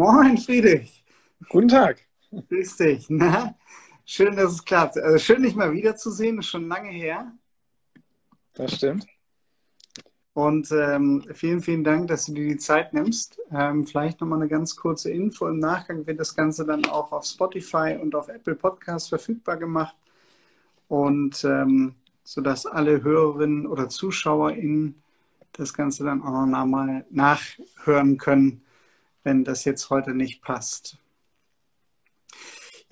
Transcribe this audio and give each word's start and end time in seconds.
Moin, 0.00 0.38
Friedrich. 0.38 1.04
Guten 1.50 1.68
Tag. 1.68 2.00
Grüß 2.32 2.78
dich. 2.78 3.04
Na, 3.10 3.54
schön, 4.06 4.34
dass 4.34 4.52
es 4.52 4.64
klappt. 4.64 4.96
Also 4.96 5.18
schön, 5.18 5.42
dich 5.42 5.54
mal 5.54 5.74
wiederzusehen. 5.74 6.38
Ist 6.38 6.46
schon 6.46 6.68
lange 6.68 6.88
her. 6.88 7.30
Das 8.54 8.76
stimmt. 8.76 9.06
Und 10.32 10.72
ähm, 10.72 11.26
vielen, 11.34 11.60
vielen 11.60 11.84
Dank, 11.84 12.08
dass 12.08 12.24
du 12.24 12.32
dir 12.32 12.48
die 12.48 12.56
Zeit 12.56 12.94
nimmst. 12.94 13.38
Ähm, 13.52 13.86
vielleicht 13.86 14.22
nochmal 14.22 14.38
eine 14.38 14.48
ganz 14.48 14.74
kurze 14.74 15.10
Info. 15.10 15.46
Im 15.46 15.58
Nachgang 15.58 16.06
wird 16.06 16.18
das 16.18 16.34
Ganze 16.34 16.64
dann 16.64 16.86
auch 16.86 17.12
auf 17.12 17.26
Spotify 17.26 17.98
und 18.00 18.14
auf 18.14 18.28
Apple 18.28 18.54
Podcasts 18.54 19.10
verfügbar 19.10 19.58
gemacht. 19.58 19.96
Und 20.88 21.44
ähm, 21.44 21.94
sodass 22.24 22.64
alle 22.64 23.02
Hörerinnen 23.02 23.66
oder 23.66 23.90
ZuschauerInnen 23.90 24.94
das 25.52 25.74
Ganze 25.74 26.04
dann 26.04 26.22
auch 26.22 26.46
noch 26.46 26.64
mal 26.64 27.04
nachhören 27.10 28.16
können, 28.16 28.62
wenn 29.22 29.44
das 29.44 29.64
jetzt 29.64 29.90
heute 29.90 30.14
nicht 30.14 30.42
passt. 30.42 30.98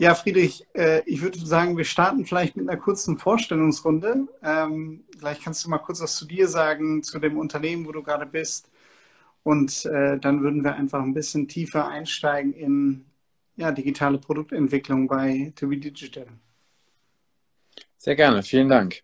Ja, 0.00 0.14
Friedrich, 0.14 0.64
äh, 0.74 1.02
ich 1.06 1.22
würde 1.22 1.44
sagen, 1.44 1.76
wir 1.76 1.84
starten 1.84 2.24
vielleicht 2.24 2.56
mit 2.56 2.68
einer 2.68 2.78
kurzen 2.78 3.18
Vorstellungsrunde. 3.18 4.28
Ähm, 4.44 5.04
vielleicht 5.18 5.42
kannst 5.42 5.64
du 5.64 5.70
mal 5.70 5.78
kurz 5.78 6.00
was 6.00 6.14
zu 6.16 6.24
dir 6.24 6.46
sagen, 6.46 7.02
zu 7.02 7.18
dem 7.18 7.36
Unternehmen, 7.36 7.84
wo 7.84 7.90
du 7.90 8.04
gerade 8.04 8.24
bist. 8.24 8.70
Und 9.42 9.86
äh, 9.86 10.18
dann 10.18 10.42
würden 10.42 10.62
wir 10.62 10.76
einfach 10.76 11.02
ein 11.02 11.14
bisschen 11.14 11.48
tiefer 11.48 11.88
einsteigen 11.88 12.52
in 12.52 13.06
ja, 13.56 13.72
digitale 13.72 14.18
Produktentwicklung 14.18 15.08
bei 15.08 15.52
To 15.56 15.66
Be 15.66 15.78
Digital. 15.78 16.26
Sehr 17.96 18.14
gerne, 18.14 18.44
vielen 18.44 18.68
Dank. 18.68 19.02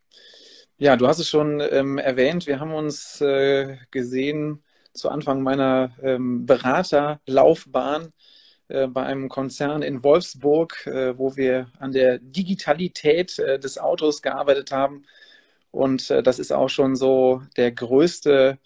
Ja, 0.78 0.96
du 0.96 1.08
hast 1.08 1.18
es 1.18 1.28
schon 1.28 1.60
ähm, 1.60 1.98
erwähnt, 1.98 2.46
wir 2.46 2.60
haben 2.60 2.72
uns 2.72 3.20
äh, 3.20 3.78
gesehen 3.90 4.62
zu 4.94 5.10
Anfang 5.10 5.42
meiner 5.42 5.92
ähm, 6.02 6.46
Beraterlaufbahn 6.46 8.12
äh, 8.68 8.86
bei 8.86 9.04
einem 9.04 9.28
Konzern 9.28 9.82
in 9.82 10.02
Wolfsburg, 10.02 10.86
äh, 10.86 11.18
wo 11.18 11.36
wir 11.36 11.70
an 11.78 11.92
der 11.92 12.18
Digitalität 12.18 13.38
äh, 13.38 13.58
des 13.58 13.78
Autos 13.78 14.22
gearbeitet 14.22 14.72
haben. 14.72 15.04
Und 15.70 16.08
das 16.08 16.38
ist 16.38 16.52
auch 16.52 16.68
schon 16.68 16.94
so 16.94 17.42
der 17.56 17.72
größte 17.72 18.58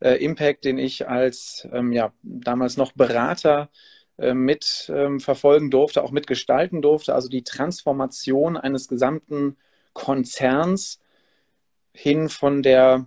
Impact, 0.00 0.64
den 0.64 0.78
ich 0.78 1.06
als 1.06 1.68
ähm, 1.72 1.92
ja, 1.92 2.14
damals 2.22 2.78
noch 2.78 2.92
Berater 2.92 3.68
mit 4.16 4.90
ähm, 4.94 5.20
verfolgen 5.20 5.70
durfte, 5.70 6.02
auch 6.02 6.10
mitgestalten 6.10 6.80
durfte. 6.80 7.14
Also 7.14 7.28
die 7.28 7.44
Transformation 7.44 8.56
eines 8.56 8.88
gesamten 8.88 9.58
Konzerns 9.92 11.00
hin 11.92 12.30
von 12.30 12.62
der 12.62 13.06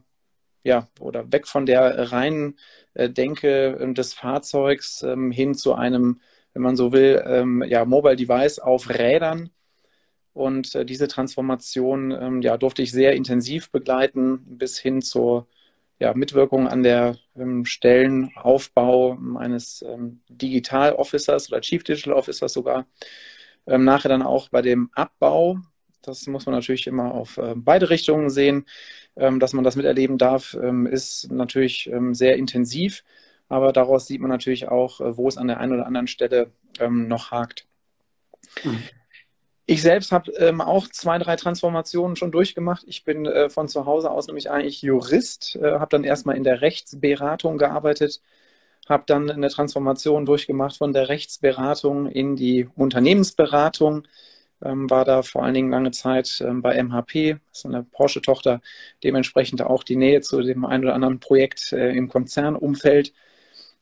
ja, 0.68 0.88
oder 1.00 1.32
weg 1.32 1.48
von 1.48 1.66
der 1.66 2.12
reinen 2.12 2.60
äh, 2.94 3.10
Denke 3.10 3.78
äh, 3.80 3.94
des 3.94 4.14
Fahrzeugs 4.14 5.02
ähm, 5.04 5.32
hin 5.32 5.56
zu 5.56 5.73
einem, 5.73 6.22
wenn 6.54 6.62
man 6.62 6.76
so 6.76 6.92
will, 6.92 7.23
ähm, 7.26 7.64
ja, 7.68 7.86
Mobile 7.86 8.16
Device 8.18 8.60
auf 8.60 8.89
Rädern. 8.89 9.50
Und 10.33 10.76
äh, 10.76 10.86
diese 10.86 11.08
Transformation 11.08 12.11
ähm, 12.11 12.42
ja, 12.42 12.58
durfte 12.58 12.83
ich 12.83 12.92
sehr 12.92 13.14
intensiv 13.14 13.72
begleiten, 13.72 14.44
bis 14.45 14.77
hin 14.77 15.02
zur 15.02 15.48
ja, 16.00 16.14
Mitwirkung 16.14 16.67
an 16.67 16.83
der 16.83 17.17
ähm, 17.36 17.66
Stellenaufbau 17.66 19.17
eines 19.38 19.82
ähm, 19.82 20.22
Digital 20.30 20.94
Officers 20.94 21.52
oder 21.52 21.61
Chief 21.61 21.83
Digital 21.83 22.14
Officers 22.14 22.54
sogar. 22.54 22.86
Ähm, 23.67 23.83
nachher 23.86 24.10
dann 24.10 24.22
auch 24.22 24.50
bei 24.50 24.61
dem 24.61 24.89
Abbau 24.94 25.60
das 26.08 26.26
muss 26.28 26.45
man 26.45 26.56
natürlich 26.56 26.88
immer 26.88 27.14
auf 27.14 27.38
äh, 27.38 27.54
beide 27.56 27.90
Richtungen 27.90 28.30
sehen. 28.30 28.66
Ähm, 29.16 29.40
dass 29.40 29.54
man 29.54 29.64
das 29.64 29.76
miterleben 29.76 30.18
darf, 30.18 30.56
ähm, 30.62 30.86
ist 30.86 31.32
natürlich 31.32 31.90
ähm, 31.92 32.14
sehr 32.14 32.38
intensiv. 32.38 33.04
Aber 33.50 33.73
daraus 33.73 34.06
sieht 34.08 34.22
man 34.22 34.30
natürlich 34.30 34.68
auch, 34.68 35.02
äh, 35.02 35.18
wo 35.18 35.28
es 35.28 35.38
an 35.38 35.48
der 35.48 35.60
einen 35.60 35.73
oder 35.73 35.86
anderen 35.86 36.08
Stelle 36.08 36.52
noch 36.90 37.32
hakt. 37.32 37.66
Ich 39.70 39.82
selbst 39.82 40.14
habe 40.14 40.32
ähm, 40.34 40.62
auch 40.62 40.88
zwei, 40.88 41.18
drei 41.18 41.36
Transformationen 41.36 42.16
schon 42.16 42.32
durchgemacht. 42.32 42.86
Ich 42.88 43.04
bin 43.04 43.26
äh, 43.26 43.50
von 43.50 43.68
zu 43.68 43.86
Hause 43.86 44.10
aus 44.10 44.28
nämlich 44.28 44.50
eigentlich 44.50 44.82
Jurist, 44.82 45.58
äh, 45.58 45.74
habe 45.74 45.89
dann 45.89 46.06
erstmal 46.06 46.38
in 46.38 46.45
der 46.45 46.62
Rechtsberatung 46.62 47.58
gearbeitet, 47.58 48.22
habe 48.88 49.04
dann 49.06 49.30
eine 49.30 49.50
Transformation 49.50 50.26
durchgemacht 50.26 50.78
von 50.78 50.94
der 50.94 51.10
Rechtsberatung 51.10 52.08
in 52.08 52.38
die 52.38 52.70
Unternehmensberatung, 52.76 54.08
ähm, 54.64 54.90
war 54.90 55.06
da 55.06 55.22
vor 55.22 55.44
allen 55.44 55.54
Dingen 55.54 55.72
lange 55.72 55.92
Zeit 55.92 56.44
ähm, 56.45 56.62
bei 56.62 56.82
MHP, 56.82 57.38
so 57.52 57.68
eine 57.68 57.84
Porsche-Tochter, 57.84 58.62
dementsprechend 59.04 59.62
auch 59.62 59.84
die 59.84 59.95
Nähe 59.95 60.22
zu 60.22 60.42
dem 60.42 60.66
einen 60.66 60.86
oder 60.86 60.95
anderen 60.95 61.20
Projekt 61.20 61.72
äh, 61.73 61.92
im 61.92 62.10
Konzernumfeld 62.10 63.14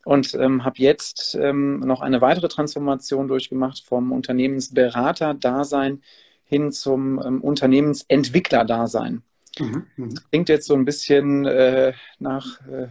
und 0.05 0.35
ähm, 0.35 0.63
habe 0.63 0.77
jetzt 0.77 1.35
ähm, 1.35 1.79
noch 1.79 2.01
eine 2.01 2.21
weitere 2.21 2.47
Transformation 2.47 3.27
durchgemacht 3.27 3.83
vom 3.83 4.11
Unternehmensberater-Dasein 4.11 6.01
hin 6.45 6.71
zum 6.71 7.19
ähm, 7.25 7.41
Unternehmensentwickler-Dasein. 7.41 9.23
Mhm, 9.59 9.87
mh. 9.95 10.09
Klingt 10.29 10.49
jetzt 10.49 10.67
so 10.67 10.75
ein 10.75 10.85
bisschen 10.85 11.45
äh, 11.45 11.93
nach, 12.19 12.61
äh, 12.67 12.89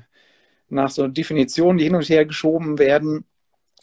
nach 0.68 0.90
so 0.90 1.06
Definitionen, 1.06 1.78
die 1.78 1.84
hin 1.84 1.94
und 1.94 2.08
her 2.08 2.26
geschoben 2.26 2.78
werden. 2.78 3.24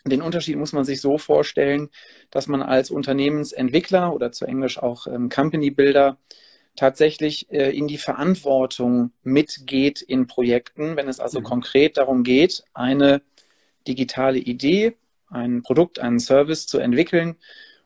Den 0.05 0.21
Unterschied 0.21 0.57
muss 0.57 0.73
man 0.73 0.83
sich 0.83 1.01
so 1.01 1.17
vorstellen, 1.17 1.89
dass 2.31 2.47
man 2.47 2.61
als 2.61 2.91
Unternehmensentwickler 2.91 4.13
oder 4.13 4.31
zu 4.31 4.45
Englisch 4.45 4.77
auch 4.77 5.07
ähm, 5.07 5.29
Company 5.29 5.69
Builder 5.69 6.17
tatsächlich 6.75 7.51
äh, 7.51 7.75
in 7.75 7.87
die 7.87 7.97
Verantwortung 7.97 9.11
mitgeht 9.23 10.01
in 10.01 10.27
Projekten, 10.27 10.95
wenn 10.95 11.07
es 11.07 11.19
also 11.19 11.39
mhm. 11.39 11.43
konkret 11.43 11.97
darum 11.97 12.23
geht, 12.23 12.63
eine 12.73 13.21
digitale 13.87 14.39
Idee, 14.39 14.95
ein 15.29 15.61
Produkt, 15.61 15.99
einen 15.99 16.19
Service 16.19 16.67
zu 16.67 16.79
entwickeln 16.79 17.35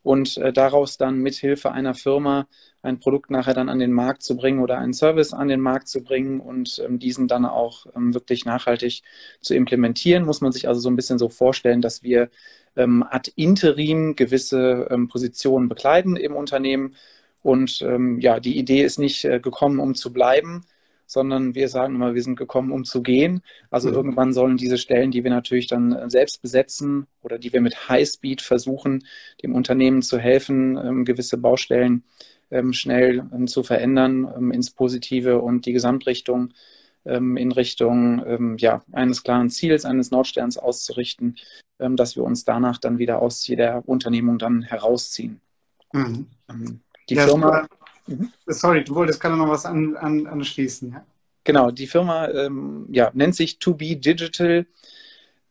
und 0.06 0.38
äh, 0.38 0.54
daraus 0.54 0.98
dann 0.98 1.18
mithilfe 1.18 1.72
einer 1.72 1.96
Firma 1.96 2.48
ein 2.84 3.00
Produkt 3.00 3.32
nachher 3.32 3.56
dann 3.56 3.70
an 3.70 3.80
den 3.80 3.92
Markt 3.92 4.22
zu 4.22 4.38
bringen 4.38 4.60
oder 4.60 4.78
einen 4.78 4.94
Service 4.94 5.34
an 5.34 5.48
den 5.48 5.60
Markt 5.60 5.88
zu 5.88 6.04
bringen 6.04 6.40
und 6.40 6.80
ähm, 6.86 7.00
diesen 7.00 7.28
dann 7.28 7.44
auch 7.44 7.88
ähm, 7.96 8.14
wirklich 8.14 8.46
nachhaltig 8.46 9.02
zu 9.42 9.56
implementieren, 9.56 10.24
muss 10.24 10.42
man 10.42 10.52
sich 10.52 10.68
also 10.68 10.80
so 10.80 10.90
ein 10.90 10.96
bisschen 10.96 11.18
so 11.18 11.28
vorstellen, 11.28 11.82
dass 11.82 12.04
wir 12.04 12.30
ähm, 12.76 13.04
ad 13.10 13.32
interim 13.36 14.16
gewisse 14.16 14.88
ähm, 14.92 15.08
Positionen 15.08 15.70
bekleiden 15.70 16.18
im 16.18 16.36
Unternehmen. 16.36 16.96
Und 17.42 17.82
ähm, 17.82 18.20
ja, 18.20 18.40
die 18.40 18.60
Idee 18.60 18.84
ist 18.84 19.00
nicht 19.00 19.26
äh, 19.26 19.40
gekommen, 19.40 19.80
um 19.80 19.96
zu 19.96 20.14
bleiben, 20.14 20.66
sondern 21.16 21.56
wir 21.56 21.70
sagen 21.70 21.96
immer, 21.96 22.14
wir 22.14 22.22
sind 22.22 22.36
gekommen, 22.36 22.72
um 22.72 22.84
zu 22.84 23.02
gehen. 23.02 23.42
Also 23.72 23.90
mhm. 23.90 23.96
irgendwann 23.96 24.34
sollen 24.34 24.58
diese 24.58 24.78
Stellen, 24.78 25.12
die 25.12 25.24
wir 25.24 25.32
natürlich 25.32 25.68
dann 25.68 25.94
äh, 25.94 26.10
selbst 26.10 26.42
besetzen 26.42 27.08
oder 27.24 27.40
die 27.40 27.54
wir 27.54 27.62
mit 27.62 27.90
Highspeed 27.90 28.42
versuchen, 28.42 29.06
dem 29.42 29.56
Unternehmen 29.56 30.02
zu 30.02 30.20
helfen, 30.20 30.78
ähm, 30.78 31.06
gewisse 31.06 31.38
Baustellen 31.38 32.04
ähm, 32.52 32.74
schnell 32.74 33.24
ähm, 33.34 33.48
zu 33.48 33.64
verändern 33.64 34.52
ins 34.52 34.72
Positive 34.72 35.40
und 35.40 35.66
die 35.66 35.74
Gesamtrichtung 35.74 36.54
in 37.08 37.52
Richtung 37.52 38.58
ja, 38.58 38.84
eines 38.92 39.22
klaren 39.22 39.52
Ziels, 39.52 39.86
eines 39.86 40.10
Nordsterns 40.10 40.58
auszurichten, 40.58 41.36
dass 41.78 42.16
wir 42.16 42.24
uns 42.24 42.46
danach 42.46 42.80
dann 42.80 42.98
wieder 42.98 43.22
aus 43.22 43.46
jeder 43.46 43.88
Unternehmung 43.88 44.40
dann 44.40 44.64
herausziehen. 44.64 45.40
Mhm. 45.94 46.26
die 47.08 47.14
ja, 47.14 47.28
Firma 47.28 47.68
Mhm. 48.08 48.32
Sorry, 48.48 48.84
du 48.84 48.96
wolltest 48.96 49.20
gerade 49.20 49.38
noch 49.38 49.50
was 49.50 49.66
an, 49.66 49.96
an, 49.96 50.28
anschließen. 50.28 50.92
Ja? 50.92 51.06
Genau, 51.44 51.72
die 51.72 51.88
Firma 51.88 52.28
ähm, 52.30 52.88
ja, 52.92 53.12
nennt 53.14 53.36
sich 53.36 53.60
To 53.60 53.76
Be 53.76 53.96
Digital. 53.96 54.66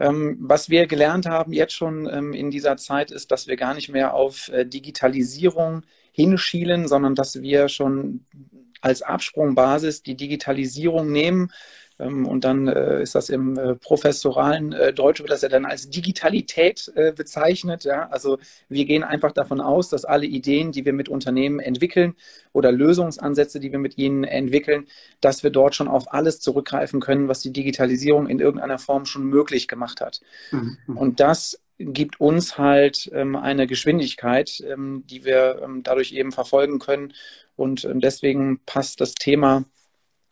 Ähm, 0.01 0.37
was 0.41 0.69
wir 0.69 0.87
gelernt 0.87 1.27
haben 1.27 1.53
jetzt 1.53 1.75
schon 1.75 2.09
ähm, 2.13 2.33
in 2.33 2.51
dieser 2.51 2.77
Zeit 2.77 3.13
ist, 3.13 3.31
dass 3.31 3.47
wir 3.47 3.57
gar 3.57 3.75
nicht 3.75 3.89
mehr 3.91 4.15
auf 4.15 4.49
äh, 4.49 4.65
Digitalisierung 4.65 5.83
hinschielen, 6.11 6.89
sondern 6.89 7.15
dass 7.15 7.41
wir 7.41 7.69
schon 7.69 8.27
als 8.81 9.03
Absprungbasis 9.03 10.03
die 10.03 10.17
Digitalisierung 10.17 11.11
nehmen 11.11 11.53
und 11.99 12.43
dann 12.43 12.67
äh, 12.67 13.03
ist 13.03 13.15
das 13.15 13.29
im 13.29 13.57
äh, 13.57 13.77
professoralen 13.77 14.73
äh, 14.73 14.93
Deutsch, 14.93 15.21
wird 15.21 15.31
das 15.31 15.43
ja 15.43 15.49
dann 15.49 15.65
als 15.65 15.89
Digitalität 15.91 16.93
bezeichnet. 17.17 17.85
Ja? 17.85 18.09
Also 18.09 18.39
wir 18.69 18.85
gehen 18.85 19.05
einfach 19.05 19.33
davon 19.33 19.61
aus, 19.61 19.89
dass 19.91 20.05
alle 20.05 20.27
Ideen, 20.27 20.73
die 20.73 20.85
wir 20.85 20.93
mit 20.93 21.09
Unternehmen 21.09 21.61
entwickeln 21.61 22.15
oder 22.53 22.73
Lösungsansätze, 22.73 23.61
die 23.61 23.71
wir 23.71 23.79
mit 23.79 23.97
ihnen 23.97 24.25
entwickeln, 24.25 24.87
dass 25.21 25.43
wir 25.43 25.51
dort 25.51 25.75
schon 25.75 25.89
auf 25.89 26.13
alles 26.13 26.41
zurückgreifen 26.41 27.01
können, 27.01 27.29
was 27.29 27.41
die 27.41 27.53
Digitalisierung 27.53 28.29
in 28.29 28.41
irgendeiner 28.41 28.79
Form 28.79 29.07
schon 29.07 29.25
möglich 29.25 29.69
gemacht 29.69 30.01
hat. 30.01 30.21
Mhm. 30.51 30.79
Und 30.95 31.21
das 31.21 31.61
gibt 31.79 32.21
uns 32.21 32.59
halt 32.59 33.11
ähm, 33.13 33.37
eine 33.37 33.67
Geschwindigkeit, 33.67 34.63
ähm, 34.67 35.05
die 35.07 35.25
wir 35.25 35.61
ähm, 35.63 35.83
dadurch 35.83 36.13
eben 36.13 36.33
verfolgen 36.33 36.79
können. 36.79 37.13
Und 37.57 37.85
ähm, 37.85 38.01
deswegen 38.01 38.61
passt 38.65 39.01
das 39.01 39.15
Thema 39.15 39.59
ähm, 39.59 39.65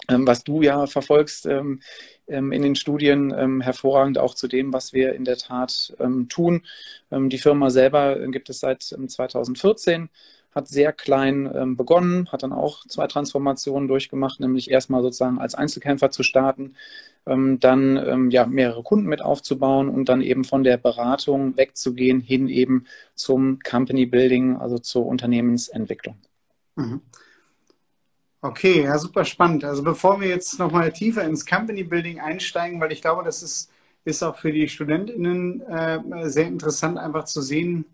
was 0.08 0.44
du 0.44 0.62
ja 0.62 0.86
verfolgst 0.86 1.46
ähm, 1.46 1.80
ähm, 2.26 2.52
in 2.52 2.62
den 2.62 2.74
Studien, 2.74 3.60
hervorragend 3.60 4.18
auch 4.18 4.34
zu 4.34 4.48
dem, 4.48 4.72
was 4.72 4.92
wir 4.92 5.14
in 5.14 5.24
der 5.24 5.36
Tat 5.36 5.94
tun. 6.28 6.62
die 7.10 7.38
Firma 7.38 7.70
selber 7.70 8.18
gibt 8.28 8.50
es 8.50 8.60
seit 8.60 8.82
2014 8.82 10.08
hat 10.54 10.68
sehr 10.68 10.92
klein 10.92 11.76
begonnen, 11.76 12.30
hat 12.30 12.42
dann 12.42 12.52
auch 12.52 12.86
zwei 12.86 13.06
Transformationen 13.06 13.88
durchgemacht, 13.88 14.38
nämlich 14.38 14.70
erstmal 14.70 15.00
sozusagen 15.00 15.38
als 15.38 15.54
Einzelkämpfer 15.54 16.10
zu 16.10 16.22
starten, 16.22 16.74
dann 17.24 18.30
ja 18.30 18.44
mehrere 18.46 18.82
Kunden 18.82 19.06
mit 19.06 19.22
aufzubauen 19.22 19.88
und 19.88 20.10
dann 20.10 20.20
eben 20.20 20.44
von 20.44 20.62
der 20.62 20.76
Beratung 20.76 21.56
wegzugehen 21.56 22.20
hin 22.20 22.48
eben 22.48 22.84
zum 23.14 23.60
Company 23.60 24.04
Building, 24.04 24.56
also 24.56 24.78
zur 24.78 25.06
Unternehmensentwicklung. 25.06 26.16
Mhm. 26.76 27.00
Okay, 28.44 28.82
ja, 28.84 28.98
super 28.98 29.24
spannend. 29.24 29.64
Also 29.64 29.82
bevor 29.84 30.20
wir 30.20 30.28
jetzt 30.28 30.58
nochmal 30.58 30.92
tiefer 30.92 31.22
ins 31.24 31.46
Company 31.46 31.84
Building 31.84 32.18
einsteigen, 32.20 32.80
weil 32.80 32.90
ich 32.92 33.00
glaube, 33.00 33.22
das 33.22 33.42
ist, 33.42 33.70
ist 34.04 34.22
auch 34.24 34.36
für 34.36 34.52
die 34.52 34.68
StudentInnen 34.68 35.60
äh, 35.62 36.28
sehr 36.28 36.48
interessant, 36.48 36.98
einfach 36.98 37.24
zu 37.24 37.40
sehen, 37.40 37.84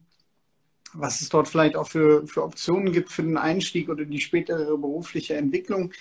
was 0.95 1.21
es 1.21 1.29
dort 1.29 1.49
vielleicht 1.49 1.77
auch 1.77 1.89
für, 1.89 2.27
für 2.27 2.43
Optionen 2.45 2.93
gibt 2.93 3.11
für 3.13 3.23
den 3.23 3.37
Einstieg 3.37 3.89
oder 3.89 4.05
die 4.05 4.21
spätere 4.21 4.77
berufliche 4.79 5.37
Entwicklung. 5.37 5.93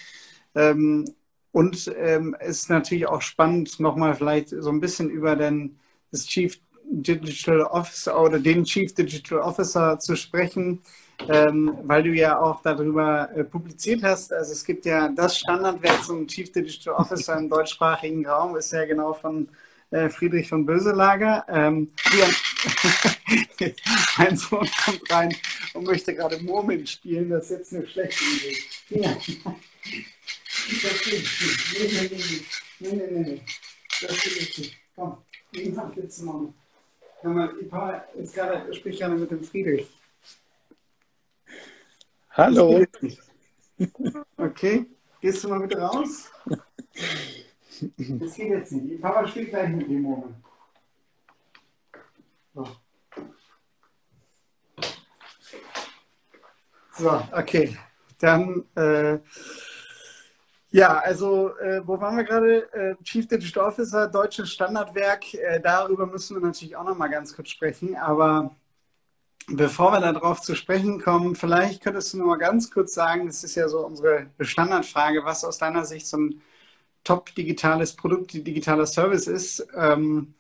Ähm, 0.56 1.06
und 1.52 1.92
ähm, 1.98 2.36
es 2.40 2.60
ist 2.64 2.70
natürlich 2.70 3.08
auch 3.08 3.22
spannend, 3.22 3.80
nochmal 3.80 4.16
vielleicht 4.16 4.50
so 4.50 4.70
ein 4.70 4.80
bisschen 4.80 5.10
über 5.10 5.36
den, 5.36 5.80
das 6.12 6.26
Chief 6.28 6.60
Digital 6.90 7.62
Officer 7.62 8.20
oder 8.20 8.40
den 8.40 8.64
Chief 8.64 8.94
Digital 8.94 9.40
Officer 9.40 10.00
zu 10.00 10.16
sprechen 10.16 10.82
ähm, 11.30 11.78
weil 11.84 12.04
du 12.04 12.12
ja 12.12 12.40
auch 12.40 12.62
darüber 12.62 13.30
äh, 13.36 13.44
publiziert 13.44 14.04
hast. 14.04 14.32
Also 14.32 14.54
es 14.54 14.64
gibt 14.64 14.86
ja 14.86 15.10
das 15.10 15.40
Standardwerk 15.40 16.04
zum 16.04 16.28
Chief 16.28 16.52
Digital 16.52 16.94
Officer 16.96 17.38
im 17.38 17.50
deutschsprachigen 17.50 18.26
Raum, 18.26 18.56
ist 18.56 18.72
ja 18.72 18.86
genau 18.86 19.14
von 19.14 19.50
äh, 19.90 20.10
Friedrich 20.10 20.50
von 20.50 20.66
Böselager. 20.66 21.46
Ähm, 21.50 21.92
hier, 22.12 23.74
mein 24.18 24.38
Sohn 24.38 24.70
kommt 24.86 25.12
rein 25.12 25.36
und 25.74 25.86
möchte 25.86 26.14
gerade 26.14 26.42
Murmeln 26.44 26.86
spielen. 26.86 27.30
Das 27.30 27.46
ist 27.46 27.50
jetzt 27.52 27.74
eine 27.74 27.88
schlechte 27.88 28.24
Idee. 28.24 28.58
Ja. 28.90 29.18
Das 30.82 31.02
geht 31.04 31.14
nicht. 31.14 32.64
Nee, 32.80 32.90
nee, 32.94 33.08
nee. 33.10 33.22
Nee. 33.22 33.42
Das 34.02 34.22
geht 34.22 34.58
nicht. 34.58 34.78
Komm, 34.96 35.18
den 35.56 35.78
Hand 35.78 35.96
jetzt 35.98 36.22
mal. 37.24 37.50
Kann 37.70 37.70
man, 37.70 38.02
ich 38.20 38.78
spreche 38.78 39.00
gerade 39.00 39.16
mit 39.16 39.32
dem 39.32 39.44
Friedrich. 39.44 39.88
Hallo. 42.32 42.86
Okay, 44.38 44.86
gehst 45.22 45.44
du 45.44 45.50
mal 45.50 45.60
bitte 45.60 45.80
raus? 45.80 46.32
Das 47.98 48.34
geht 48.34 48.50
jetzt 48.50 48.72
nicht. 48.72 48.92
Die 48.92 48.98
Papa 48.98 49.28
spielt 49.28 49.50
gleich 49.50 49.70
mit 49.70 49.88
dem 49.88 50.02
Moment. 50.02 50.36
So. 52.56 52.68
so, 56.98 57.24
okay. 57.32 57.78
Dann, 58.20 58.66
äh, 58.76 59.20
ja, 60.78 61.00
also, 61.00 61.58
äh, 61.58 61.82
wo 61.86 62.00
waren 62.00 62.18
wir 62.18 62.24
gerade? 62.24 62.72
Äh, 62.74 62.96
Chief 63.04 63.28
Digital 63.28 63.66
Officer, 63.66 64.08
deutsches 64.08 64.52
Standardwerk. 64.52 65.34
Äh, 65.34 65.60
darüber 65.62 66.06
müssen 66.06 66.36
wir 66.38 66.42
natürlich 66.46 66.76
auch 66.76 66.86
noch 66.86 66.98
mal 66.98 67.08
ganz 67.10 67.36
kurz 67.36 67.50
sprechen. 67.50 67.96
Aber 67.96 68.56
Bevor 69.50 69.94
wir 69.94 70.02
darauf 70.02 70.42
zu 70.42 70.56
sprechen 70.56 71.00
kommen, 71.02 71.34
vielleicht 71.36 71.82
könntest 71.82 72.14
du 72.14 72.18
noch 72.18 72.26
mal 72.26 72.36
ganz 72.38 72.70
kurz 72.70 72.94
sagen, 72.94 73.28
das 73.28 73.46
ist 73.46 73.56
ja 73.56 73.70
so 73.70 73.86
unsere 73.86 74.28
Standardfrage, 74.42 75.24
was 75.24 75.46
aus 75.46 75.58
deiner 75.58 75.86
Sicht 75.86 76.06
so 76.06 76.18
ein 76.18 76.42
top 77.06 77.34
digitales 77.34 77.96
Produkt, 77.96 78.34
digitaler 78.34 78.86
Service 78.86 79.28
ist. 79.28 79.66
Ähm, 79.76 80.34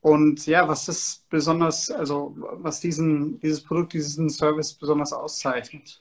und 0.00 0.46
ja, 0.46 0.68
was 0.68 0.86
das 0.86 1.24
besonders, 1.30 1.90
also 1.90 2.34
was 2.36 2.80
diesen, 2.80 3.40
dieses 3.40 3.62
Produkt, 3.64 3.92
diesen 3.94 4.30
Service 4.30 4.74
besonders 4.74 5.12
auszeichnet. 5.12 6.00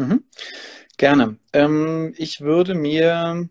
Mhm. 0.00 0.24
Gerne. 0.96 1.36
Ähm, 1.52 2.14
ich 2.16 2.40
würde 2.40 2.74
mir 2.74 3.48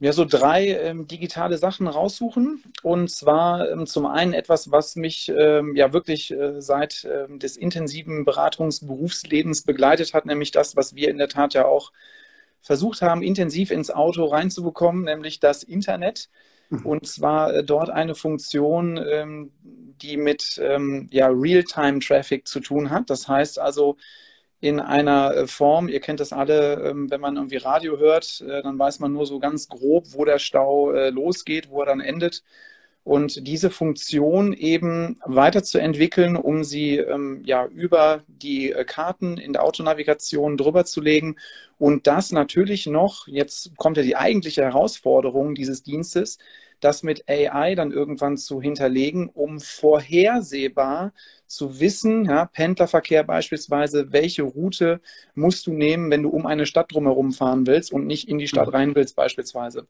ja, 0.00 0.12
so 0.12 0.24
drei 0.24 0.66
ähm, 0.66 1.06
digitale 1.06 1.58
Sachen 1.58 1.86
raussuchen. 1.86 2.64
Und 2.82 3.08
zwar 3.08 3.70
ähm, 3.70 3.86
zum 3.86 4.06
einen 4.06 4.32
etwas, 4.32 4.72
was 4.72 4.96
mich 4.96 5.28
ähm, 5.28 5.76
ja 5.76 5.92
wirklich 5.92 6.32
äh, 6.32 6.60
seit 6.60 7.06
ähm, 7.08 7.38
des 7.38 7.56
intensiven 7.56 8.24
Beratungsberufslebens 8.24 9.62
begleitet 9.62 10.12
hat, 10.12 10.26
nämlich 10.26 10.50
das, 10.50 10.74
was 10.74 10.96
wir 10.96 11.08
in 11.08 11.18
der 11.18 11.28
Tat 11.28 11.54
ja 11.54 11.66
auch 11.66 11.92
versucht 12.60 13.00
haben, 13.00 13.22
intensiv 13.22 13.70
ins 13.70 13.92
Auto 13.92 14.24
reinzubekommen, 14.24 15.04
nämlich 15.04 15.38
das 15.38 15.62
Internet. 15.62 16.30
Und 16.84 17.06
zwar 17.06 17.54
äh, 17.54 17.64
dort 17.64 17.90
eine 17.90 18.14
Funktion, 18.14 18.96
ähm, 18.96 19.52
die 20.00 20.16
mit 20.16 20.60
ähm, 20.62 21.08
ja, 21.10 21.28
Real-Time-Traffic 21.28 22.48
zu 22.48 22.60
tun 22.60 22.90
hat. 22.90 23.10
Das 23.10 23.28
heißt 23.28 23.58
also, 23.58 23.96
in 24.60 24.80
einer 24.80 25.34
äh, 25.34 25.46
Form, 25.46 25.88
ihr 25.88 26.00
kennt 26.00 26.20
das 26.20 26.32
alle, 26.32 26.74
ähm, 26.82 27.10
wenn 27.10 27.20
man 27.20 27.36
irgendwie 27.36 27.56
Radio 27.56 27.98
hört, 27.98 28.40
äh, 28.40 28.62
dann 28.62 28.78
weiß 28.78 29.00
man 29.00 29.12
nur 29.12 29.26
so 29.26 29.38
ganz 29.38 29.68
grob, 29.68 30.06
wo 30.12 30.24
der 30.24 30.38
Stau 30.38 30.90
losgeht, 31.10 31.70
wo 31.70 31.80
er 31.80 31.86
dann 31.86 32.00
endet. 32.00 32.42
Und 33.04 33.48
diese 33.48 33.70
Funktion 33.70 34.52
eben 34.52 35.18
weiterzuentwickeln, 35.24 36.36
um 36.36 36.62
sie 36.62 37.02
ja 37.42 37.66
über 37.66 38.22
die 38.28 38.72
Karten 38.86 39.38
in 39.38 39.52
der 39.52 39.64
Autonavigation 39.64 40.56
drüber 40.56 40.84
zu 40.84 41.00
legen 41.00 41.34
und 41.82 42.06
das 42.06 42.30
natürlich 42.30 42.86
noch, 42.86 43.26
jetzt 43.26 43.76
kommt 43.76 43.96
ja 43.96 44.04
die 44.04 44.14
eigentliche 44.14 44.62
Herausforderung 44.62 45.56
dieses 45.56 45.82
Dienstes, 45.82 46.38
das 46.84 47.02
mit 47.02 47.28
AI 47.28 47.74
dann 47.74 47.92
irgendwann 47.92 48.36
zu 48.36 48.60
hinterlegen, 48.60 49.28
um 49.28 49.60
vorhersehbar 49.60 51.12
zu 51.46 51.80
wissen, 51.80 52.24
ja, 52.24 52.46
Pendlerverkehr 52.46 53.24
beispielsweise, 53.24 54.12
welche 54.12 54.42
Route 54.42 55.00
musst 55.34 55.66
du 55.66 55.72
nehmen, 55.72 56.10
wenn 56.10 56.22
du 56.22 56.30
um 56.30 56.46
eine 56.46 56.66
Stadt 56.66 56.92
drumherum 56.92 57.32
fahren 57.32 57.66
willst 57.66 57.92
und 57.92 58.06
nicht 58.06 58.28
in 58.28 58.38
die 58.38 58.48
Stadt 58.48 58.68
mhm. 58.68 58.74
rein 58.74 58.94
willst 58.94 59.16
beispielsweise. 59.16 59.86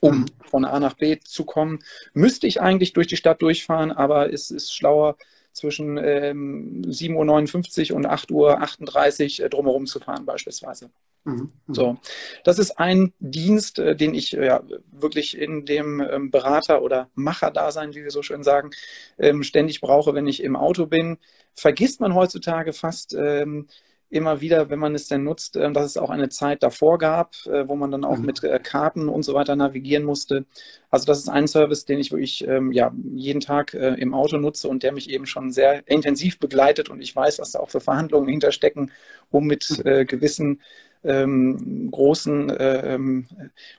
Um 0.00 0.20
mhm. 0.20 0.26
von 0.44 0.64
A 0.64 0.80
nach 0.80 0.94
B 0.94 1.18
zu 1.20 1.44
kommen, 1.44 1.78
müsste 2.12 2.46
ich 2.46 2.60
eigentlich 2.60 2.92
durch 2.92 3.06
die 3.06 3.16
Stadt 3.16 3.40
durchfahren, 3.40 3.92
aber 3.92 4.32
es 4.32 4.50
ist 4.50 4.74
schlauer, 4.74 5.16
zwischen 5.52 5.98
ähm, 5.98 6.82
7.59 6.86 7.90
Uhr 7.90 7.96
und 7.96 8.06
8.38 8.06 9.40
Uhr 9.40 9.46
äh, 9.46 9.50
drumherum 9.50 9.86
zu 9.86 10.00
fahren 10.00 10.24
beispielsweise. 10.24 10.90
Mhm. 11.24 11.52
mhm. 11.66 11.74
So, 11.74 11.96
das 12.44 12.58
ist 12.58 12.78
ein 12.78 13.12
Dienst, 13.20 13.78
äh, 13.78 13.94
den 13.94 14.14
ich 14.14 14.36
äh, 14.36 14.46
ja 14.46 14.62
wirklich 14.90 15.38
in 15.38 15.64
dem 15.64 16.00
ähm, 16.00 16.30
Berater- 16.30 16.82
oder 16.82 17.10
Macher-Dasein, 17.14 17.94
wie 17.94 18.02
wir 18.02 18.10
so 18.10 18.22
schön 18.22 18.42
sagen, 18.42 18.70
ähm, 19.18 19.42
ständig 19.42 19.80
brauche, 19.80 20.14
wenn 20.14 20.26
ich 20.26 20.42
im 20.42 20.56
Auto 20.56 20.86
bin. 20.86 21.18
Vergisst 21.54 22.00
man 22.00 22.14
heutzutage 22.14 22.72
fast 22.72 23.14
ähm, 23.14 23.68
immer 24.10 24.42
wieder, 24.42 24.68
wenn 24.68 24.78
man 24.78 24.94
es 24.94 25.08
denn 25.08 25.24
nutzt, 25.24 25.56
dass 25.56 25.86
es 25.86 25.96
auch 25.96 26.10
eine 26.10 26.28
Zeit 26.28 26.62
davor 26.62 26.98
gab, 26.98 27.34
äh, 27.46 27.66
wo 27.66 27.76
man 27.76 27.90
dann 27.90 28.04
auch 28.04 28.18
mhm. 28.18 28.26
mit 28.26 28.42
Karten 28.62 29.08
und 29.08 29.22
so 29.22 29.32
weiter 29.32 29.56
navigieren 29.56 30.04
musste. 30.04 30.44
Also 30.90 31.06
das 31.06 31.18
ist 31.18 31.28
ein 31.28 31.48
Service, 31.48 31.86
den 31.86 31.98
ich 31.98 32.10
wirklich 32.12 32.40
ja, 32.40 32.92
jeden 33.14 33.40
Tag 33.40 33.72
im 33.72 34.12
Auto 34.12 34.36
nutze 34.36 34.68
und 34.68 34.82
der 34.82 34.92
mich 34.92 35.08
eben 35.08 35.24
schon 35.24 35.50
sehr 35.50 35.88
intensiv 35.88 36.38
begleitet 36.38 36.90
und 36.90 37.00
ich 37.00 37.16
weiß, 37.16 37.38
was 37.38 37.52
da 37.52 37.60
auch 37.60 37.70
für 37.70 37.80
Verhandlungen 37.80 38.28
hinterstecken, 38.28 38.90
um 39.30 39.46
mit 39.46 39.70
mhm. 39.70 40.06
gewissen 40.06 40.60
ähm, 41.04 41.90
großen 41.90 42.50
äh, 42.50 42.94
ähm, 42.94 43.26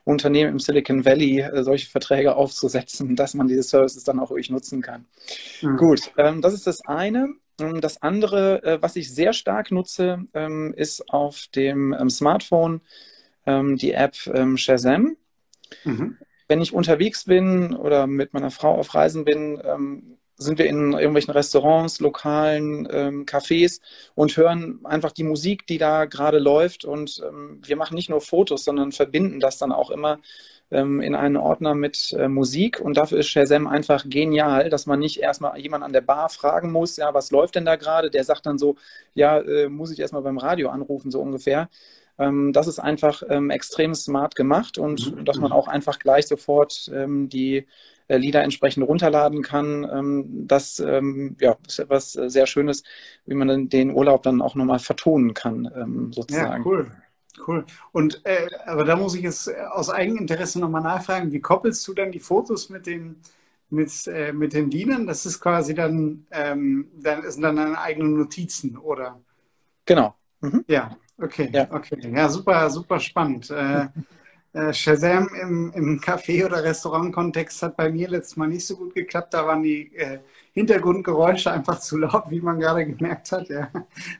Unternehmen 0.04 0.52
im 0.52 0.58
Silicon 0.58 1.04
Valley 1.04 1.40
äh, 1.40 1.62
solche 1.62 1.88
Verträge 1.88 2.36
aufzusetzen, 2.36 3.16
dass 3.16 3.34
man 3.34 3.48
diese 3.48 3.62
Services 3.62 4.04
dann 4.04 4.20
auch 4.20 4.30
wirklich 4.30 4.50
nutzen 4.50 4.82
kann. 4.82 5.06
Mhm. 5.62 5.76
Gut, 5.76 6.12
ähm, 6.16 6.42
das 6.42 6.54
ist 6.54 6.66
das 6.66 6.84
eine. 6.86 7.34
Ähm, 7.60 7.80
das 7.80 8.02
andere, 8.02 8.62
äh, 8.62 8.82
was 8.82 8.96
ich 8.96 9.12
sehr 9.14 9.32
stark 9.32 9.70
nutze, 9.70 10.24
ähm, 10.34 10.74
ist 10.76 11.08
auf 11.10 11.46
dem 11.54 11.92
ähm, 11.92 12.10
Smartphone 12.10 12.80
die 13.46 13.92
App 13.92 14.16
Shazam. 14.54 15.18
Mhm. 15.84 16.16
Wenn 16.48 16.62
ich 16.62 16.72
unterwegs 16.72 17.24
bin 17.24 17.76
oder 17.76 18.06
mit 18.06 18.32
meiner 18.32 18.50
Frau 18.50 18.74
auf 18.74 18.94
Reisen 18.94 19.26
bin, 19.26 19.60
sind 20.36 20.58
wir 20.58 20.66
in 20.66 20.92
irgendwelchen 20.92 21.32
Restaurants, 21.32 22.00
Lokalen, 22.00 22.88
ähm, 22.90 23.24
Cafés 23.24 23.80
und 24.14 24.36
hören 24.36 24.80
einfach 24.84 25.12
die 25.12 25.24
Musik, 25.24 25.66
die 25.66 25.78
da 25.78 26.06
gerade 26.06 26.38
läuft. 26.38 26.84
Und 26.84 27.22
ähm, 27.26 27.60
wir 27.64 27.76
machen 27.76 27.94
nicht 27.94 28.10
nur 28.10 28.20
Fotos, 28.20 28.64
sondern 28.64 28.92
verbinden 28.92 29.40
das 29.40 29.58
dann 29.58 29.72
auch 29.72 29.90
immer 29.90 30.18
ähm, 30.70 31.00
in 31.00 31.14
einen 31.14 31.36
Ordner 31.36 31.74
mit 31.74 32.12
äh, 32.18 32.28
Musik. 32.28 32.80
Und 32.80 32.96
dafür 32.96 33.18
ist 33.18 33.28
Shazam 33.28 33.66
einfach 33.66 34.04
genial, 34.08 34.70
dass 34.70 34.86
man 34.86 34.98
nicht 34.98 35.20
erstmal 35.20 35.58
jemand 35.58 35.84
an 35.84 35.92
der 35.92 36.00
Bar 36.00 36.28
fragen 36.28 36.72
muss, 36.72 36.96
ja, 36.96 37.14
was 37.14 37.30
läuft 37.30 37.54
denn 37.54 37.64
da 37.64 37.76
gerade? 37.76 38.10
Der 38.10 38.24
sagt 38.24 38.46
dann 38.46 38.58
so, 38.58 38.76
ja, 39.14 39.38
äh, 39.38 39.68
muss 39.68 39.92
ich 39.92 40.00
erstmal 40.00 40.22
beim 40.22 40.38
Radio 40.38 40.70
anrufen, 40.70 41.10
so 41.10 41.20
ungefähr. 41.20 41.68
Ähm, 42.18 42.52
das 42.52 42.66
ist 42.66 42.78
einfach 42.78 43.22
ähm, 43.28 43.50
extrem 43.50 43.94
smart 43.94 44.34
gemacht 44.34 44.78
und 44.78 45.14
mhm. 45.14 45.24
dass 45.24 45.38
man 45.38 45.52
auch 45.52 45.68
einfach 45.68 45.98
gleich 45.98 46.26
sofort 46.26 46.90
ähm, 46.92 47.28
die 47.28 47.66
äh, 48.08 48.16
Lieder 48.16 48.42
entsprechend 48.42 48.86
runterladen 48.86 49.42
kann. 49.42 49.88
Ähm, 49.90 50.46
das 50.46 50.78
ähm, 50.78 51.36
ja, 51.40 51.56
ist 51.66 51.78
etwas 51.78 52.12
sehr 52.12 52.46
Schönes, 52.46 52.82
wie 53.26 53.34
man 53.34 53.68
den 53.68 53.90
Urlaub 53.90 54.22
dann 54.22 54.42
auch 54.42 54.54
nochmal 54.54 54.78
vertonen 54.78 55.34
kann, 55.34 55.70
ähm, 55.74 56.12
sozusagen. 56.12 56.64
Ja, 56.64 56.70
cool. 56.70 56.90
Cool. 57.48 57.64
Und 57.90 58.20
äh, 58.24 58.46
aber 58.64 58.84
da 58.84 58.94
muss 58.94 59.16
ich 59.16 59.22
jetzt 59.22 59.52
aus 59.72 59.90
Eigeninteresse 59.90 60.60
nochmal 60.60 60.82
nachfragen, 60.82 61.32
wie 61.32 61.40
koppelst 61.40 61.86
du 61.88 61.92
dann 61.92 62.12
die 62.12 62.20
Fotos 62.20 62.70
mit 62.70 62.86
den 62.86 63.16
mit, 63.70 64.06
äh, 64.06 64.32
mit 64.32 64.52
den 64.52 64.70
Dienern? 64.70 65.06
Das 65.06 65.26
ist 65.26 65.40
quasi 65.40 65.74
dann, 65.74 66.26
ähm, 66.30 66.88
dann 66.96 67.28
sind 67.30 67.42
dann 67.42 67.56
deine 67.56 67.78
eigenen 67.78 68.16
Notizen, 68.16 68.76
oder? 68.76 69.20
Genau. 69.84 70.14
Mhm. 70.40 70.64
Ja, 70.68 70.96
okay, 71.18 71.50
ja. 71.52 71.66
okay. 71.70 71.98
Ja, 72.14 72.28
super, 72.28 72.70
super 72.70 73.00
spannend. 73.00 73.50
Äh, 73.50 73.82
äh, 73.82 73.88
Shazam 74.72 75.28
im, 75.40 75.72
im 75.72 76.00
Café- 76.00 76.46
oder 76.46 76.62
Restaurant-Kontext 76.62 77.62
hat 77.62 77.76
bei 77.76 77.90
mir 77.90 78.08
letztes 78.08 78.36
Mal 78.36 78.46
nicht 78.46 78.64
so 78.64 78.76
gut 78.76 78.94
geklappt. 78.94 79.34
Da 79.34 79.46
waren 79.46 79.62
die 79.62 79.94
äh, 79.96 80.20
Hintergrundgeräusche 80.52 81.50
einfach 81.50 81.80
zu 81.80 81.98
laut, 81.98 82.30
wie 82.30 82.40
man 82.40 82.60
gerade 82.60 82.86
gemerkt 82.86 83.32
hat. 83.32 83.48
Ja. 83.48 83.70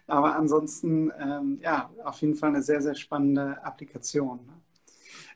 Aber 0.09 0.35
ansonsten, 0.35 1.13
ähm, 1.21 1.61
ja, 1.63 1.89
auf 2.05 2.21
jeden 2.21 2.35
Fall 2.35 2.49
eine 2.51 2.63
sehr, 2.63 2.83
sehr 2.83 2.97
spannende 2.97 3.65
Applikation. 3.65 4.41
Ne? 4.45 4.53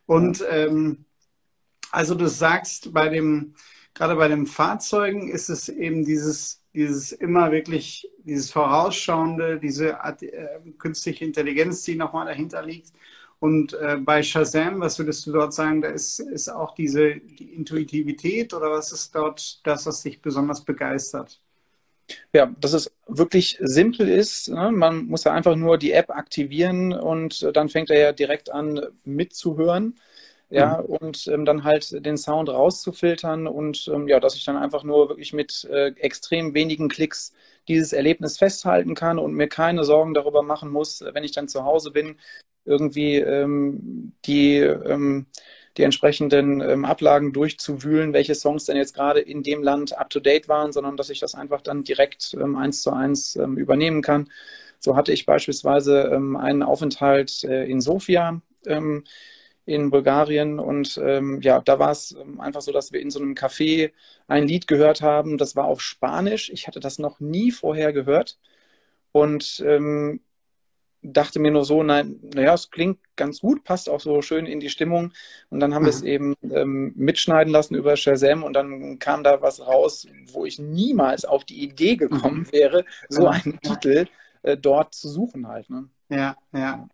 Und 0.07 0.45
ähm, 0.51 1.05
also 1.93 2.15
du 2.15 2.29
sagst, 2.29 2.93
bei 2.93 3.09
dem, 3.09 3.55
gerade 3.95 4.17
bei 4.17 4.27
den 4.27 4.47
Fahrzeugen 4.47 5.29
ist 5.29 5.49
es 5.49 5.69
eben 5.69 6.05
dieses, 6.05 6.63
dieses 6.75 7.13
immer 7.13 7.53
wirklich, 7.53 8.11
dieses 8.25 8.51
Vorausschauende, 8.51 9.61
diese 9.61 9.91
äh, 9.93 10.73
künstliche 10.79 11.25
Intelligenz, 11.25 11.85
die 11.85 11.95
nochmal 11.95 12.27
dahinter 12.27 12.63
liegt. 12.63 12.93
Und 13.41 13.75
äh, 13.75 13.97
bei 14.01 14.23
Shazam, 14.23 14.81
was 14.81 14.99
würdest 14.99 15.27
du 15.27 15.33
dort 15.33 15.55
sagen, 15.55 15.81
da 15.81 15.89
ist, 15.89 16.19
ist 16.19 16.49
auch 16.49 16.75
diese 16.75 17.17
die 17.17 17.55
Intuitivität 17.55 18.53
oder 18.53 18.71
was 18.71 18.91
ist 18.91 19.15
dort 19.15 19.61
das, 19.65 19.87
was 19.87 20.03
dich 20.03 20.21
besonders 20.21 20.65
begeistert? 20.65 21.41
Ja, 22.33 22.47
dass 22.59 22.73
es 22.73 22.91
wirklich 23.07 23.59
simpel 23.61 24.09
ist. 24.09 24.49
Ne? 24.49 24.73
Man 24.73 25.07
muss 25.07 25.25
ja 25.25 25.33
einfach 25.33 25.57
nur 25.57 25.79
die 25.79 25.93
App 25.93 26.11
aktivieren 26.11 26.93
und 26.93 27.49
dann 27.55 27.69
fängt 27.69 27.91
er 27.91 27.99
ja 27.99 28.13
direkt 28.13 28.51
an 28.51 28.81
mitzuhören. 29.05 29.95
Ja, 30.51 30.79
mhm. 30.79 30.85
und 30.97 31.27
ähm, 31.27 31.45
dann 31.45 31.63
halt 31.63 32.05
den 32.07 32.17
Sound 32.17 32.49
rauszufiltern 32.49 33.47
und 33.47 33.87
ähm, 33.93 34.09
ja, 34.09 34.19
dass 34.19 34.35
ich 34.35 34.47
dann 34.47 34.57
einfach 34.57 34.83
nur 34.83 35.11
wirklich 35.11 35.35
mit 35.35 35.65
äh, 35.71 35.89
extrem 35.99 36.55
wenigen 36.55 36.89
Klicks 36.89 37.35
dieses 37.69 37.93
Erlebnis 37.93 38.39
festhalten 38.39 38.95
kann 38.95 39.19
und 39.19 39.35
mir 39.35 39.49
keine 39.49 39.85
Sorgen 39.85 40.15
darüber 40.15 40.43
machen 40.43 40.71
muss, 40.71 41.05
wenn 41.13 41.23
ich 41.23 41.33
dann 41.33 41.49
zu 41.49 41.65
Hause 41.65 41.91
bin, 41.91 42.17
irgendwie 42.69 43.17
ähm, 43.17 44.13
die, 44.27 44.59
ähm, 44.59 45.27
die 45.77 45.83
entsprechenden 45.83 46.61
ähm, 46.61 46.85
Ablagen 46.85 47.33
durchzuwühlen, 47.33 48.13
welche 48.13 48.35
Songs 48.35 48.65
denn 48.67 48.77
jetzt 48.77 48.95
gerade 48.95 49.21
in 49.21 49.43
dem 49.43 49.63
Land 49.63 49.97
up-to-date 49.99 50.49
waren, 50.49 50.73
sondern 50.73 50.97
dass 50.97 51.11
ich 51.11 51.21
das 51.21 51.35
einfach 51.35 51.63
dann 51.63 51.85
direkt 51.85 52.35
ähm, 52.35 52.57
eins 52.57 52.83
zu 52.83 52.93
eins 52.93 53.37
ähm, 53.37 53.57
übernehmen 53.57 54.03
kann. 54.03 54.31
So 54.79 54.97
hatte 54.97 55.13
ich 55.13 55.27
beispielsweise 55.27 56.11
ähm, 56.13 56.37
einen 56.37 56.63
Aufenthalt 56.63 57.45
äh, 57.45 57.65
in 57.65 57.81
Sofia 57.81 58.41
in 59.69 59.91
Bulgarien 59.91 60.59
und 60.59 60.99
ähm, 61.03 61.41
ja, 61.43 61.61
da 61.61 61.79
war 61.79 61.91
es 61.91 62.17
einfach 62.39 62.63
so, 62.63 62.73
dass 62.73 62.93
wir 62.93 63.01
in 63.01 63.11
so 63.11 63.21
einem 63.21 63.35
Café 63.35 63.93
ein 64.27 64.49
Lied 64.49 64.67
gehört 64.67 65.03
haben, 65.03 65.37
das 65.37 65.57
war 65.57 65.67
auf 65.67 65.83
Spanisch. 65.83 66.51
Ich 66.51 66.67
hatte 66.67 66.81
das 66.81 66.99
noch 66.99 67.21
nie 67.21 67.51
vorher 67.53 67.93
gehört 67.93 68.39
und 69.13 69.63
ähm, 69.67 70.21
dachte 71.13 71.39
mir 71.39 71.51
nur 71.51 71.65
so, 71.65 71.83
nein, 71.83 72.21
naja, 72.35 72.55
es 72.55 72.71
klingt 72.71 72.99
ganz 73.17 73.41
gut, 73.41 73.65
passt 73.65 73.89
auch 73.89 74.01
so 74.01 74.23
schön 74.23 74.47
in 74.47 74.61
die 74.61 74.71
Stimmung. 74.71 75.13
Und 75.51 75.61
dann 75.61 75.75
haben 75.75 75.83
mhm. 75.83 75.87
wir 75.87 75.91
es 75.91 76.03
mhm. 76.03 76.09
eben 76.09 76.35
ähm, 76.51 76.93
mitschneiden 76.97 77.53
lassen 77.53 77.75
über 77.75 77.97
Shazam 77.97 78.43
und 78.43 78.55
dann 78.55 78.99
kam 78.99 79.25
da 79.25 79.43
was 79.43 79.61
raus, 79.61 80.07
wo 80.33 80.45
ich 80.45 80.59
niemals 80.59 81.25
auf 81.25 81.45
die 81.45 81.63
Idee 81.63 81.97
gekommen 81.97 82.41
mhm. 82.41 82.53
wäre, 82.53 82.85
so 83.09 83.29
einen 83.29 83.61
Titel 83.61 84.07
äh, 84.43 84.57
dort 84.57 84.95
zu 84.95 85.09
suchen 85.09 85.49
halt. 85.49 85.69
Ne? 85.71 85.89
Ja, 86.09 86.37
ja. 86.53 86.89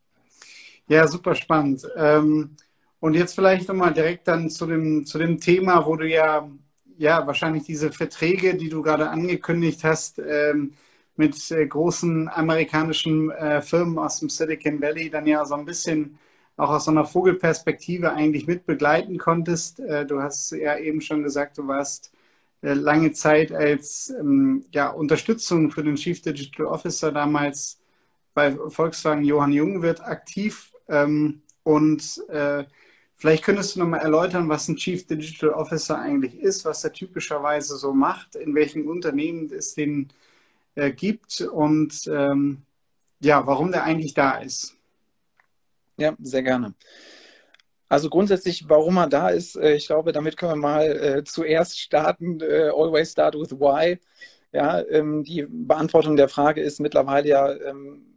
Ja, 0.87 1.09
super 1.09 1.35
spannend. 1.35 1.87
Ähm, 1.97 2.57
und 3.01 3.15
jetzt 3.15 3.35
vielleicht 3.35 3.69
nochmal 3.69 3.93
direkt 3.93 4.29
dann 4.29 4.51
zu 4.51 4.67
dem, 4.67 5.07
zu 5.07 5.19
dem 5.19 5.41
Thema, 5.41 5.87
wo 5.87 5.97
du 5.97 6.09
ja, 6.09 6.49
ja 6.97 7.27
wahrscheinlich 7.27 7.65
diese 7.65 7.91
Verträge, 7.93 8.55
die 8.55 8.69
du 8.69 8.83
gerade 8.83 9.09
angekündigt 9.09 9.85
hast, 9.85 10.19
ähm, 10.19 10.75
mit 11.17 11.51
äh, 11.51 11.67
großen 11.67 12.29
amerikanischen 12.29 13.31
äh, 13.31 13.63
Firmen 13.63 13.99
aus 13.99 14.21
dem 14.21 14.29
Silicon 14.29 14.81
Valley 14.81 15.11
dann 15.11 15.27
ja 15.27 15.45
so 15.45 15.55
ein 15.55 15.65
bisschen 15.65 16.19
auch 16.57 16.71
aus 16.71 16.85
so 16.85 16.91
einer 16.91 17.05
Vogelperspektive 17.05 18.13
eigentlich 18.13 18.47
mit 18.47 18.67
begleiten 18.67 19.19
konntest. 19.19 19.81
Äh, 19.81 20.07
du 20.07 20.21
hast 20.21 20.53
ja 20.53 20.77
eben 20.79 21.01
schon 21.01 21.23
gesagt, 21.23 21.59
du 21.59 21.67
warst 21.67 22.13
lange 22.67 23.13
Zeit 23.13 23.53
als 23.53 24.09
ähm, 24.19 24.65
ja, 24.73 24.89
Unterstützung 24.89 25.71
für 25.71 25.85
den 25.85 25.97
Chief 25.97 26.23
Digital 26.23 26.65
Officer 26.65 27.13
damals 27.13 27.79
bei 28.33 28.53
Volkswagen 28.53 29.23
Johann 29.23 29.53
Jungwirth 29.53 30.01
aktiv. 30.01 30.73
Ähm, 30.89 31.43
und 31.63 32.23
vielleicht 33.15 33.45
könntest 33.45 33.77
du 33.77 33.81
nochmal 33.81 34.01
erläutern, 34.01 34.49
was 34.49 34.67
ein 34.69 34.77
Chief 34.77 35.07
Digital 35.07 35.51
Officer 35.51 35.99
eigentlich 35.99 36.39
ist, 36.41 36.65
was 36.65 36.83
er 36.85 36.93
typischerweise 36.95 37.77
so 37.77 37.93
macht, 37.93 38.35
in 38.35 38.55
welchen 38.55 38.89
Unternehmen 38.89 39.51
es 39.53 39.75
den 39.75 40.09
äh, 40.75 40.93
gibt 40.93 41.41
und 41.41 42.07
ähm, 42.07 42.63
ja, 43.21 43.47
warum 43.47 43.73
der 43.73 43.85
eigentlich 43.85 44.15
da 44.15 44.39
ist. 44.39 44.75
Ja, 45.97 46.15
sehr 46.21 46.43
gerne. 46.43 46.75
Also 47.89 48.11
grundsätzlich, 48.11 48.69
warum 48.69 48.97
er 48.97 49.09
da 49.09 49.29
ist, 49.29 49.57
äh, 49.57 49.75
ich 49.75 49.87
glaube, 49.87 50.13
damit 50.13 50.37
können 50.37 50.53
wir 50.53 50.57
mal 50.57 50.85
äh, 50.85 51.25
zuerst 51.25 51.79
starten. 51.79 52.41
Äh, 52.41 52.71
always 52.75 53.13
start 53.13 53.35
with 53.35 53.53
why. 53.53 53.99
Ja, 54.53 54.83
ähm, 54.89 55.25
die 55.25 55.47
Beantwortung 55.49 56.17
der 56.17 56.29
Frage 56.29 56.61
ist 56.61 56.81
mittlerweile 56.81 57.29
ja 57.29 57.53
ähm, 57.53 58.15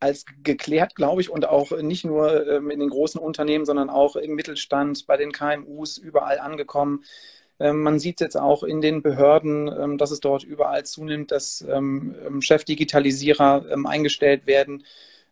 als 0.00 0.24
geklärt, 0.42 0.94
glaube 0.94 1.20
ich, 1.20 1.30
und 1.30 1.48
auch 1.48 1.70
nicht 1.80 2.04
nur 2.04 2.46
ähm, 2.48 2.70
in 2.70 2.80
den 2.80 2.90
großen 2.90 3.20
Unternehmen, 3.20 3.64
sondern 3.64 3.90
auch 3.90 4.16
im 4.16 4.34
Mittelstand, 4.34 5.06
bei 5.06 5.16
den 5.16 5.32
KMUs 5.32 5.98
überall 5.98 6.38
angekommen. 6.38 7.04
Ähm, 7.58 7.82
man 7.82 7.98
sieht 7.98 8.20
jetzt 8.20 8.36
auch 8.36 8.62
in 8.62 8.80
den 8.80 9.02
Behörden, 9.02 9.68
ähm, 9.68 9.98
dass 9.98 10.10
es 10.10 10.20
dort 10.20 10.44
überall 10.44 10.84
zunimmt, 10.84 11.30
dass 11.30 11.64
ähm, 11.68 12.40
Chefdigitalisierer 12.40 13.66
eingestellt 13.84 14.46
werden. 14.46 14.84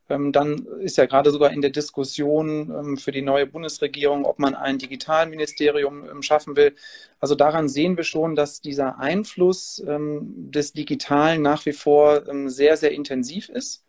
Dann 0.07 0.67
ist 0.81 0.99
ja 0.99 1.07
gerade 1.07 1.31
sogar 1.31 1.51
in 1.51 1.63
der 1.63 1.71
Diskussion 1.71 2.99
für 2.99 3.11
die 3.11 3.23
neue 3.23 3.47
Bundesregierung, 3.47 4.27
ob 4.27 4.39
man 4.39 4.55
ein 4.55 4.77
Digitalministerium 4.77 6.23
schaffen 6.23 6.57
will. 6.57 6.75
Also 7.21 7.35
daran 7.35 7.71
sehen 7.71 7.97
wir 7.97 8.05
schon, 8.05 8.37
dass 8.37 8.61
dieser 8.61 8.99
Einfluss 8.99 9.83
des 9.83 10.73
Digitalen 10.75 11.41
nach 11.41 11.65
wie 11.65 11.73
vor 11.73 12.23
sehr, 12.51 12.77
sehr 12.77 12.93
intensiv 12.93 13.49
ist. 13.49 13.83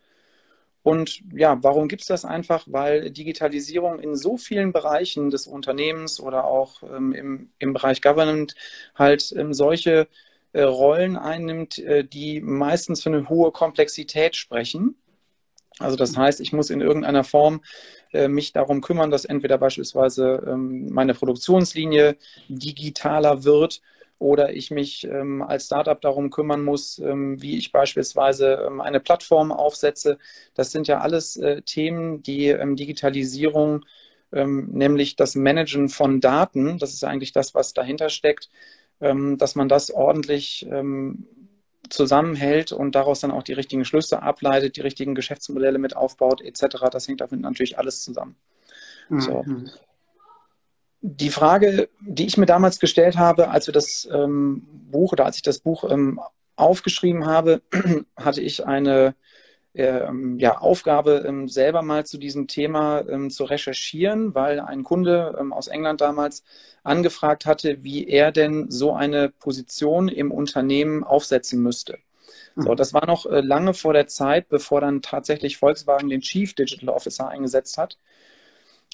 Und 0.85 1.23
ja, 1.33 1.57
warum 1.63 1.87
gibt 1.87 2.03
es 2.03 2.07
das 2.07 2.25
einfach? 2.25 2.67
Weil 2.67 3.09
Digitalisierung 3.09 3.99
in 3.99 4.15
so 4.15 4.37
vielen 4.37 4.71
Bereichen 4.71 5.31
des 5.31 5.47
Unternehmens 5.47 6.19
oder 6.19 6.45
auch 6.45 6.83
ähm, 6.83 7.11
im, 7.11 7.49
im 7.57 7.73
Bereich 7.73 8.03
Government 8.03 8.53
halt 8.93 9.33
ähm, 9.35 9.51
solche 9.51 10.07
äh, 10.53 10.61
Rollen 10.61 11.17
einnimmt, 11.17 11.79
äh, 11.79 12.03
die 12.03 12.39
meistens 12.39 13.01
für 13.01 13.09
eine 13.09 13.27
hohe 13.29 13.51
Komplexität 13.51 14.35
sprechen. 14.35 14.93
Also 15.79 15.97
das 15.97 16.15
heißt, 16.15 16.39
ich 16.39 16.53
muss 16.53 16.69
in 16.69 16.81
irgendeiner 16.81 17.23
Form 17.23 17.63
äh, 18.13 18.27
mich 18.27 18.53
darum 18.53 18.81
kümmern, 18.81 19.09
dass 19.09 19.25
entweder 19.25 19.57
beispielsweise 19.57 20.43
ähm, 20.47 20.93
meine 20.93 21.15
Produktionslinie 21.15 22.15
digitaler 22.47 23.43
wird 23.43 23.81
oder 24.19 24.53
ich 24.53 24.71
mich 24.71 25.05
ähm, 25.05 25.41
als 25.41 25.65
Startup 25.65 25.99
darum 25.99 26.29
kümmern 26.29 26.63
muss, 26.63 26.99
ähm, 26.99 27.41
wie 27.41 27.57
ich 27.57 27.71
beispielsweise 27.71 28.65
ähm, 28.65 28.81
eine 28.81 28.99
Plattform 28.99 29.51
aufsetze. 29.51 30.17
Das 30.53 30.71
sind 30.71 30.87
ja 30.87 30.99
alles 30.99 31.37
äh, 31.37 31.61
Themen, 31.61 32.23
die 32.23 32.47
ähm, 32.47 32.75
Digitalisierung, 32.75 33.85
ähm, 34.31 34.69
nämlich 34.71 35.15
das 35.15 35.35
Managen 35.35 35.89
von 35.89 36.21
Daten, 36.21 36.77
das 36.77 36.93
ist 36.93 37.03
eigentlich 37.03 37.33
das, 37.33 37.53
was 37.53 37.73
dahinter 37.73 38.09
steckt, 38.09 38.49
ähm, 39.01 39.37
dass 39.37 39.55
man 39.55 39.69
das 39.69 39.91
ordentlich 39.91 40.67
zusammenhält 41.89 42.71
und 42.71 42.95
daraus 42.95 43.19
dann 43.19 43.29
auch 43.29 43.43
die 43.43 43.53
richtigen 43.53 43.85
Schlüsse 43.85 44.23
ableitet, 44.23 44.75
die 44.77 44.81
richtigen 44.81 45.13
Geschäftsmodelle 45.13 45.77
mit 45.77 45.95
aufbaut, 45.95 46.41
etc. 46.41 46.89
Das 46.91 47.07
hängt 47.07 47.21
damit 47.21 47.39
natürlich 47.41 47.77
alles 47.77 48.03
zusammen. 48.03 48.35
Mhm. 49.09 49.21
So. 49.21 49.45
Die 51.07 51.29
Frage, 51.29 51.89
die 52.01 52.25
ich 52.25 52.37
mir 52.37 52.47
damals 52.47 52.79
gestellt 52.79 53.15
habe, 53.15 53.49
als 53.49 53.67
wir 53.67 53.73
das 53.73 54.09
ähm, 54.11 54.63
Buch 54.89 55.11
oder 55.11 55.25
als 55.25 55.35
ich 55.35 55.43
das 55.43 55.59
Buch 55.59 55.83
ähm, 55.89 56.19
aufgeschrieben 56.55 57.27
habe, 57.27 57.61
hatte 58.17 58.41
ich 58.41 58.65
eine 58.65 59.13
ähm, 59.75 60.39
ja, 60.39 60.57
Aufgabe, 60.57 61.23
ähm, 61.27 61.47
selber 61.47 61.83
mal 61.83 62.07
zu 62.07 62.17
diesem 62.17 62.47
Thema 62.47 63.07
ähm, 63.07 63.29
zu 63.29 63.43
recherchieren, 63.43 64.33
weil 64.33 64.59
ein 64.59 64.83
Kunde 64.83 65.35
ähm, 65.39 65.53
aus 65.53 65.67
England 65.67 66.01
damals 66.01 66.43
angefragt 66.83 67.45
hatte, 67.45 67.83
wie 67.83 68.07
er 68.07 68.31
denn 68.31 68.71
so 68.71 68.93
eine 68.93 69.29
Position 69.29 70.07
im 70.07 70.31
Unternehmen 70.31 71.03
aufsetzen 71.03 71.61
müsste. 71.61 71.99
So, 72.55 72.71
mhm. 72.71 72.77
das 72.77 72.93
war 72.93 73.05
noch 73.05 73.27
äh, 73.27 73.41
lange 73.41 73.75
vor 73.75 73.93
der 73.93 74.07
Zeit, 74.07 74.49
bevor 74.49 74.81
dann 74.81 75.03
tatsächlich 75.03 75.57
Volkswagen 75.57 76.09
den 76.09 76.21
Chief 76.21 76.55
Digital 76.55 76.89
Officer 76.89 77.27
eingesetzt 77.27 77.77
hat. 77.77 77.99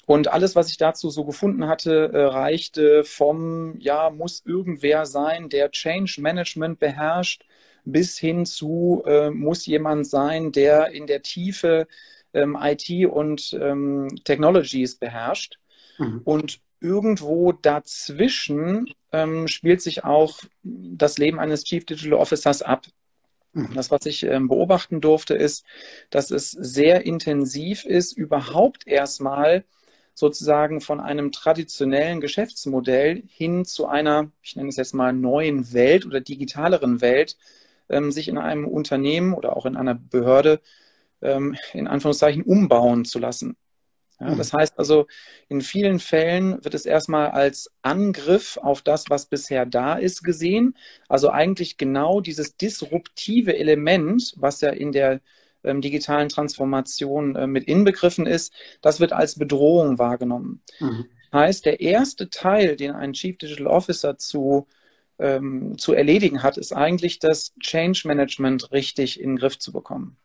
Und 0.06 0.32
alles, 0.32 0.56
was 0.56 0.68
ich 0.68 0.78
dazu 0.78 1.10
so 1.10 1.24
gefunden 1.24 1.66
hatte, 1.68 2.10
äh, 2.12 2.24
reichte 2.24 3.04
vom, 3.04 3.78
ja, 3.78 4.10
muss 4.10 4.42
irgendwer 4.44 5.06
sein, 5.06 5.48
der 5.48 5.70
Change 5.70 6.20
Management 6.20 6.80
beherrscht, 6.80 7.44
bis 7.84 8.18
hin 8.18 8.44
zu, 8.46 9.02
äh, 9.06 9.30
muss 9.30 9.66
jemand 9.66 10.06
sein, 10.06 10.52
der 10.52 10.90
in 10.92 11.06
der 11.06 11.22
Tiefe 11.22 11.86
ähm, 12.34 12.56
IT 12.60 13.06
und 13.06 13.56
ähm, 13.60 14.08
Technologies 14.24 14.96
beherrscht. 14.96 15.58
Mhm. 15.98 16.20
Und 16.24 16.60
irgendwo 16.80 17.52
dazwischen 17.52 18.92
ähm, 19.12 19.46
spielt 19.46 19.82
sich 19.82 20.04
auch 20.04 20.40
das 20.62 21.18
Leben 21.18 21.38
eines 21.38 21.64
Chief 21.64 21.84
Digital 21.84 22.14
Officers 22.14 22.62
ab. 22.62 22.86
Mhm. 23.52 23.74
Das, 23.74 23.90
was 23.90 24.06
ich 24.06 24.24
ähm, 24.24 24.48
beobachten 24.48 25.00
durfte, 25.00 25.34
ist, 25.34 25.64
dass 26.10 26.30
es 26.30 26.50
sehr 26.50 27.06
intensiv 27.06 27.84
ist, 27.84 28.16
überhaupt 28.16 28.86
erstmal 28.86 29.64
sozusagen 30.14 30.80
von 30.80 31.00
einem 31.00 31.32
traditionellen 31.32 32.20
Geschäftsmodell 32.20 33.22
hin 33.28 33.64
zu 33.64 33.86
einer, 33.86 34.30
ich 34.42 34.56
nenne 34.56 34.68
es 34.68 34.76
jetzt 34.76 34.94
mal, 34.94 35.12
neuen 35.12 35.72
Welt 35.72 36.06
oder 36.06 36.20
digitaleren 36.20 37.00
Welt, 37.00 37.36
ähm, 37.88 38.12
sich 38.12 38.28
in 38.28 38.38
einem 38.38 38.66
Unternehmen 38.66 39.34
oder 39.34 39.56
auch 39.56 39.66
in 39.66 39.76
einer 39.76 39.94
Behörde 39.94 40.60
ähm, 41.22 41.56
in 41.72 41.86
Anführungszeichen 41.86 42.42
umbauen 42.42 43.04
zu 43.04 43.18
lassen. 43.18 43.56
Ja, 44.20 44.30
mhm. 44.30 44.38
das 44.38 44.52
heißt 44.52 44.78
also, 44.78 45.06
in 45.48 45.60
vielen 45.60 45.98
Fällen 45.98 46.62
wird 46.64 46.74
es 46.74 46.86
erstmal 46.86 47.30
als 47.30 47.70
Angriff 47.82 48.56
auf 48.56 48.82
das, 48.82 49.06
was 49.08 49.26
bisher 49.26 49.66
da 49.66 49.94
ist, 49.94 50.22
gesehen. 50.22 50.76
Also 51.08 51.30
eigentlich 51.30 51.76
genau 51.76 52.20
dieses 52.20 52.56
disruptive 52.56 53.56
Element, 53.56 54.34
was 54.36 54.60
ja 54.60 54.70
in 54.70 54.92
der 54.92 55.20
ähm, 55.64 55.80
digitalen 55.80 56.28
Transformation 56.28 57.36
äh, 57.36 57.46
mit 57.46 57.64
inbegriffen 57.64 58.26
ist, 58.26 58.52
das 58.80 59.00
wird 59.00 59.12
als 59.12 59.38
Bedrohung 59.38 59.98
wahrgenommen. 59.98 60.62
Mhm. 60.80 61.06
Heißt, 61.32 61.64
der 61.64 61.80
erste 61.80 62.28
Teil, 62.28 62.76
den 62.76 62.90
ein 62.92 63.14
Chief 63.14 63.38
Digital 63.38 63.66
Officer 63.66 64.18
zu, 64.18 64.66
ähm, 65.18 65.78
zu 65.78 65.94
erledigen 65.94 66.42
hat, 66.42 66.58
ist 66.58 66.72
eigentlich 66.72 67.18
das 67.18 67.54
Change 67.60 68.02
Management 68.04 68.70
richtig 68.72 69.18
in 69.20 69.30
den 69.30 69.36
Griff 69.36 69.58
zu 69.58 69.72
bekommen. 69.72 70.16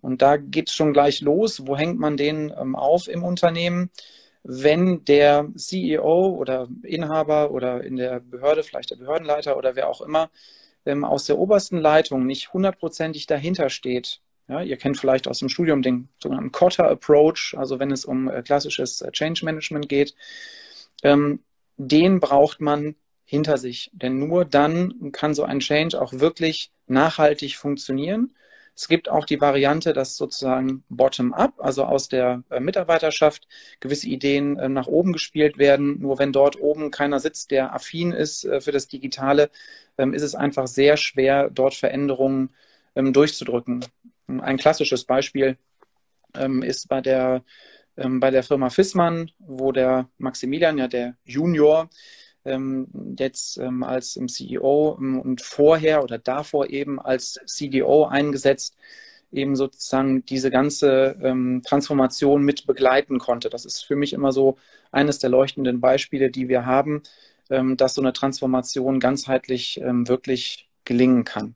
Und 0.00 0.22
da 0.22 0.36
geht 0.36 0.68
es 0.68 0.74
schon 0.74 0.92
gleich 0.92 1.20
los. 1.20 1.66
Wo 1.66 1.76
hängt 1.76 1.98
man 1.98 2.16
den 2.16 2.52
ähm, 2.56 2.76
auf 2.76 3.08
im 3.08 3.24
Unternehmen? 3.24 3.90
Wenn 4.44 5.04
der 5.04 5.48
CEO 5.56 6.36
oder 6.36 6.68
Inhaber 6.84 7.50
oder 7.50 7.82
in 7.82 7.96
der 7.96 8.20
Behörde, 8.20 8.62
vielleicht 8.62 8.90
der 8.90 8.96
Behördenleiter 8.96 9.56
oder 9.56 9.74
wer 9.74 9.88
auch 9.88 10.00
immer, 10.00 10.30
ähm, 10.86 11.04
aus 11.04 11.24
der 11.26 11.38
obersten 11.38 11.78
Leitung 11.78 12.26
nicht 12.26 12.52
hundertprozentig 12.52 13.26
dahinter 13.26 13.70
steht, 13.70 14.20
ja, 14.48 14.62
ihr 14.62 14.76
kennt 14.76 14.98
vielleicht 14.98 15.28
aus 15.28 15.38
dem 15.38 15.48
Studium 15.48 15.82
den 15.82 16.08
sogenannten 16.22 16.52
Cotter 16.52 16.88
Approach, 16.88 17.54
also 17.56 17.78
wenn 17.78 17.90
es 17.92 18.04
um 18.04 18.28
äh, 18.28 18.42
klassisches 18.42 19.02
äh, 19.02 19.12
Change 19.12 19.44
Management 19.44 19.88
geht. 19.88 20.14
Ähm, 21.02 21.40
den 21.76 22.18
braucht 22.18 22.60
man 22.60 22.96
hinter 23.24 23.58
sich, 23.58 23.90
denn 23.92 24.18
nur 24.18 24.44
dann 24.44 25.12
kann 25.12 25.34
so 25.34 25.44
ein 25.44 25.60
Change 25.60 26.00
auch 26.00 26.14
wirklich 26.14 26.72
nachhaltig 26.86 27.56
funktionieren. 27.56 28.34
Es 28.74 28.88
gibt 28.88 29.08
auch 29.08 29.26
die 29.26 29.40
Variante, 29.40 29.92
dass 29.92 30.16
sozusagen 30.16 30.84
bottom-up, 30.88 31.54
also 31.58 31.84
aus 31.84 32.08
der 32.08 32.42
äh, 32.50 32.60
Mitarbeiterschaft, 32.60 33.46
gewisse 33.80 34.08
Ideen 34.08 34.54
nach 34.72 34.86
oben 34.86 35.12
gespielt 35.12 35.58
werden. 35.58 36.00
Nur 36.00 36.18
wenn 36.18 36.32
dort 36.32 36.58
oben 36.58 36.90
keiner 36.90 37.20
sitzt, 37.20 37.50
der 37.50 37.74
affin 37.74 38.12
ist 38.12 38.48
für 38.60 38.72
das 38.72 38.88
Digitale, 38.88 39.50
ähm, 39.98 40.14
ist 40.14 40.22
es 40.22 40.34
einfach 40.34 40.66
sehr 40.68 40.96
schwer, 40.96 41.50
dort 41.50 41.74
Veränderungen 41.74 42.50
ähm, 42.96 43.12
durchzudrücken. 43.12 43.84
Ein 44.28 44.58
klassisches 44.58 45.04
Beispiel 45.04 45.56
ähm, 46.34 46.62
ist 46.62 46.88
bei 46.88 47.00
der, 47.00 47.42
ähm, 47.96 48.20
bei 48.20 48.30
der 48.30 48.42
Firma 48.42 48.70
Fissmann, 48.70 49.30
wo 49.38 49.72
der 49.72 50.08
Maximilian, 50.18 50.78
ja 50.78 50.88
der 50.88 51.16
Junior, 51.24 51.88
ähm, 52.44 52.88
jetzt 53.18 53.58
ähm, 53.58 53.82
als 53.82 54.18
CEO 54.26 54.96
ähm, 54.98 55.20
und 55.20 55.40
vorher 55.40 56.02
oder 56.02 56.18
davor 56.18 56.68
eben 56.70 57.00
als 57.00 57.40
CDO 57.46 58.04
eingesetzt, 58.06 58.76
eben 59.32 59.56
sozusagen 59.56 60.24
diese 60.24 60.50
ganze 60.50 61.16
ähm, 61.22 61.62
Transformation 61.64 62.42
mit 62.42 62.66
begleiten 62.66 63.18
konnte. 63.18 63.50
Das 63.50 63.64
ist 63.64 63.84
für 63.84 63.96
mich 63.96 64.12
immer 64.12 64.32
so 64.32 64.56
eines 64.92 65.18
der 65.18 65.30
leuchtenden 65.30 65.80
Beispiele, 65.80 66.30
die 66.30 66.48
wir 66.48 66.64
haben, 66.64 67.02
ähm, 67.50 67.76
dass 67.76 67.94
so 67.94 68.02
eine 68.02 68.12
Transformation 68.12 69.00
ganzheitlich 69.00 69.80
ähm, 69.80 70.08
wirklich 70.08 70.68
gelingen 70.84 71.24
kann. 71.24 71.54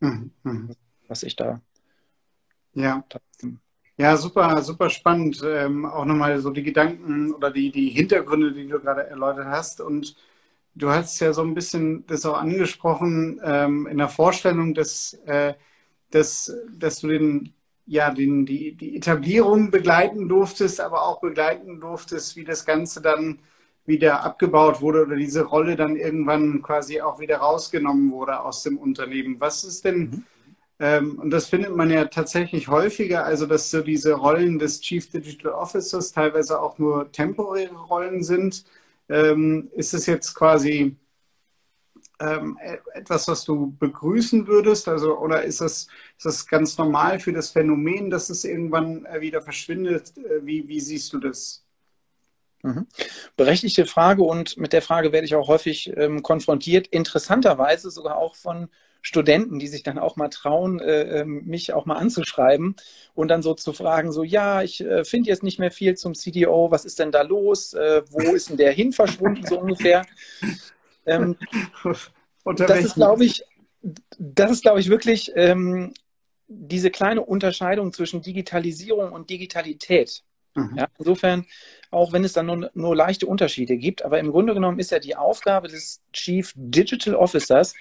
Mhm. 0.00 0.32
mhm. 0.42 0.76
Was 1.08 1.24
ich 1.24 1.34
da 1.34 1.60
ja. 2.74 3.04
Ja, 4.00 4.16
super, 4.16 4.62
super 4.62 4.88
spannend. 4.88 5.42
Ähm, 5.44 5.84
auch 5.84 6.06
nochmal 6.06 6.40
so 6.40 6.48
die 6.48 6.62
Gedanken 6.62 7.34
oder 7.34 7.50
die, 7.50 7.70
die 7.70 7.90
Hintergründe, 7.90 8.50
die 8.52 8.66
du 8.66 8.80
gerade 8.80 9.06
erläutert 9.06 9.48
hast. 9.48 9.82
Und 9.82 10.16
du 10.74 10.88
hast 10.88 11.20
ja 11.20 11.34
so 11.34 11.42
ein 11.42 11.52
bisschen 11.52 12.06
das 12.06 12.24
auch 12.24 12.38
angesprochen 12.38 13.38
ähm, 13.44 13.86
in 13.86 13.98
der 13.98 14.08
Vorstellung, 14.08 14.72
dass, 14.72 15.12
äh, 15.26 15.52
dass, 16.10 16.50
dass 16.72 17.00
du 17.00 17.08
den, 17.08 17.52
ja, 17.84 18.10
den, 18.10 18.46
die, 18.46 18.74
die 18.74 18.96
Etablierung 18.96 19.70
begleiten 19.70 20.30
durftest, 20.30 20.80
aber 20.80 21.02
auch 21.06 21.20
begleiten 21.20 21.78
durftest, 21.78 22.36
wie 22.36 22.44
das 22.44 22.64
Ganze 22.64 23.02
dann 23.02 23.40
wieder 23.84 24.24
abgebaut 24.24 24.80
wurde 24.80 25.02
oder 25.02 25.16
diese 25.16 25.42
Rolle 25.42 25.76
dann 25.76 25.96
irgendwann 25.96 26.62
quasi 26.62 27.02
auch 27.02 27.20
wieder 27.20 27.36
rausgenommen 27.38 28.12
wurde 28.12 28.40
aus 28.40 28.62
dem 28.62 28.78
Unternehmen. 28.78 29.38
Was 29.40 29.62
ist 29.62 29.84
denn. 29.84 29.98
Mhm 29.98 30.24
ähm, 30.80 31.18
und 31.18 31.30
das 31.30 31.48
findet 31.48 31.76
man 31.76 31.90
ja 31.90 32.06
tatsächlich 32.06 32.68
häufiger, 32.68 33.26
also 33.26 33.44
dass 33.44 33.70
so 33.70 33.82
diese 33.82 34.14
Rollen 34.14 34.58
des 34.58 34.80
Chief 34.80 35.10
Digital 35.10 35.52
Officers 35.52 36.10
teilweise 36.12 36.58
auch 36.58 36.78
nur 36.78 37.12
temporäre 37.12 37.76
Rollen 37.76 38.22
sind. 38.22 38.64
Ähm, 39.10 39.70
ist 39.74 39.92
es 39.92 40.06
jetzt 40.06 40.34
quasi 40.34 40.96
ähm, 42.18 42.58
e-, 42.62 42.78
etwas, 42.94 43.28
was 43.28 43.44
du 43.44 43.76
begrüßen 43.78 44.46
würdest? 44.46 44.88
Also, 44.88 45.18
oder 45.18 45.42
ist 45.42 45.60
das, 45.60 45.88
ist 46.16 46.24
das 46.24 46.46
ganz 46.46 46.78
normal 46.78 47.20
für 47.20 47.34
das 47.34 47.50
Phänomen, 47.50 48.08
dass 48.08 48.30
es 48.30 48.44
irgendwann 48.44 49.04
äh, 49.04 49.20
wieder 49.20 49.42
verschwindet? 49.42 50.16
Äh, 50.16 50.46
wie, 50.46 50.66
wie 50.66 50.80
siehst 50.80 51.12
du 51.12 51.18
das? 51.18 51.62
Mhm. 52.62 52.86
Berechtigte 53.36 53.84
Frage 53.84 54.22
und 54.22 54.56
mit 54.56 54.72
der 54.72 54.82
Frage 54.82 55.12
werde 55.12 55.26
ich 55.26 55.34
auch 55.34 55.48
häufig 55.48 55.92
ähm, 55.96 56.22
konfrontiert. 56.22 56.86
Interessanterweise 56.86 57.90
sogar 57.90 58.16
auch 58.16 58.34
von 58.34 58.70
Studenten, 59.02 59.58
die 59.58 59.68
sich 59.68 59.82
dann 59.82 59.98
auch 59.98 60.16
mal 60.16 60.28
trauen, 60.28 60.80
äh, 60.80 61.20
ähm, 61.20 61.44
mich 61.46 61.72
auch 61.72 61.86
mal 61.86 61.96
anzuschreiben 61.96 62.76
und 63.14 63.28
dann 63.28 63.42
so 63.42 63.54
zu 63.54 63.72
fragen, 63.72 64.12
so 64.12 64.22
ja, 64.22 64.62
ich 64.62 64.80
äh, 64.80 65.04
finde 65.04 65.30
jetzt 65.30 65.42
nicht 65.42 65.58
mehr 65.58 65.70
viel 65.70 65.96
zum 65.96 66.14
CDO, 66.14 66.70
was 66.70 66.84
ist 66.84 66.98
denn 66.98 67.12
da 67.12 67.22
los? 67.22 67.72
Äh, 67.72 68.02
wo 68.10 68.20
ist 68.34 68.50
denn 68.50 68.56
der 68.56 68.72
hin 68.72 68.92
verschwunden, 68.92 69.46
so 69.46 69.58
ungefähr? 69.58 70.06
Ähm, 71.06 71.36
das 72.44 72.84
ist, 72.84 72.94
glaube 72.94 73.24
ich, 73.24 73.44
das 74.18 74.50
ist, 74.50 74.62
glaube 74.62 74.80
ich, 74.80 74.90
wirklich 74.90 75.32
ähm, 75.34 75.94
diese 76.48 76.90
kleine 76.90 77.22
Unterscheidung 77.22 77.92
zwischen 77.92 78.22
Digitalisierung 78.22 79.12
und 79.12 79.30
Digitalität. 79.30 80.22
Mhm. 80.54 80.76
Ja, 80.76 80.88
insofern, 80.98 81.46
auch 81.90 82.12
wenn 82.12 82.24
es 82.24 82.32
dann 82.32 82.46
nur, 82.46 82.70
nur, 82.74 82.96
leichte 82.96 83.26
Unterschiede 83.26 83.76
gibt, 83.76 84.04
aber 84.04 84.18
im 84.18 84.30
Grunde 84.30 84.54
genommen 84.54 84.80
ist 84.80 84.90
ja 84.90 84.98
die 84.98 85.16
Aufgabe 85.16 85.68
des 85.68 86.02
Chief 86.12 86.52
Digital 86.56 87.14
Officers, 87.14 87.74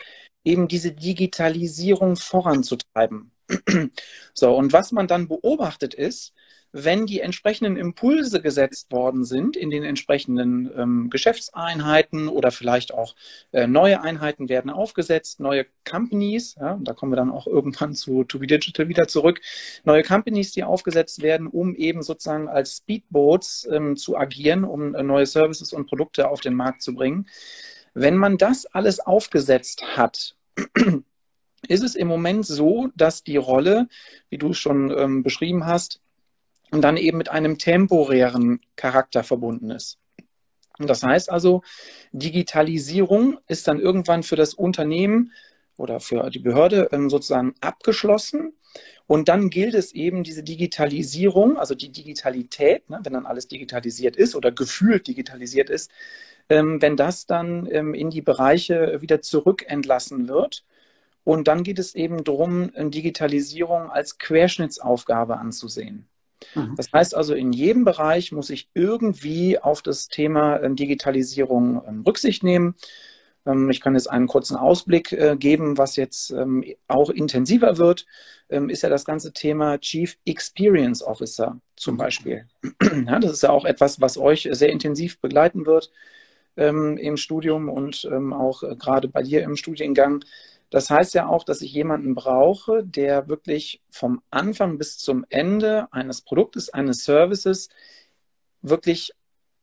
eben 0.44 0.68
diese 0.68 0.92
Digitalisierung 0.92 2.16
voranzutreiben. 2.16 3.32
so, 4.34 4.56
und 4.56 4.74
was 4.74 4.92
man 4.92 5.08
dann 5.08 5.28
beobachtet 5.28 5.94
ist, 5.94 6.34
wenn 6.72 7.06
die 7.06 7.20
entsprechenden 7.20 7.78
Impulse 7.78 8.42
gesetzt 8.42 8.92
worden 8.92 9.26
sind 9.26 9.58
in 9.58 9.70
den 9.70 9.84
entsprechenden 9.84 10.70
ähm, 10.78 11.10
Geschäftseinheiten 11.10 12.28
oder 12.28 12.52
vielleicht 12.52 12.94
auch 12.94 13.16
äh, 13.52 13.66
neue 13.66 14.02
Einheiten 14.02 14.50
werden 14.50 14.70
aufgesetzt, 14.70 15.40
neue 15.40 15.66
Companies, 15.90 16.56
ja, 16.60 16.80
da 16.82 16.94
kommen 16.94 17.12
wir 17.12 17.16
dann 17.16 17.32
auch 17.32 17.48
irgendwann 17.48 17.96
zu 17.96 18.24
To 18.24 18.40
Be 18.40 18.48
Digital 18.48 18.88
wieder 18.88 19.08
zurück, 19.08 19.42
neue 19.84 20.04
Companies, 20.04 20.52
die 20.52 20.64
aufgesetzt 20.64 21.22
werden, 21.22 21.48
um 21.48 21.76
eben 21.76 22.04
sozusagen 22.04 22.48
als 22.48 22.78
Speedboats 22.78 23.68
ähm, 23.72 23.98
zu 23.98 24.16
agieren, 24.16 24.64
um 24.64 24.94
äh, 24.94 25.02
neue 25.02 25.26
Services 25.26 25.74
und 25.74 25.88
Produkte 25.88 26.30
auf 26.30 26.42
den 26.42 26.54
Markt 26.54 26.84
zu 26.84 26.94
bringen. 26.94 27.28
Wenn 27.94 28.16
man 28.16 28.38
das 28.38 28.66
alles 28.66 29.00
aufgesetzt 29.00 29.84
hat, 29.98 30.36
ist 31.68 31.84
es 31.84 31.96
im 31.96 32.08
Moment 32.08 32.46
so, 32.46 32.90
dass 32.96 33.24
die 33.24 33.38
Rolle, 33.38 33.88
wie 34.30 34.38
du 34.38 34.54
schon 34.54 34.92
ähm, 34.98 35.24
beschrieben 35.24 35.66
hast, 35.66 36.02
dann 36.72 36.98
eben 36.98 37.18
mit 37.18 37.30
einem 37.30 37.58
temporären 37.58 38.62
Charakter 38.76 39.24
verbunden 39.24 39.72
ist. 39.72 39.98
Das 40.78 41.04
heißt 41.04 41.30
also, 41.30 41.62
Digitalisierung 42.14 43.40
ist 43.48 43.68
dann 43.68 43.80
irgendwann 43.80 44.24
für 44.24 44.38
das 44.38 44.54
Unternehmen 44.54 45.34
oder 45.78 46.00
für 46.00 46.30
die 46.30 46.40
Behörde 46.40 46.90
ähm, 46.92 47.10
sozusagen 47.10 47.54
abgeschlossen. 47.60 48.54
Und 49.08 49.28
dann 49.28 49.50
gilt 49.50 49.74
es 49.74 49.94
eben, 49.94 50.24
diese 50.24 50.44
Digitalisierung, 50.44 51.58
also 51.58 51.74
die 51.74 51.92
Digitalität, 51.92 52.90
ne, 52.90 53.00
wenn 53.04 53.14
dann 53.14 53.26
alles 53.26 53.48
digitalisiert 53.48 54.16
ist 54.16 54.36
oder 54.36 54.52
gefühlt 54.52 55.08
digitalisiert 55.08 55.70
ist, 55.70 55.92
wenn 56.50 56.98
das 56.98 57.26
dann 57.26 57.68
ähm, 57.72 57.94
in 57.94 58.10
die 58.10 58.22
Bereiche 58.22 59.02
wieder 59.02 59.22
zurückentlassen 59.22 60.28
wird. 60.28 60.66
Und 61.24 61.48
dann 61.48 61.64
geht 61.64 61.78
es 61.78 61.94
eben 61.94 62.24
darum, 62.24 62.72
Digitalisierung 62.76 63.92
als 63.92 64.18
Querschnittsaufgabe 64.18 65.38
anzusehen. 65.38 66.08
Mhm. 66.56 66.76
Das 66.76 66.92
heißt 66.92 67.16
also, 67.16 67.36
in 67.36 67.52
jedem 67.52 67.86
Bereich 67.86 68.32
muss 68.32 68.50
ich 68.50 68.70
irgendwie 68.74 69.60
auf 69.60 69.82
das 69.82 70.08
Thema 70.08 70.58
Digitalisierung 70.58 72.04
Rücksicht 72.04 72.44
nehmen. 72.44 72.76
Ähm, 73.46 73.70
ich 73.70 73.82
kann 73.82 73.94
jetzt 73.94 74.10
einen 74.10 74.28
kurzen 74.28 74.56
Ausblick 74.56 75.12
äh, 75.12 75.36
geben, 75.38 75.78
was 75.78 75.96
jetzt 75.96 76.32
ähm, 76.32 76.64
auch 76.88 77.10
intensiver 77.10 77.78
wird, 77.78 78.06
ähm, 78.50 78.70
ist 78.70 78.84
ja 78.84 78.90
das 78.90 79.06
ganze 79.06 79.34
Thema 79.34 79.78
Chief 79.80 80.18
Experience 80.26 81.04
Officer 81.04 81.60
zum 81.76 81.98
Beispiel. 81.98 82.46
Ja, 83.06 83.20
das 83.20 83.32
ist 83.32 83.44
ja 83.44 83.52
auch 83.52 83.66
etwas, 83.66 84.02
was 84.02 84.18
euch 84.18 84.48
sehr 84.52 84.70
intensiv 84.70 85.20
begleiten 85.22 85.66
wird 85.66 85.92
im 86.68 87.18
Studium 87.18 87.70
und 87.70 88.08
auch 88.34 88.64
äh, 88.64 88.76
gerade 88.76 89.08
bei 89.08 89.24
dir 89.24 89.44
im 89.44 89.56
Studiengang. 89.56 90.24
Das 90.70 90.90
heißt 90.90 91.14
ja 91.16 91.28
auch, 91.28 91.44
dass 91.44 91.62
ich 91.62 91.74
jemanden 91.74 92.14
brauche, 92.14 92.84
der 92.84 93.28
wirklich 93.28 93.82
vom 93.90 94.22
Anfang 94.30 94.78
bis 94.78 94.98
zum 94.98 95.26
Ende 95.30 95.92
eines 95.92 96.22
Produktes, 96.22 96.70
eines 96.70 97.04
Services 97.04 97.70
wirklich 98.62 99.14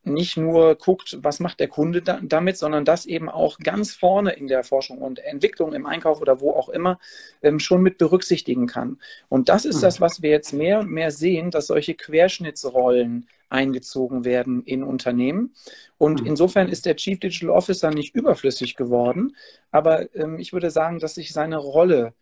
nicht 0.06 0.36
nur 0.36 0.76
guckt, 0.76 1.18
was 1.20 1.40
macht 1.40 1.60
der 1.60 1.68
Kunde 1.68 2.02
da, 2.02 2.20
damit, 2.22 2.56
sondern 2.56 2.84
das 2.84 3.06
eben 3.06 3.28
auch 3.28 3.58
ganz 3.58 3.92
vorne 3.92 4.32
in 4.32 4.46
der 4.46 4.64
Forschung 4.64 4.98
und 4.98 5.18
Entwicklung, 5.18 5.72
im 5.72 5.86
Einkauf 5.86 6.20
oder 6.20 6.40
wo 6.40 6.52
auch 6.52 6.68
immer, 6.68 6.98
ähm, 7.42 7.58
schon 7.58 7.82
mit 7.82 7.98
berücksichtigen 7.98 8.66
kann. 8.66 8.98
Und 9.28 9.48
das 9.48 9.64
ist 9.64 9.82
das, 9.82 10.00
was 10.00 10.22
wir 10.22 10.30
jetzt 10.30 10.52
mehr 10.52 10.80
und 10.80 10.90
mehr 10.90 11.10
sehen, 11.10 11.50
dass 11.50 11.66
solche 11.66 11.94
Querschnittsrollen 11.94 13.26
eingezogen 13.48 14.24
werden 14.24 14.62
in 14.64 14.82
Unternehmen. 14.82 15.54
Und 15.98 16.20
mhm. 16.20 16.26
insofern 16.26 16.68
ist 16.68 16.86
der 16.86 16.96
Chief 16.96 17.18
Digital 17.18 17.50
Officer 17.50 17.90
nicht 17.90 18.14
überflüssig 18.14 18.76
geworden, 18.76 19.36
aber 19.70 20.14
ähm, 20.14 20.38
ich 20.38 20.52
würde 20.52 20.70
sagen, 20.70 20.98
dass 20.98 21.14
sich 21.14 21.32
seine 21.32 21.56
Rolle 21.56 22.14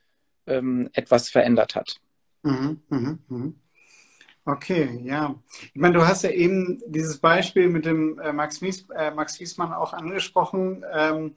ähm, 0.46 0.90
etwas 0.92 1.28
verändert 1.30 1.74
hat. 1.74 2.00
Mhm, 2.42 2.80
mh, 2.88 3.18
mh. 3.28 3.52
Okay, 4.46 5.00
ja. 5.04 5.34
Ich 5.72 5.80
meine, 5.80 5.94
du 5.94 6.06
hast 6.06 6.22
ja 6.22 6.30
eben 6.30 6.82
dieses 6.86 7.18
Beispiel 7.18 7.70
mit 7.70 7.86
dem 7.86 8.18
äh, 8.18 8.32
Max, 8.32 8.60
Mies, 8.60 8.86
äh, 8.94 9.10
Max 9.10 9.40
Wiesmann 9.40 9.72
auch 9.72 9.94
angesprochen. 9.94 10.84
Ähm, 10.92 11.34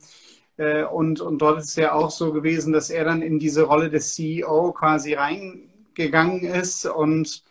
äh, 0.58 0.84
und, 0.84 1.20
und 1.20 1.38
dort 1.38 1.58
ist 1.58 1.70
es 1.70 1.76
ja 1.76 1.92
auch 1.94 2.10
so 2.10 2.32
gewesen, 2.32 2.72
dass 2.72 2.90
er 2.90 3.04
dann 3.04 3.22
in 3.22 3.38
diese 3.38 3.62
Rolle 3.62 3.88
des 3.88 4.14
CEO 4.14 4.72
quasi 4.72 5.14
reingegangen 5.14 6.42
ist. 6.42 6.84
Und 6.84 7.42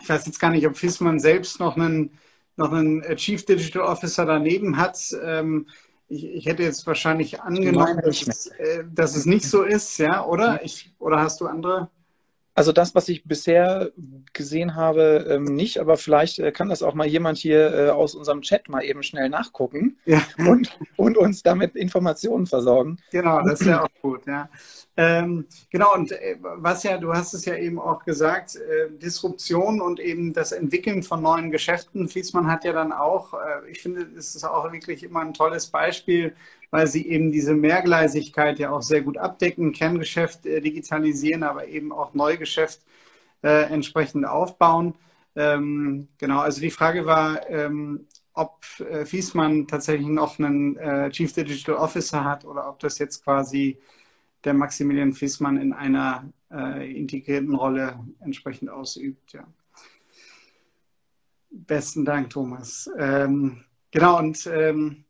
ich 0.00 0.08
weiß 0.08 0.24
jetzt 0.24 0.40
gar 0.40 0.50
nicht, 0.50 0.66
ob 0.66 0.80
Wiesmann 0.82 1.20
selbst 1.20 1.60
noch 1.60 1.76
einen, 1.76 2.12
noch 2.56 2.72
einen 2.72 3.02
äh, 3.02 3.16
Chief 3.16 3.44
Digital 3.44 3.82
Officer 3.82 4.24
daneben 4.24 4.78
hat. 4.78 4.98
Ähm, 5.22 5.66
ich, 6.08 6.24
ich, 6.24 6.46
hätte 6.46 6.62
jetzt 6.62 6.86
wahrscheinlich 6.86 7.42
angenommen, 7.42 8.00
dass, 8.02 8.46
äh, 8.46 8.84
dass, 8.90 9.16
es 9.16 9.26
nicht 9.26 9.44
so 9.44 9.64
ist, 9.64 9.98
ja, 9.98 10.24
oder? 10.24 10.64
Ich, 10.64 10.94
oder 10.98 11.20
hast 11.20 11.42
du 11.42 11.46
andere? 11.46 11.90
Also 12.56 12.72
das, 12.72 12.94
was 12.94 13.10
ich 13.10 13.24
bisher 13.24 13.92
gesehen 14.32 14.74
habe, 14.74 15.26
ähm, 15.28 15.44
nicht, 15.44 15.78
aber 15.78 15.98
vielleicht 15.98 16.38
äh, 16.38 16.52
kann 16.52 16.70
das 16.70 16.82
auch 16.82 16.94
mal 16.94 17.06
jemand 17.06 17.36
hier 17.36 17.72
äh, 17.72 17.90
aus 17.90 18.14
unserem 18.14 18.40
Chat 18.40 18.70
mal 18.70 18.82
eben 18.82 19.02
schnell 19.02 19.28
nachgucken 19.28 19.98
ja. 20.06 20.22
und, 20.38 20.78
und 20.96 21.18
uns 21.18 21.42
damit 21.42 21.76
Informationen 21.76 22.46
versorgen. 22.46 22.96
Genau, 23.10 23.42
das 23.42 23.62
ja 23.62 23.84
auch 23.84 24.00
gut, 24.00 24.26
ja. 24.26 24.48
Ähm, 24.98 25.46
genau, 25.70 25.92
und 25.94 26.12
äh, 26.12 26.38
was 26.40 26.82
ja, 26.82 26.96
du 26.96 27.12
hast 27.12 27.34
es 27.34 27.44
ja 27.44 27.54
eben 27.56 27.78
auch 27.78 28.04
gesagt, 28.04 28.56
äh, 28.56 28.90
Disruption 28.90 29.82
und 29.82 30.00
eben 30.00 30.32
das 30.32 30.52
Entwickeln 30.52 31.02
von 31.02 31.20
neuen 31.22 31.50
Geschäften. 31.50 32.08
Fließmann 32.08 32.50
hat 32.50 32.64
ja 32.64 32.72
dann 32.72 32.92
auch, 32.92 33.34
äh, 33.34 33.70
ich 33.70 33.82
finde, 33.82 34.08
es 34.16 34.34
ist 34.34 34.44
auch 34.44 34.72
wirklich 34.72 35.02
immer 35.02 35.20
ein 35.20 35.34
tolles 35.34 35.66
Beispiel, 35.66 36.34
weil 36.70 36.86
sie 36.86 37.06
eben 37.08 37.30
diese 37.30 37.54
Mehrgleisigkeit 37.54 38.58
ja 38.58 38.70
auch 38.70 38.80
sehr 38.80 39.02
gut 39.02 39.18
abdecken, 39.18 39.72
Kerngeschäft 39.72 40.46
äh, 40.46 40.60
digitalisieren, 40.62 41.42
aber 41.42 41.68
eben 41.68 41.92
auch 41.92 42.14
Neugeschäft 42.14 42.80
äh, 43.42 43.64
entsprechend 43.70 44.26
aufbauen. 44.26 44.94
Ähm, 45.36 46.08
genau, 46.16 46.40
also 46.40 46.62
die 46.62 46.70
Frage 46.70 47.04
war, 47.04 47.48
ähm, 47.50 48.06
ob 48.32 48.64
äh, 48.80 49.04
Fiesmann 49.04 49.66
tatsächlich 49.66 50.08
noch 50.08 50.38
einen 50.38 51.10
Chief 51.10 51.32
Digital 51.34 51.74
Officer 51.76 52.24
hat 52.24 52.46
oder 52.46 52.68
ob 52.68 52.78
das 52.80 52.98
jetzt 52.98 53.22
quasi 53.24 53.78
der 54.46 54.54
Maximilian 54.54 55.12
Fissmann 55.12 55.58
in 55.58 55.72
einer 55.72 56.32
äh, 56.50 56.90
integrierten 56.96 57.54
Rolle 57.54 57.98
entsprechend 58.20 58.70
ausübt. 58.70 59.32
Ja. 59.32 59.46
Besten 61.50 62.04
Dank, 62.04 62.30
Thomas. 62.30 62.88
Ähm, 62.96 63.64
genau, 63.90 64.18
und 64.18 64.46
ähm, 64.46 65.04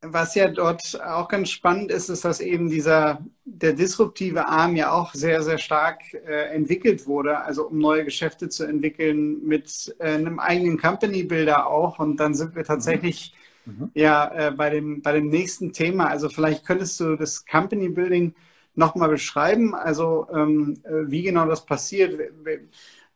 was 0.00 0.36
ja 0.36 0.48
dort 0.48 1.00
auch 1.02 1.28
ganz 1.28 1.50
spannend 1.50 1.90
ist, 1.90 2.08
ist, 2.08 2.24
dass 2.24 2.40
eben 2.40 2.68
dieser, 2.68 3.24
der 3.44 3.72
disruptive 3.72 4.46
Arm 4.46 4.76
ja 4.76 4.92
auch 4.92 5.12
sehr, 5.14 5.42
sehr 5.42 5.58
stark 5.58 6.14
äh, 6.14 6.54
entwickelt 6.54 7.06
wurde, 7.06 7.40
also 7.40 7.68
um 7.68 7.78
neue 7.78 8.04
Geschäfte 8.04 8.48
zu 8.48 8.64
entwickeln 8.64 9.44
mit 9.44 9.96
äh, 9.98 10.12
einem 10.12 10.38
eigenen 10.38 10.78
Company 10.78 11.24
Builder 11.24 11.66
auch. 11.66 11.98
Und 11.98 12.18
dann 12.18 12.34
sind 12.34 12.54
wir 12.54 12.64
tatsächlich 12.64 13.32
mhm 13.34 13.47
Mhm. 13.68 13.90
Ja, 13.94 14.48
äh, 14.48 14.50
bei, 14.50 14.70
dem, 14.70 15.02
bei 15.02 15.12
dem 15.12 15.28
nächsten 15.28 15.72
Thema, 15.72 16.06
also 16.08 16.28
vielleicht 16.28 16.64
könntest 16.64 16.98
du 17.00 17.16
das 17.16 17.44
Company 17.44 17.90
Building 17.90 18.34
nochmal 18.74 19.10
beschreiben, 19.10 19.74
also 19.74 20.26
ähm, 20.32 20.80
äh, 20.84 21.10
wie 21.10 21.22
genau 21.22 21.46
das 21.46 21.66
passiert, 21.66 22.18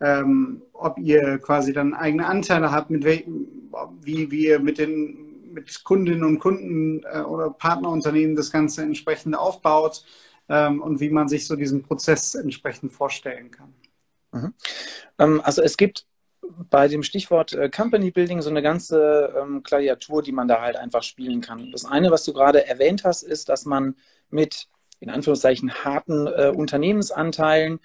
ähm, 0.01 0.63
ob 0.73 0.99
ihr 0.99 1.39
quasi 1.39 1.73
dann 1.73 1.95
eigene 1.95 2.27
Anteile 2.27 2.71
habt, 2.71 2.91
mit 2.91 3.05
welchen, 3.05 3.71
wie, 4.03 4.31
wie 4.31 4.47
ihr 4.47 4.59
mit 4.59 4.79
den 4.79 5.29
mit 5.53 5.85
Kundinnen 5.85 6.25
und 6.25 6.39
Kunden 6.39 7.03
äh, 7.05 7.21
oder 7.21 7.51
Partnerunternehmen 7.51 8.37
das 8.37 8.51
Ganze 8.51 8.83
entsprechend 8.83 9.37
aufbaut 9.37 10.03
ähm, 10.49 10.81
und 10.81 10.99
wie 11.01 11.11
man 11.11 11.29
sich 11.29 11.47
so 11.47 11.57
diesen 11.57 11.83
Prozess 11.83 12.35
entsprechend 12.35 12.93
vorstellen 12.93 13.51
kann. 13.51 13.75
Mhm. 14.33 14.55
Ähm, 15.19 15.41
also 15.45 15.63
es 15.63 15.77
gibt 15.77 16.07
bei 16.71 16.89
dem 16.89 17.03
Stichwort 17.03 17.53
äh, 17.53 17.69
Company 17.69 18.11
Building 18.11 18.43
so 18.43 18.51
eine 18.51 18.63
ganze 18.63 19.35
ähm, 19.41 19.63
Klaviatur, 19.63 20.23
die 20.23 20.33
man 20.33 20.49
da 20.49 20.61
halt 20.61 20.77
einfach 20.77 21.03
spielen 21.03 21.41
kann. 21.41 21.71
Das 21.71 21.85
eine, 21.85 22.11
was 22.11 22.25
du 22.25 22.33
gerade 22.33 22.67
erwähnt 22.67 23.05
hast, 23.05 23.23
ist, 23.23 23.49
dass 23.49 23.65
man 23.65 23.97
mit 24.31 24.69
in 25.01 25.11
Anführungszeichen 25.11 25.85
harten 25.85 26.27
äh, 26.27 26.53
Unternehmensanteilen 26.55 27.81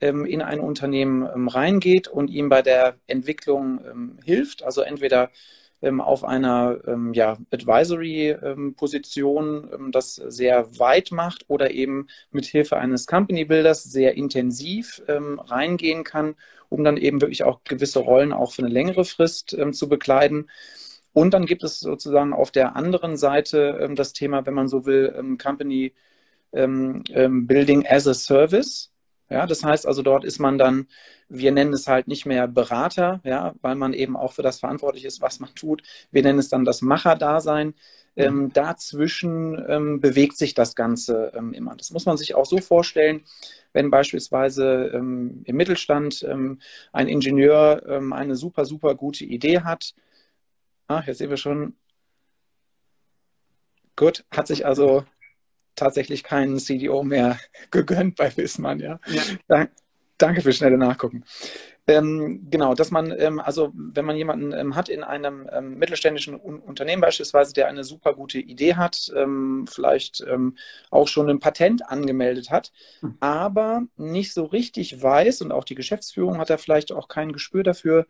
ähm, 0.00 0.24
in 0.24 0.42
ein 0.42 0.60
Unternehmen 0.60 1.28
ähm, 1.34 1.48
reingeht 1.48 2.08
und 2.08 2.28
ihm 2.28 2.48
bei 2.48 2.62
der 2.62 2.96
Entwicklung 3.06 3.80
ähm, 3.84 4.18
hilft. 4.24 4.62
Also 4.62 4.82
entweder 4.82 5.30
ähm, 5.82 6.00
auf 6.00 6.24
einer 6.24 6.78
ähm, 6.86 7.12
ja, 7.14 7.38
Advisory-Position 7.50 9.90
das 9.92 10.14
sehr 10.14 10.78
weit 10.78 11.10
macht 11.12 11.44
oder 11.48 11.70
eben 11.70 12.08
mit 12.30 12.46
Hilfe 12.46 12.76
eines 12.76 13.06
Company 13.06 13.44
Builders 13.44 13.84
sehr 13.84 14.16
intensiv 14.16 15.02
reingehen 15.08 16.04
kann 16.04 16.36
um 16.70 16.84
dann 16.84 16.96
eben 16.96 17.20
wirklich 17.20 17.44
auch 17.44 17.62
gewisse 17.64 17.98
Rollen 17.98 18.32
auch 18.32 18.52
für 18.52 18.62
eine 18.62 18.72
längere 18.72 19.04
Frist 19.04 19.52
ähm, 19.52 19.74
zu 19.74 19.88
bekleiden. 19.88 20.48
Und 21.12 21.34
dann 21.34 21.44
gibt 21.44 21.64
es 21.64 21.80
sozusagen 21.80 22.32
auf 22.32 22.52
der 22.52 22.76
anderen 22.76 23.16
Seite 23.16 23.78
ähm, 23.82 23.96
das 23.96 24.14
Thema, 24.14 24.46
wenn 24.46 24.54
man 24.54 24.68
so 24.68 24.86
will, 24.86 25.12
ähm, 25.16 25.36
Company 25.36 25.92
ähm, 26.52 27.02
ähm, 27.10 27.46
Building 27.46 27.84
as 27.86 28.06
a 28.06 28.14
Service. 28.14 28.92
Ja, 29.30 29.46
das 29.46 29.62
heißt 29.64 29.86
also, 29.86 30.02
dort 30.02 30.24
ist 30.24 30.40
man 30.40 30.58
dann, 30.58 30.88
wir 31.28 31.52
nennen 31.52 31.72
es 31.72 31.86
halt 31.86 32.08
nicht 32.08 32.26
mehr 32.26 32.48
Berater, 32.48 33.20
ja, 33.24 33.54
weil 33.62 33.76
man 33.76 33.92
eben 33.92 34.16
auch 34.16 34.32
für 34.32 34.42
das 34.42 34.58
verantwortlich 34.58 35.04
ist, 35.04 35.20
was 35.20 35.38
man 35.38 35.54
tut. 35.54 35.82
Wir 36.10 36.22
nennen 36.22 36.40
es 36.40 36.48
dann 36.48 36.64
das 36.64 36.82
Macherdasein. 36.82 37.74
Ähm, 38.16 38.34
mhm. 38.34 38.52
dazwischen 38.52 39.64
ähm, 39.68 40.00
bewegt 40.00 40.36
sich 40.36 40.54
das 40.54 40.74
Ganze 40.74 41.30
ähm, 41.34 41.52
immer. 41.52 41.76
Das 41.76 41.92
muss 41.92 42.06
man 42.06 42.16
sich 42.16 42.34
auch 42.34 42.44
so 42.44 42.58
vorstellen, 42.58 43.22
wenn 43.72 43.88
beispielsweise 43.88 44.90
ähm, 44.92 45.42
im 45.44 45.56
Mittelstand 45.56 46.24
ähm, 46.28 46.60
ein 46.92 47.06
Ingenieur 47.06 47.84
ähm, 47.88 48.12
eine 48.12 48.34
super, 48.34 48.64
super 48.64 48.96
gute 48.96 49.24
Idee 49.24 49.60
hat. 49.60 49.94
Ah, 50.88 51.04
jetzt 51.06 51.18
sehen 51.18 51.30
wir 51.30 51.36
schon. 51.36 51.76
Gut, 53.94 54.24
hat 54.32 54.48
sich 54.48 54.66
also 54.66 55.04
tatsächlich 55.74 56.22
keinen 56.22 56.58
CDO 56.58 57.02
mehr 57.02 57.38
gegönnt 57.70 58.16
bei 58.16 58.36
Wissmann, 58.36 58.80
ja. 58.80 59.00
ja. 59.48 59.66
Danke 60.18 60.42
für 60.42 60.52
schnelle 60.52 60.76
Nachgucken. 60.76 61.24
Ähm, 61.86 62.46
genau, 62.50 62.74
dass 62.74 62.90
man, 62.90 63.10
ähm, 63.18 63.40
also 63.40 63.72
wenn 63.74 64.04
man 64.04 64.16
jemanden 64.16 64.52
ähm, 64.52 64.76
hat 64.76 64.88
in 64.88 65.02
einem 65.02 65.48
ähm, 65.50 65.78
mittelständischen 65.78 66.38
Un 66.38 66.60
Unternehmen 66.60 67.00
beispielsweise, 67.00 67.54
der 67.54 67.68
eine 67.68 67.84
super 67.84 68.14
gute 68.14 68.38
Idee 68.38 68.74
hat, 68.74 69.10
ähm, 69.16 69.66
vielleicht 69.68 70.22
ähm, 70.28 70.56
auch 70.90 71.08
schon 71.08 71.28
ein 71.28 71.40
Patent 71.40 71.88
angemeldet 71.88 72.50
hat, 72.50 72.70
hm. 73.00 73.16
aber 73.20 73.82
nicht 73.96 74.32
so 74.34 74.44
richtig 74.44 75.02
weiß 75.02 75.40
und 75.42 75.52
auch 75.52 75.64
die 75.64 75.74
Geschäftsführung 75.74 76.38
hat 76.38 76.50
da 76.50 76.58
vielleicht 76.58 76.92
auch 76.92 77.08
kein 77.08 77.32
Gespür 77.32 77.62
dafür, 77.62 78.06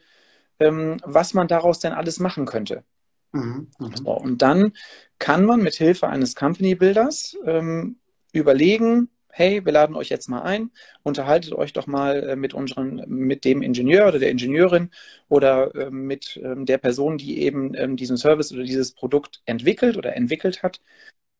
was 0.58 1.32
man 1.32 1.48
daraus 1.48 1.78
denn 1.78 1.94
alles 1.94 2.20
machen 2.20 2.44
könnte. 2.44 2.84
Mhm, 3.32 3.68
mhm. 3.78 3.96
so, 3.96 4.10
und 4.12 4.42
dann 4.42 4.72
kann 5.18 5.44
man 5.44 5.62
mit 5.62 5.74
Hilfe 5.74 6.08
eines 6.08 6.34
Company 6.34 6.74
Builders 6.74 7.36
ähm, 7.44 7.96
überlegen, 8.32 9.08
hey, 9.32 9.64
wir 9.64 9.72
laden 9.72 9.96
euch 9.96 10.08
jetzt 10.08 10.28
mal 10.28 10.42
ein, 10.42 10.70
unterhaltet 11.02 11.52
euch 11.52 11.72
doch 11.72 11.86
mal 11.86 12.30
äh, 12.30 12.36
mit 12.36 12.54
unseren, 12.54 13.04
mit 13.06 13.44
dem 13.44 13.62
Ingenieur 13.62 14.08
oder 14.08 14.18
der 14.18 14.30
Ingenieurin 14.30 14.90
oder 15.28 15.74
äh, 15.74 15.90
mit 15.90 16.40
ähm, 16.42 16.66
der 16.66 16.78
Person, 16.78 17.18
die 17.18 17.40
eben 17.40 17.74
ähm, 17.74 17.96
diesen 17.96 18.16
Service 18.16 18.52
oder 18.52 18.64
dieses 18.64 18.92
Produkt 18.92 19.40
entwickelt 19.44 19.96
oder 19.96 20.16
entwickelt 20.16 20.62
hat. 20.62 20.80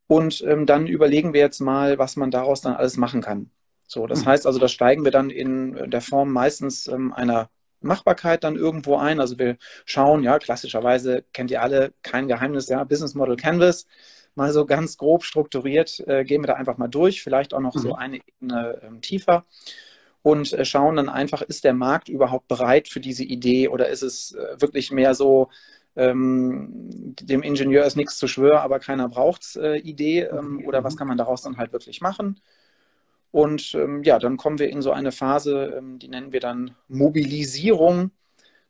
Und 0.07 0.42
ähm, 0.46 0.66
dann 0.66 0.87
überlegen 0.87 1.33
wir 1.33 1.40
jetzt 1.40 1.61
mal, 1.61 1.98
was 1.98 2.16
man 2.16 2.31
daraus 2.31 2.61
dann 2.61 2.74
alles 2.74 2.96
machen 2.96 3.20
kann. 3.20 3.50
So, 3.87 4.07
das 4.07 4.22
mhm. 4.22 4.26
heißt 4.26 4.46
also, 4.46 4.59
da 4.59 4.68
steigen 4.68 5.05
wir 5.05 5.12
dann 5.12 5.31
in 5.31 5.90
der 5.90 6.00
Form 6.00 6.33
meistens 6.33 6.87
ähm, 6.87 7.12
einer 7.12 7.50
Machbarkeit 7.81 8.45
dann 8.45 8.57
irgendwo 8.57 8.97
ein. 8.97 9.21
Also 9.21 9.38
wir 9.38 9.57
schauen, 9.85 10.23
ja, 10.23 10.38
klassischerweise 10.38 11.25
kennt 11.33 11.51
ihr 11.51 11.62
alle, 11.62 11.93
kein 12.03 12.29
Geheimnis, 12.29 12.69
ja, 12.69 12.85
Business 12.85 13.14
Model 13.14 13.37
Canvas 13.37 13.87
mal 14.35 14.53
so 14.53 14.64
ganz 14.64 14.97
grob 14.97 15.25
strukturiert, 15.25 16.01
äh, 16.07 16.25
gehen 16.25 16.43
wir 16.43 16.47
da 16.49 16.55
einfach 16.55 16.79
mal 16.79 16.88
durch, 16.88 17.23
vielleicht 17.23 17.53
auch 17.53 17.61
noch 17.61 17.75
mhm. 17.75 17.81
so 17.81 17.95
eine 17.95 18.19
Ebene 18.19 18.81
ähm, 18.83 19.01
tiefer 19.01 19.45
und 20.23 20.53
äh, 20.53 20.64
schauen 20.64 20.97
dann 20.97 21.09
einfach, 21.09 21.43
ist 21.43 21.64
der 21.64 21.75
Markt 21.75 22.09
überhaupt 22.09 22.49
bereit 22.49 22.88
für 22.88 23.01
diese 23.01 23.25
Idee 23.25 23.69
oder 23.69 23.88
ist 23.88 24.03
es 24.03 24.33
äh, 24.33 24.61
wirklich 24.61 24.93
mehr 24.93 25.14
so, 25.14 25.51
ähm, 25.97 27.14
dem 27.21 27.43
Ingenieur 27.43 27.85
ist 27.85 27.97
nichts 27.97 28.16
zu 28.16 28.29
schwören, 28.29 28.59
aber 28.59 28.79
keiner 28.79 29.09
braucht 29.09 29.43
es 29.43 29.57
äh, 29.57 29.77
Idee 29.77 30.23
ähm, 30.23 30.62
oder 30.66 30.85
was 30.85 30.95
mhm. 30.95 30.99
kann 30.99 31.09
man 31.09 31.19
daraus 31.19 31.43
dann 31.43 31.57
halt 31.57 31.73
wirklich 31.73 32.01
machen? 32.01 32.40
Und 33.33 33.75
ähm, 33.75 34.03
ja, 34.03 34.19
dann 34.19 34.37
kommen 34.37 34.59
wir 34.59 34.69
in 34.71 34.83
so 34.83 34.90
eine 34.93 35.12
Phase, 35.12 35.75
ähm, 35.79 35.99
die 35.99 36.09
nennen 36.09 36.33
wir 36.33 36.40
dann 36.40 36.73
Mobilisierung. 36.88 38.11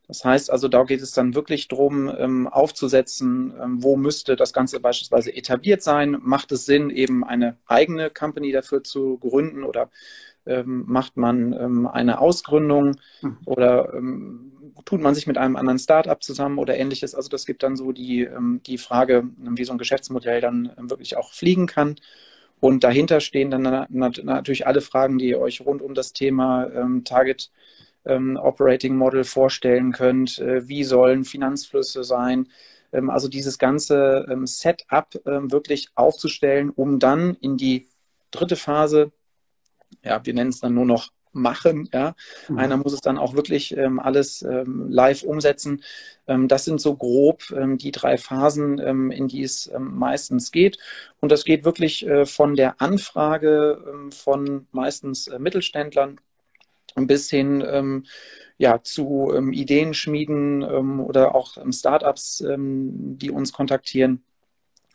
Das 0.06 0.24
heißt 0.24 0.50
also, 0.50 0.66
da 0.66 0.82
geht 0.82 1.02
es 1.02 1.12
dann 1.12 1.34
wirklich 1.36 1.68
darum, 1.68 2.12
ähm, 2.18 2.48
aufzusetzen, 2.48 3.54
ähm, 3.62 3.82
wo 3.82 3.96
müsste 3.96 4.34
das 4.34 4.52
Ganze 4.52 4.80
beispielsweise 4.80 5.34
etabliert 5.34 5.82
sein. 5.82 6.18
Macht 6.20 6.50
es 6.52 6.66
Sinn, 6.66 6.90
eben 6.90 7.24
eine 7.24 7.56
eigene 7.66 8.10
Company 8.10 8.50
dafür 8.50 8.82
zu 8.82 9.18
gründen 9.18 9.62
oder 9.62 9.88
ähm, 10.46 10.84
macht 10.86 11.16
man 11.16 11.52
ähm, 11.52 11.86
eine 11.86 12.18
Ausgründung 12.18 12.96
mhm. 13.22 13.38
oder 13.44 13.94
ähm, 13.94 14.52
tut 14.84 15.00
man 15.00 15.14
sich 15.14 15.26
mit 15.26 15.38
einem 15.38 15.56
anderen 15.56 15.78
Startup 15.78 16.20
zusammen 16.22 16.58
oder 16.58 16.76
ähnliches. 16.76 17.14
Also 17.14 17.28
das 17.28 17.46
gibt 17.46 17.62
dann 17.62 17.76
so 17.76 17.92
die, 17.92 18.22
ähm, 18.22 18.60
die 18.66 18.78
Frage, 18.78 19.28
wie 19.36 19.64
so 19.64 19.72
ein 19.72 19.78
Geschäftsmodell 19.78 20.40
dann 20.40 20.72
wirklich 20.76 21.16
auch 21.16 21.32
fliegen 21.32 21.66
kann. 21.66 21.96
Und 22.60 22.84
dahinter 22.84 23.20
stehen 23.20 23.50
dann 23.50 23.86
natürlich 23.90 24.66
alle 24.66 24.82
Fragen, 24.82 25.18
die 25.18 25.28
ihr 25.30 25.40
euch 25.40 25.62
rund 25.62 25.80
um 25.80 25.94
das 25.94 26.12
Thema 26.12 26.70
Target 27.04 27.50
ähm, 28.04 28.36
Operating 28.36 28.96
Model 28.96 29.24
vorstellen 29.24 29.92
könnt. 29.92 30.38
Äh, 30.38 30.68
wie 30.68 30.84
sollen 30.84 31.24
Finanzflüsse 31.24 32.04
sein? 32.04 32.48
Ähm, 32.92 33.10
also 33.10 33.28
dieses 33.28 33.58
ganze 33.58 34.26
ähm, 34.30 34.46
Setup 34.46 35.08
ähm, 35.26 35.52
wirklich 35.52 35.88
aufzustellen, 35.94 36.70
um 36.70 36.98
dann 36.98 37.36
in 37.40 37.56
die 37.56 37.88
dritte 38.30 38.56
Phase, 38.56 39.12
ja, 40.04 40.24
wir 40.24 40.34
nennen 40.34 40.50
es 40.50 40.60
dann 40.60 40.74
nur 40.74 40.86
noch 40.86 41.10
machen. 41.32 41.88
Ja, 41.92 42.14
mhm. 42.48 42.58
einer 42.58 42.76
muss 42.76 42.92
es 42.92 43.00
dann 43.00 43.18
auch 43.18 43.34
wirklich 43.34 43.76
ähm, 43.76 44.00
alles 44.00 44.42
ähm, 44.42 44.90
live 44.90 45.22
umsetzen. 45.22 45.82
Ähm, 46.26 46.48
das 46.48 46.64
sind 46.64 46.80
so 46.80 46.96
grob 46.96 47.50
ähm, 47.50 47.78
die 47.78 47.92
drei 47.92 48.16
Phasen, 48.18 48.78
in 48.78 49.28
die 49.28 49.42
es 49.42 49.70
meistens 49.78 50.52
geht. 50.52 50.78
Und 51.20 51.32
das 51.32 51.44
geht 51.44 51.64
wirklich 51.64 52.06
äh, 52.06 52.26
von 52.26 52.54
der 52.54 52.80
Anfrage 52.80 54.10
von 54.10 54.66
meistens 54.72 55.28
äh, 55.28 55.38
Mittelständlern 55.38 56.20
bis 56.96 57.30
hin 57.30 57.64
ähm, 57.66 58.04
ja, 58.58 58.82
zu 58.82 59.32
ähm, 59.34 59.52
Ideenschmieden 59.52 60.62
ähm, 60.62 61.00
oder 61.00 61.34
auch 61.34 61.56
ähm, 61.56 61.72
Startups, 61.72 62.40
ähm, 62.40 63.18
die 63.18 63.30
uns 63.30 63.52
kontaktieren 63.52 64.22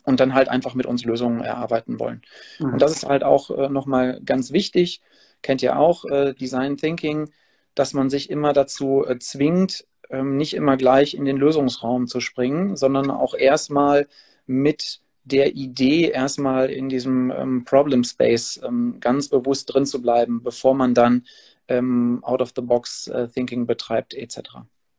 und 0.04 0.20
dann 0.20 0.34
halt 0.34 0.48
einfach 0.48 0.74
mit 0.74 0.86
uns 0.86 1.04
Lösungen 1.04 1.40
erarbeiten 1.40 1.98
wollen. 1.98 2.22
Mhm. 2.60 2.74
Und 2.74 2.82
das 2.82 2.92
ist 2.92 3.06
halt 3.06 3.24
auch 3.24 3.50
äh, 3.50 3.68
nochmal 3.68 4.20
ganz 4.24 4.52
wichtig, 4.52 5.02
kennt 5.46 5.62
ihr 5.62 5.78
auch, 5.78 6.04
äh, 6.06 6.34
Design 6.34 6.76
Thinking, 6.76 7.30
dass 7.76 7.94
man 7.94 8.10
sich 8.10 8.30
immer 8.30 8.52
dazu 8.52 9.04
äh, 9.06 9.20
zwingt, 9.20 9.86
ähm, 10.10 10.36
nicht 10.36 10.54
immer 10.54 10.76
gleich 10.76 11.14
in 11.14 11.24
den 11.24 11.36
Lösungsraum 11.36 12.08
zu 12.08 12.18
springen, 12.18 12.74
sondern 12.74 13.12
auch 13.12 13.32
erstmal 13.32 14.08
mit 14.46 15.00
der 15.22 15.54
Idee, 15.54 16.10
erstmal 16.10 16.68
in 16.68 16.88
diesem 16.88 17.30
ähm, 17.30 17.64
Problem 17.64 18.02
Space 18.02 18.60
ähm, 18.64 18.96
ganz 18.98 19.28
bewusst 19.28 19.72
drin 19.72 19.86
zu 19.86 20.02
bleiben, 20.02 20.42
bevor 20.42 20.74
man 20.74 20.94
dann 20.94 21.24
ähm, 21.68 22.18
Out-of-the-Box-Thinking 22.22 23.62
äh, 23.62 23.66
betreibt, 23.66 24.14
etc. 24.14 24.38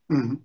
Mhm. 0.07 0.43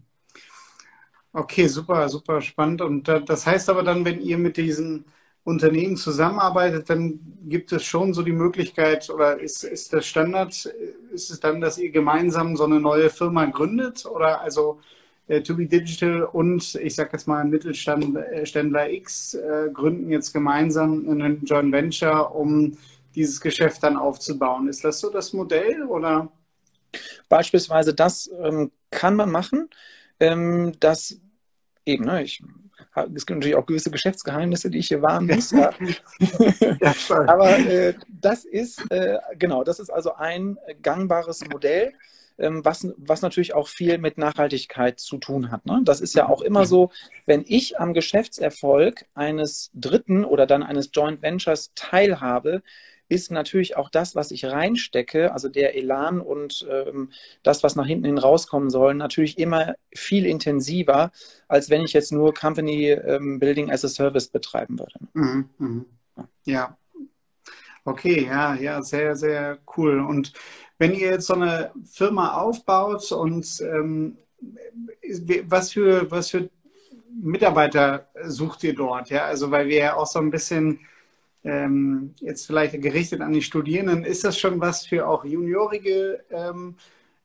Okay, 1.33 1.69
super, 1.69 2.09
super 2.09 2.41
spannend. 2.41 2.83
Und 2.83 3.07
das 3.09 3.47
heißt 3.47 3.71
aber 3.71 3.85
dann, 3.85 4.05
wenn 4.05 4.21
ihr 4.21 4.37
mit 4.37 4.57
diesen 4.57 5.05
Unternehmen 5.44 5.96
zusammenarbeitet, 5.96 6.88
dann 6.88 7.18
gibt 7.48 7.72
es 7.72 7.85
schon 7.85 8.14
so 8.14 8.22
die 8.22 8.33
Möglichkeit 8.33 9.11
oder 9.11 9.40
ist, 9.40 9.64
ist 9.64 9.92
das 9.92 10.07
Standard, 10.07 10.52
ist 11.12 11.31
es 11.31 11.40
dann, 11.40 11.61
dass 11.61 11.78
ihr 11.78 11.90
gemeinsam 11.90 12.57
so 12.57 12.64
eine 12.64 12.78
neue 12.78 13.11
Firma 13.11 13.46
gründet 13.46 14.07
oder 14.07 14.40
also 14.40 14.81
äh, 15.26 15.42
To 15.42 15.57
Be 15.57 15.66
Digital 15.66 16.22
und 16.22 16.76
ich 16.76 16.94
sage 16.94 17.11
jetzt 17.12 17.26
mal 17.26 17.44
Mittelständler 17.44 18.88
äh, 18.88 18.96
X 18.96 19.35
äh, 19.35 19.70
gründen 19.72 20.11
jetzt 20.11 20.33
gemeinsam 20.33 21.09
einen 21.09 21.44
Joint 21.44 21.72
Venture, 21.72 22.35
um 22.35 22.76
dieses 23.14 23.40
Geschäft 23.40 23.83
dann 23.83 23.96
aufzubauen. 23.96 24.68
Ist 24.68 24.85
das 24.85 25.00
so 25.00 25.11
das 25.11 25.33
Modell 25.33 25.83
oder? 25.85 26.31
Beispielsweise 27.28 27.94
das 27.94 28.31
ähm, 28.42 28.70
kann 28.90 29.16
man 29.16 29.31
machen. 29.31 29.68
Ähm, 30.20 30.72
das 30.78 31.18
eben, 31.85 32.05
ne, 32.05 32.22
ich, 32.22 32.42
es 32.94 33.26
gibt 33.26 33.38
natürlich 33.38 33.57
auch 33.57 33.66
gewisse 33.66 33.90
Geschäftsgeheimnisse, 33.90 34.70
die 34.70 34.78
ich 34.78 34.88
hier 34.88 35.02
wahren 35.02 35.26
muss. 35.26 35.50
Ja. 35.50 35.70
ja, 36.81 36.94
Aber 37.26 37.59
äh, 37.59 37.94
das 38.09 38.44
ist, 38.44 38.90
äh, 38.90 39.18
genau, 39.38 39.64
das 39.64 39.81
ist 39.81 39.90
also 39.90 40.14
ein 40.14 40.59
gangbares 40.83 41.42
Modell, 41.48 41.92
ähm, 42.38 42.64
was, 42.64 42.87
was 42.96 43.22
natürlich 43.22 43.55
auch 43.55 43.68
viel 43.68 43.98
mit 43.98 44.18
Nachhaltigkeit 44.18 45.00
zu 45.00 45.18
tun 45.18 45.50
hat. 45.50 45.66
Ne? 45.66 45.81
Das 45.85 46.00
ist 46.00 46.14
ja 46.14 46.28
auch 46.28 46.42
immer 46.42 46.66
so, 46.66 46.90
wenn 47.26 47.44
ich 47.46 47.78
am 47.78 47.94
Geschäftserfolg 47.94 49.07
eines 49.14 49.70
Dritten 49.74 50.24
oder 50.24 50.46
dann 50.46 50.62
eines 50.62 50.90
Joint 50.92 51.22
Ventures 51.22 51.72
teilhabe, 51.74 52.62
ist 53.12 53.31
natürlich 53.31 53.77
auch 53.77 53.90
das, 53.90 54.16
was 54.16 54.31
ich 54.31 54.46
reinstecke, 54.46 55.33
also 55.33 55.51
der 55.51 55.77
Elan 55.77 56.20
und 56.20 56.66
ähm, 56.70 57.11
das, 57.42 57.62
was 57.62 57.77
nach 57.77 57.87
hinten 57.87 58.07
hin 58.07 58.16
rauskommen 58.16 58.70
soll, 58.70 58.94
natürlich 58.94 59.38
immer 59.38 59.75
viel 59.94 60.25
intensiver, 60.25 61.12
als 61.46 61.68
wenn 61.68 61.83
ich 61.83 61.92
jetzt 61.92 62.11
nur 62.11 62.33
Company 62.33 62.88
ähm, 62.88 63.38
Building 63.38 63.70
as 63.70 63.85
a 63.85 63.88
Service 63.88 64.29
betreiben 64.29 64.79
würde. 64.79 64.94
Mhm, 65.12 65.48
mh. 65.59 65.85
Ja. 66.44 66.77
Okay, 67.85 68.25
ja, 68.25 68.55
ja, 68.55 68.81
sehr, 68.81 69.14
sehr 69.14 69.59
cool. 69.77 70.01
Und 70.01 70.33
wenn 70.79 70.94
ihr 70.94 71.11
jetzt 71.11 71.27
so 71.27 71.35
eine 71.35 71.72
Firma 71.85 72.35
aufbaut 72.40 73.12
und 73.12 73.61
ähm, 73.61 74.16
was 75.44 75.72
für, 75.72 76.11
was 76.11 76.31
für 76.31 76.48
Mitarbeiter 77.11 78.09
sucht 78.25 78.64
ihr 78.64 78.75
dort? 78.75 79.11
Ja, 79.11 79.27
also 79.27 79.51
weil 79.51 79.68
wir 79.68 79.77
ja 79.77 79.96
auch 79.96 80.07
so 80.07 80.18
ein 80.18 80.31
bisschen 80.31 80.81
ähm, 81.44 82.14
jetzt 82.20 82.46
vielleicht 82.46 82.81
gerichtet 82.81 83.20
an 83.20 83.33
die 83.33 83.42
Studierenden, 83.42 84.05
ist 84.05 84.24
das 84.24 84.38
schon 84.38 84.61
was 84.61 84.87
für 84.87 85.09
auch 85.09 85.24
juniorige 85.24 86.24
ähm, 86.31 86.76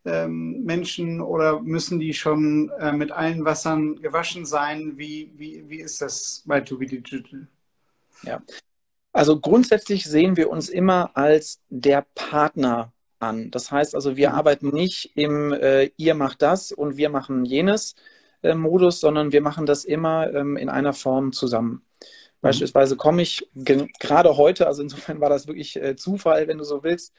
ähm, 0.06 0.64
Menschen 0.64 1.22
oder 1.22 1.60
müssen 1.62 2.00
die 2.00 2.14
schon 2.14 2.70
äh, 2.80 2.94
mit 2.94 3.12
allen 3.12 3.46
Wassern 3.46 4.02
gewaschen 4.02 4.46
sein? 4.46 4.94
Wie, 4.98 5.32
wie, 5.36 5.66
wie 5.68 5.80
ist 5.80 6.02
das 6.02 6.44
bei 6.46 6.62
To 6.62 6.78
Be 6.78 6.86
Digital? 6.86 7.48
Ja, 8.24 8.42
also 9.18 9.40
grundsätzlich 9.40 10.06
sehen 10.06 10.38
wir 10.38 10.50
uns 10.50 10.70
immer 10.70 11.18
als 11.18 11.60
der 11.70 12.06
Partner 12.14 12.94
an. 13.20 13.50
Das 13.50 13.72
heißt 13.72 13.96
also, 13.96 14.16
wir 14.16 14.30
mhm. 14.30 14.36
arbeiten 14.36 14.70
nicht 14.70 15.12
im 15.16 15.54
äh, 15.54 15.90
ihr 15.98 16.14
macht 16.14 16.44
das 16.44 16.72
und 16.72 16.98
wir 16.98 17.10
machen 17.10 17.44
jenes 17.44 17.96
äh, 18.44 18.54
Modus, 18.54 19.00
sondern 19.00 19.32
wir 19.32 19.42
machen 19.42 19.66
das 19.66 19.86
immer 19.86 20.32
ähm, 20.34 20.56
in 20.56 20.70
einer 20.70 20.94
Form 20.94 21.32
zusammen. 21.32 21.82
Beispielsweise 22.42 22.96
komme 22.96 23.22
ich 23.22 23.48
gerade 23.56 24.38
heute, 24.38 24.68
also 24.68 24.82
insofern 24.82 25.20
war 25.22 25.30
das 25.30 25.48
wirklich 25.48 25.76
äh, 25.76 25.96
Zufall, 25.96 26.48
wenn 26.48 26.58
du 26.58 26.64
so 26.64 26.84
willst, 26.84 27.14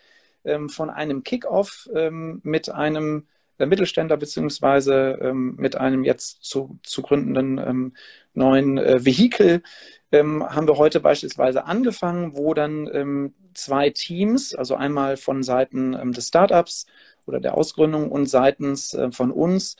ähm, 0.44 0.68
von 0.68 0.90
einem 0.90 1.22
Kickoff 1.24 1.88
ähm, 1.94 2.40
mit 2.44 2.70
einem 2.70 3.26
äh, 3.58 3.66
Mittelständler 3.66 4.16
beziehungsweise 4.16 5.18
ähm, 5.20 5.56
mit 5.56 5.76
einem 5.76 6.04
jetzt 6.04 6.44
zu, 6.44 6.78
zu 6.82 7.02
gründenden 7.02 7.58
ähm, 7.58 7.92
neuen 8.34 8.78
äh, 8.78 9.04
Vehikel. 9.04 9.62
Ähm, 10.10 10.48
haben 10.48 10.68
wir 10.68 10.78
heute 10.78 11.00
beispielsweise 11.00 11.64
angefangen, 11.66 12.36
wo 12.36 12.54
dann 12.54 12.88
ähm, 12.92 13.34
zwei 13.54 13.90
Teams, 13.90 14.54
also 14.54 14.74
einmal 14.76 15.16
von 15.16 15.42
Seiten 15.42 16.12
des 16.12 16.28
Startups 16.28 16.86
oder 17.26 17.40
der 17.40 17.54
Ausgründung 17.56 18.10
und 18.10 18.26
seitens 18.26 18.94
äh, 18.94 19.10
von 19.12 19.30
uns, 19.30 19.76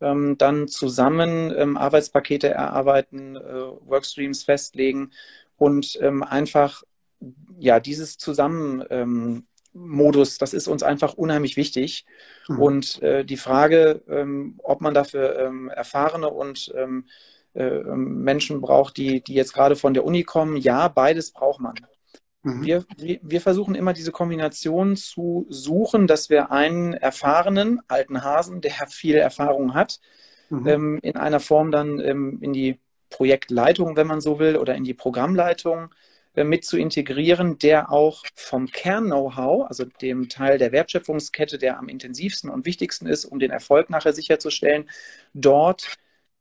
ähm, 0.00 0.36
dann 0.38 0.68
zusammen 0.68 1.52
ähm, 1.56 1.76
Arbeitspakete 1.76 2.48
erarbeiten, 2.48 3.36
äh, 3.36 3.40
Workstreams 3.40 4.44
festlegen 4.44 5.10
und 5.56 5.98
ähm, 6.00 6.22
einfach 6.22 6.82
ja 7.58 7.80
dieses 7.80 8.18
zusammen 8.18 8.84
ähm, 8.90 9.46
Modus, 9.72 10.38
das 10.38 10.52
ist 10.52 10.66
uns 10.66 10.82
einfach 10.82 11.14
unheimlich 11.14 11.56
wichtig. 11.56 12.04
Mhm. 12.48 12.62
Und 12.62 13.02
äh, 13.02 13.24
die 13.24 13.36
Frage, 13.36 14.02
ähm, 14.08 14.58
ob 14.62 14.80
man 14.80 14.94
dafür 14.94 15.38
ähm, 15.38 15.68
erfahrene 15.68 16.28
und 16.28 16.74
äh, 17.54 17.80
Menschen 17.94 18.60
braucht, 18.60 18.96
die, 18.96 19.22
die 19.22 19.34
jetzt 19.34 19.52
gerade 19.52 19.76
von 19.76 19.94
der 19.94 20.04
Uni 20.04 20.22
kommen, 20.24 20.56
ja, 20.56 20.88
beides 20.88 21.32
braucht 21.32 21.60
man. 21.60 21.74
Mhm. 22.42 22.64
Wir, 22.64 22.84
wir 22.96 23.40
versuchen 23.40 23.74
immer 23.74 23.92
diese 23.92 24.12
Kombination 24.12 24.96
zu 24.96 25.46
suchen, 25.48 26.06
dass 26.06 26.30
wir 26.30 26.50
einen 26.50 26.94
erfahrenen 26.94 27.80
alten 27.88 28.22
Hasen, 28.22 28.60
der 28.60 28.72
viel 28.88 29.16
Erfahrung 29.16 29.74
hat, 29.74 30.00
mhm. 30.48 30.66
ähm, 30.66 30.98
in 31.02 31.16
einer 31.16 31.40
Form 31.40 31.70
dann 31.70 32.00
ähm, 32.00 32.38
in 32.40 32.52
die 32.52 32.78
Projektleitung, 33.10 33.96
wenn 33.96 34.06
man 34.06 34.20
so 34.20 34.38
will, 34.38 34.56
oder 34.56 34.74
in 34.74 34.84
die 34.84 34.94
Programmleitung 34.94 35.92
äh, 36.34 36.44
mit 36.44 36.64
zu 36.64 36.78
integrieren, 36.78 37.58
der 37.58 37.90
auch 37.90 38.24
vom 38.34 38.68
Kern-Know-how, 38.68 39.66
also 39.66 39.84
dem 39.84 40.28
Teil 40.28 40.58
der 40.58 40.72
Wertschöpfungskette, 40.72 41.58
der 41.58 41.78
am 41.78 41.88
intensivsten 41.88 42.48
und 42.48 42.64
wichtigsten 42.64 43.06
ist, 43.06 43.24
um 43.24 43.38
den 43.38 43.50
Erfolg 43.50 43.90
nachher 43.90 44.12
sicherzustellen, 44.12 44.88
dort 45.34 45.96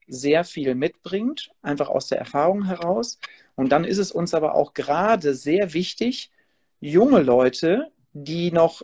sehr 0.09 0.43
viel 0.43 0.75
mitbringt, 0.75 1.51
einfach 1.61 1.89
aus 1.89 2.07
der 2.07 2.19
Erfahrung 2.19 2.65
heraus. 2.65 3.19
Und 3.55 3.71
dann 3.71 3.83
ist 3.83 3.97
es 3.97 4.11
uns 4.11 4.33
aber 4.33 4.55
auch 4.55 4.73
gerade 4.73 5.33
sehr 5.35 5.73
wichtig, 5.73 6.31
junge 6.79 7.21
Leute, 7.21 7.91
die 8.13 8.51
noch 8.51 8.81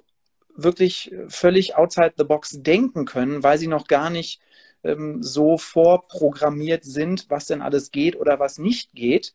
wirklich 0.55 1.13
völlig 1.27 1.75
outside 1.75 2.13
the 2.17 2.23
box 2.23 2.61
denken 2.61 3.05
können, 3.05 3.43
weil 3.43 3.57
sie 3.57 3.67
noch 3.67 3.87
gar 3.87 4.09
nicht 4.09 4.41
ähm, 4.83 5.21
so 5.21 5.57
vorprogrammiert 5.57 6.83
sind, 6.83 7.29
was 7.29 7.47
denn 7.47 7.61
alles 7.61 7.91
geht 7.91 8.15
oder 8.15 8.39
was 8.39 8.57
nicht 8.57 8.93
geht. 8.93 9.33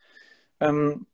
Ähm, 0.61 1.07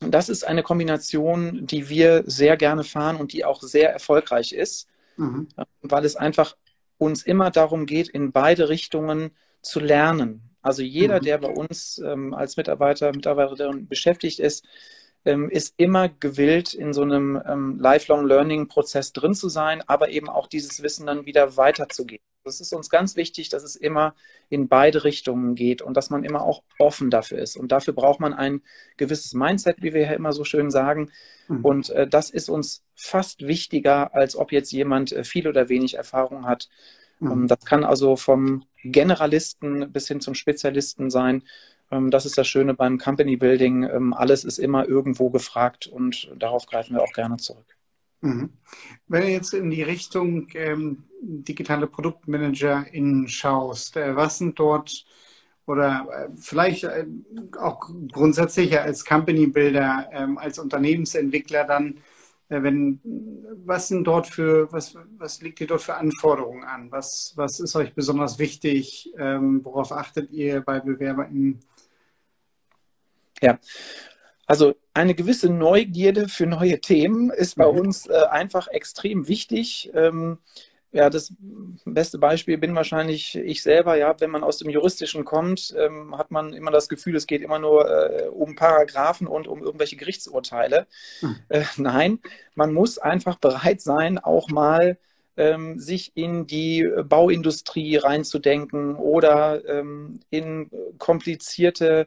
das 0.00 0.28
ist 0.28 0.44
eine 0.44 0.62
Kombination, 0.62 1.66
die 1.66 1.88
wir 1.88 2.24
sehr 2.26 2.56
gerne 2.56 2.84
fahren 2.84 3.16
und 3.16 3.32
die 3.32 3.44
auch 3.44 3.62
sehr 3.62 3.92
erfolgreich 3.92 4.52
ist, 4.52 4.88
mhm. 5.16 5.48
weil 5.82 6.04
es 6.04 6.16
einfach 6.16 6.56
uns 6.98 7.22
immer 7.22 7.50
darum 7.50 7.86
geht, 7.86 8.08
in 8.08 8.32
beide 8.32 8.68
Richtungen 8.68 9.30
zu 9.64 9.80
lernen. 9.80 10.56
Also 10.62 10.82
jeder, 10.82 11.20
mhm. 11.20 11.24
der 11.24 11.38
bei 11.38 11.48
uns 11.48 11.98
ähm, 11.98 12.32
als 12.32 12.56
Mitarbeiter, 12.56 13.12
Mitarbeiterin 13.12 13.88
beschäftigt 13.88 14.38
ist, 14.40 14.64
ähm, 15.24 15.48
ist 15.50 15.74
immer 15.76 16.08
gewillt, 16.08 16.74
in 16.74 16.92
so 16.92 17.02
einem 17.02 17.40
ähm, 17.46 17.78
Lifelong 17.78 18.26
Learning 18.26 18.68
Prozess 18.68 19.12
drin 19.12 19.34
zu 19.34 19.48
sein, 19.48 19.82
aber 19.86 20.10
eben 20.10 20.28
auch 20.28 20.46
dieses 20.46 20.82
Wissen 20.82 21.06
dann 21.06 21.26
wieder 21.26 21.56
weiterzugeben. 21.56 22.24
Das 22.44 22.60
ist 22.60 22.74
uns 22.74 22.90
ganz 22.90 23.16
wichtig, 23.16 23.48
dass 23.48 23.62
es 23.62 23.74
immer 23.74 24.14
in 24.50 24.68
beide 24.68 25.04
Richtungen 25.04 25.54
geht 25.54 25.80
und 25.80 25.96
dass 25.96 26.10
man 26.10 26.24
immer 26.24 26.42
auch 26.42 26.62
offen 26.78 27.08
dafür 27.08 27.38
ist. 27.38 27.56
Und 27.56 27.72
dafür 27.72 27.94
braucht 27.94 28.20
man 28.20 28.34
ein 28.34 28.60
gewisses 28.98 29.32
Mindset, 29.32 29.76
wie 29.80 29.94
wir 29.94 30.02
ja 30.02 30.12
immer 30.12 30.32
so 30.32 30.44
schön 30.44 30.70
sagen. 30.70 31.10
Mhm. 31.48 31.64
Und 31.64 31.90
äh, 31.90 32.06
das 32.06 32.28
ist 32.28 32.50
uns 32.50 32.84
fast 32.94 33.46
wichtiger, 33.46 34.14
als 34.14 34.36
ob 34.36 34.52
jetzt 34.52 34.72
jemand 34.72 35.12
äh, 35.12 35.24
viel 35.24 35.48
oder 35.48 35.70
wenig 35.70 35.94
Erfahrung 35.94 36.46
hat. 36.46 36.68
Mhm. 37.24 37.30
Um, 37.30 37.46
das 37.48 37.60
kann 37.64 37.84
also 37.84 38.16
vom 38.16 38.64
Generalisten 38.82 39.90
bis 39.90 40.08
hin 40.08 40.20
zum 40.20 40.34
Spezialisten 40.34 41.10
sein. 41.10 41.42
Ähm, 41.90 42.10
das 42.10 42.26
ist 42.26 42.38
das 42.38 42.46
Schöne 42.46 42.74
beim 42.74 42.98
Company 42.98 43.36
Building. 43.36 43.84
Ähm, 43.84 44.12
alles 44.12 44.44
ist 44.44 44.58
immer 44.58 44.88
irgendwo 44.88 45.30
gefragt 45.30 45.86
und 45.86 46.30
darauf 46.36 46.66
greifen 46.66 46.94
wir 46.94 47.02
auch 47.02 47.12
gerne 47.12 47.36
zurück. 47.38 47.76
Mhm. 48.20 48.50
Wenn 49.08 49.22
du 49.22 49.28
jetzt 49.28 49.54
in 49.54 49.70
die 49.70 49.82
Richtung 49.82 50.48
ähm, 50.54 51.04
digitale 51.20 51.86
ProduktmanagerInnen 51.86 53.28
schaust, 53.28 53.96
äh, 53.96 54.16
was 54.16 54.38
sind 54.38 54.58
dort 54.58 55.04
oder 55.66 56.06
äh, 56.10 56.36
vielleicht 56.36 56.84
äh, 56.84 57.06
auch 57.58 57.90
grundsätzlich 58.12 58.78
als 58.78 59.04
Company 59.04 59.46
Builder, 59.46 60.08
ähm, 60.12 60.38
als 60.38 60.58
Unternehmensentwickler 60.58 61.64
dann, 61.64 61.98
wenn, 62.48 63.00
was 63.64 63.88
sind 63.88 64.04
dort 64.04 64.26
für, 64.26 64.70
was, 64.72 64.96
was 65.16 65.40
liegt 65.40 65.60
dir 65.60 65.66
dort 65.66 65.82
für 65.82 65.94
Anforderungen 65.94 66.64
an? 66.64 66.92
Was, 66.92 67.32
was 67.36 67.60
ist 67.60 67.74
euch 67.74 67.94
besonders 67.94 68.38
wichtig? 68.38 69.12
Ähm, 69.18 69.64
worauf 69.64 69.92
achtet 69.92 70.30
ihr 70.30 70.60
bei 70.60 70.80
BewerberInnen? 70.80 71.60
Ja, 73.40 73.58
also 74.46 74.74
eine 74.92 75.14
gewisse 75.14 75.48
Neugierde 75.48 76.28
für 76.28 76.46
neue 76.46 76.80
Themen 76.80 77.30
ist 77.30 77.56
bei 77.56 77.70
mhm. 77.70 77.78
uns 77.78 78.06
äh, 78.06 78.24
einfach 78.30 78.68
extrem 78.68 79.26
wichtig. 79.26 79.90
Ähm, 79.94 80.38
ja, 80.94 81.10
das 81.10 81.34
beste 81.84 82.18
Beispiel 82.18 82.56
bin 82.56 82.76
wahrscheinlich 82.76 83.34
ich 83.34 83.64
selber. 83.64 83.96
Ja, 83.96 84.14
wenn 84.20 84.30
man 84.30 84.44
aus 84.44 84.58
dem 84.58 84.70
Juristischen 84.70 85.24
kommt, 85.24 85.74
ähm, 85.76 86.16
hat 86.16 86.30
man 86.30 86.52
immer 86.52 86.70
das 86.70 86.88
Gefühl, 86.88 87.16
es 87.16 87.26
geht 87.26 87.42
immer 87.42 87.58
nur 87.58 87.90
äh, 87.90 88.28
um 88.28 88.54
Paragraphen 88.54 89.26
und 89.26 89.48
um 89.48 89.60
irgendwelche 89.60 89.96
Gerichtsurteile. 89.96 90.86
Mhm. 91.20 91.36
Äh, 91.48 91.64
nein, 91.76 92.20
man 92.54 92.72
muss 92.72 92.98
einfach 92.98 93.36
bereit 93.36 93.80
sein, 93.80 94.18
auch 94.18 94.48
mal 94.50 94.96
ähm, 95.36 95.80
sich 95.80 96.12
in 96.14 96.46
die 96.46 96.88
Bauindustrie 97.08 97.96
reinzudenken 97.96 98.94
oder 98.94 99.68
ähm, 99.68 100.20
in 100.30 100.70
komplizierte 100.98 102.06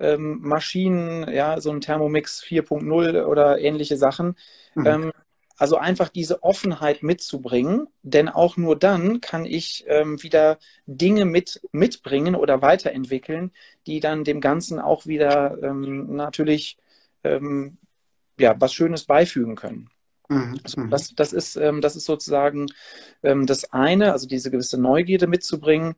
ähm, 0.00 0.38
Maschinen, 0.40 1.30
ja, 1.30 1.60
so 1.60 1.70
ein 1.70 1.82
Thermomix 1.82 2.42
4.0 2.42 3.26
oder 3.26 3.58
ähnliche 3.58 3.98
Sachen. 3.98 4.36
Mhm. 4.74 5.12
Also 5.56 5.76
einfach 5.76 6.08
diese 6.08 6.42
Offenheit 6.42 7.02
mitzubringen, 7.02 7.86
denn 8.02 8.28
auch 8.28 8.56
nur 8.56 8.76
dann 8.76 9.20
kann 9.20 9.44
ich 9.44 9.84
ähm, 9.86 10.20
wieder 10.22 10.58
Dinge 10.86 11.24
mit, 11.24 11.60
mitbringen 11.70 12.34
oder 12.34 12.60
weiterentwickeln, 12.60 13.52
die 13.86 14.00
dann 14.00 14.24
dem 14.24 14.40
Ganzen 14.40 14.80
auch 14.80 15.06
wieder 15.06 15.56
ähm, 15.62 16.16
natürlich 16.16 16.76
ähm, 17.22 17.78
ja, 18.38 18.54
was 18.58 18.74
Schönes 18.74 19.04
beifügen 19.04 19.54
können. 19.54 19.90
Mhm. 20.28 20.58
Also 20.64 20.80
mhm. 20.80 20.90
das, 20.90 21.14
das, 21.14 21.32
ist, 21.32 21.56
ähm, 21.56 21.80
das 21.80 21.94
ist 21.94 22.06
sozusagen 22.06 22.66
ähm, 23.22 23.46
das 23.46 23.72
eine, 23.72 24.12
also 24.12 24.26
diese 24.26 24.50
gewisse 24.50 24.80
Neugierde 24.80 25.26
mitzubringen 25.26 25.94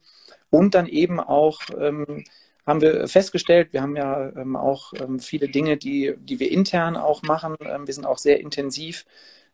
und 0.51 0.75
dann 0.75 0.87
eben 0.87 1.19
auch 1.19 1.61
ähm, 1.79 2.25
haben 2.67 2.81
wir 2.81 3.07
festgestellt, 3.07 3.73
wir 3.73 3.81
haben 3.81 3.97
ja 3.97 4.31
ähm, 4.31 4.57
auch 4.57 4.93
ähm, 4.95 5.21
viele 5.21 5.49
Dinge, 5.49 5.77
die, 5.77 6.15
die 6.19 6.41
wir 6.41 6.51
intern 6.51 6.97
auch 6.97 7.23
machen. 7.23 7.55
Ähm, 7.61 7.87
wir 7.87 7.95
sind 7.95 8.07
auch 8.07 8.19
sehr 8.19 8.41
intensiv 8.41 9.07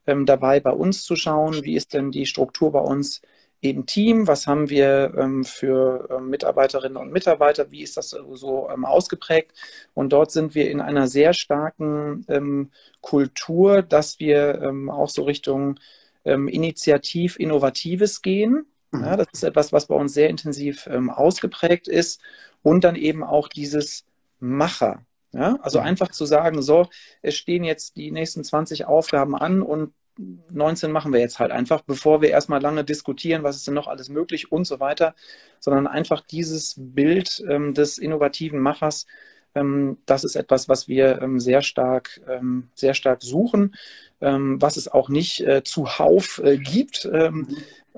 ähm, 0.06 0.26
dabei, 0.26 0.60
bei 0.60 0.72
uns 0.72 1.04
zu 1.04 1.16
schauen, 1.16 1.62
wie 1.62 1.76
ist 1.76 1.94
denn 1.94 2.10
die 2.10 2.26
Struktur 2.26 2.72
bei 2.72 2.80
uns 2.80 3.22
im 3.60 3.86
Team, 3.86 4.26
was 4.26 4.48
haben 4.48 4.70
wir 4.70 5.14
ähm, 5.16 5.44
für 5.44 6.08
ähm, 6.10 6.30
Mitarbeiterinnen 6.30 6.96
und 6.96 7.12
Mitarbeiter, 7.12 7.70
wie 7.70 7.82
ist 7.82 7.96
das 7.96 8.10
so 8.10 8.68
ausgeprägt. 8.68 9.52
Und 9.94 10.12
dort 10.12 10.32
sind 10.32 10.54
wir 10.56 10.68
in 10.70 10.80
einer 10.80 11.06
sehr 11.06 11.32
starken 11.32 12.70
Kultur, 13.00 13.82
dass 13.82 14.18
wir 14.18 14.72
auch 14.88 15.08
so 15.08 15.22
Richtung 15.22 15.78
Initiativ, 16.24 17.38
Innovatives 17.38 18.22
gehen. 18.22 18.66
Mhm. 18.90 19.04
Ja, 19.04 19.16
das 19.16 19.28
ist 19.32 19.44
etwas, 19.44 19.72
was 19.72 19.86
bei 19.86 19.94
uns 19.94 20.12
sehr 20.12 20.28
intensiv 20.28 20.86
ähm, 20.86 21.10
ausgeprägt 21.10 21.88
ist. 21.88 22.20
Und 22.62 22.84
dann 22.84 22.96
eben 22.96 23.24
auch 23.24 23.48
dieses 23.48 24.04
Macher. 24.38 25.04
Ja, 25.32 25.58
also 25.62 25.78
einfach 25.78 26.10
zu 26.10 26.26
sagen, 26.26 26.60
so, 26.62 26.88
es 27.22 27.36
stehen 27.36 27.64
jetzt 27.64 27.96
die 27.96 28.10
nächsten 28.10 28.44
20 28.44 28.84
Aufgaben 28.84 29.34
an 29.34 29.62
und 29.62 29.94
19 30.18 30.92
machen 30.92 31.12
wir 31.12 31.20
jetzt 31.20 31.38
halt 31.38 31.52
einfach, 31.52 31.82
bevor 31.82 32.20
wir 32.20 32.28
erstmal 32.30 32.60
lange 32.60 32.84
diskutieren, 32.84 33.42
was 33.42 33.56
ist 33.56 33.66
denn 33.66 33.74
noch 33.74 33.88
alles 33.88 34.10
möglich 34.10 34.52
und 34.52 34.66
so 34.66 34.78
weiter, 34.78 35.14
sondern 35.58 35.86
einfach 35.86 36.20
dieses 36.20 36.74
Bild 36.76 37.42
ähm, 37.48 37.72
des 37.72 37.96
innovativen 37.96 38.60
Machers, 38.60 39.06
ähm, 39.54 39.98
das 40.06 40.24
ist 40.24 40.36
etwas, 40.36 40.68
was 40.68 40.88
wir 40.88 41.20
ähm, 41.22 41.40
sehr 41.40 41.62
stark, 41.62 42.20
ähm, 42.28 42.68
sehr 42.74 42.94
stark 42.94 43.22
suchen, 43.22 43.74
ähm, 44.20 44.60
was 44.60 44.76
es 44.76 44.88
auch 44.88 45.08
nicht 45.08 45.40
äh, 45.40 45.62
zuhauf 45.62 46.40
äh, 46.44 46.58
gibt. 46.58 47.08
Ähm. 47.12 47.48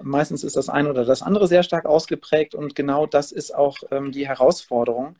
Meistens 0.00 0.42
ist 0.42 0.56
das 0.56 0.68
eine 0.68 0.90
oder 0.90 1.04
das 1.04 1.22
andere 1.22 1.46
sehr 1.46 1.62
stark 1.62 1.86
ausgeprägt 1.86 2.56
und 2.56 2.74
genau 2.74 3.06
das 3.06 3.30
ist 3.30 3.54
auch 3.54 3.76
die 4.10 4.26
Herausforderung. 4.26 5.14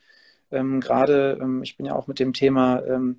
Ähm, 0.55 0.81
gerade, 0.81 1.39
ähm, 1.41 1.63
ich 1.63 1.77
bin 1.77 1.87
ja 1.87 1.95
auch 1.95 2.07
mit 2.07 2.19
dem 2.19 2.33
Thema 2.33 2.83
ähm, 2.85 3.19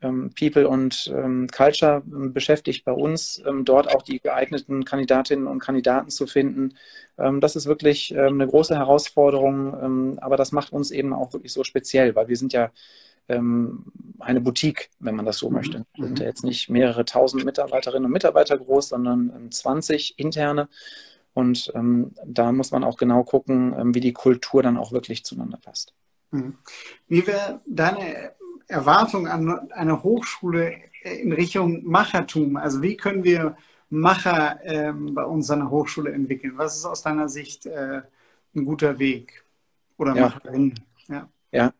ähm, 0.00 0.30
People 0.38 0.68
und 0.68 1.12
ähm, 1.14 1.48
Culture 1.48 2.02
beschäftigt 2.04 2.84
bei 2.84 2.92
uns, 2.92 3.42
dort 3.64 3.88
auch 3.94 4.02
die 4.02 4.20
geeigneten 4.20 4.84
Kandidatinnen 4.84 5.46
und 5.46 5.58
Kandidaten 5.58 6.10
zu 6.10 6.26
finden. 6.26 6.74
das 7.16 7.56
ist 7.56 7.66
wirklich 7.66 8.16
eine 8.16 8.46
große 8.46 8.76
Herausforderung, 8.76 10.20
aber 10.20 10.36
das 10.36 10.52
macht 10.52 10.72
uns 10.72 10.92
eben 10.92 11.12
auch 11.12 11.32
wirklich 11.32 11.52
so 11.52 11.64
speziell, 11.64 12.14
weil 12.14 12.28
wir 12.28 12.36
sind 12.36 12.52
ja 12.52 12.70
eine 13.28 14.40
Boutique, 14.40 14.88
wenn 15.00 15.16
man 15.16 15.26
das 15.26 15.38
so 15.38 15.48
mhm. 15.48 15.56
möchte. 15.56 15.84
Wir 15.96 16.06
sind 16.06 16.20
ja 16.20 16.26
jetzt 16.26 16.44
nicht 16.44 16.70
mehrere 16.70 17.04
tausend 17.04 17.44
Mitarbeiterinnen 17.44 18.06
und 18.06 18.12
Mitarbeiter 18.12 18.56
groß, 18.56 18.90
sondern 18.90 19.50
20 19.50 20.10
ähm, 20.10 20.26
interne. 20.26 20.68
Und 21.34 21.72
ähm, 21.74 22.12
da 22.24 22.52
muss 22.52 22.70
man 22.70 22.84
auch 22.84 22.96
genau 22.96 23.24
gucken, 23.24 23.94
wie 23.94 24.00
die 24.00 24.12
Kultur 24.12 24.62
dann 24.62 24.76
auch 24.76 24.92
wirklich 24.92 25.24
zueinander 25.24 25.58
passt. 25.58 25.92
Mhm. 26.30 26.56
Wie 27.08 27.26
wäre 27.26 27.60
deine 27.66 28.32
Erwartung 28.66 29.26
an 29.26 29.70
eine 29.70 30.02
Hochschule 30.02 30.74
in 31.02 31.32
Richtung 31.32 31.84
Machertum? 31.84 32.56
Also 32.56 32.82
wie 32.82 32.96
können 32.96 33.24
wir 33.24 33.56
Macher 33.90 34.60
ähm, 34.64 35.14
bei 35.14 35.24
uns 35.24 35.50
an 35.50 35.60
der 35.60 35.70
Hochschule 35.70 36.12
entwickeln? 36.12 36.54
Was 36.56 36.76
ist 36.76 36.84
aus 36.84 37.02
deiner 37.02 37.28
Sicht 37.28 37.66
äh, 37.66 38.02
ein 38.54 38.64
guter 38.64 38.98
Weg? 38.98 39.44
Oder 39.96 40.14
ja. 40.14 40.22
Macherin? 40.22 40.74
Ja. 41.08 41.28
ja. 41.50 41.72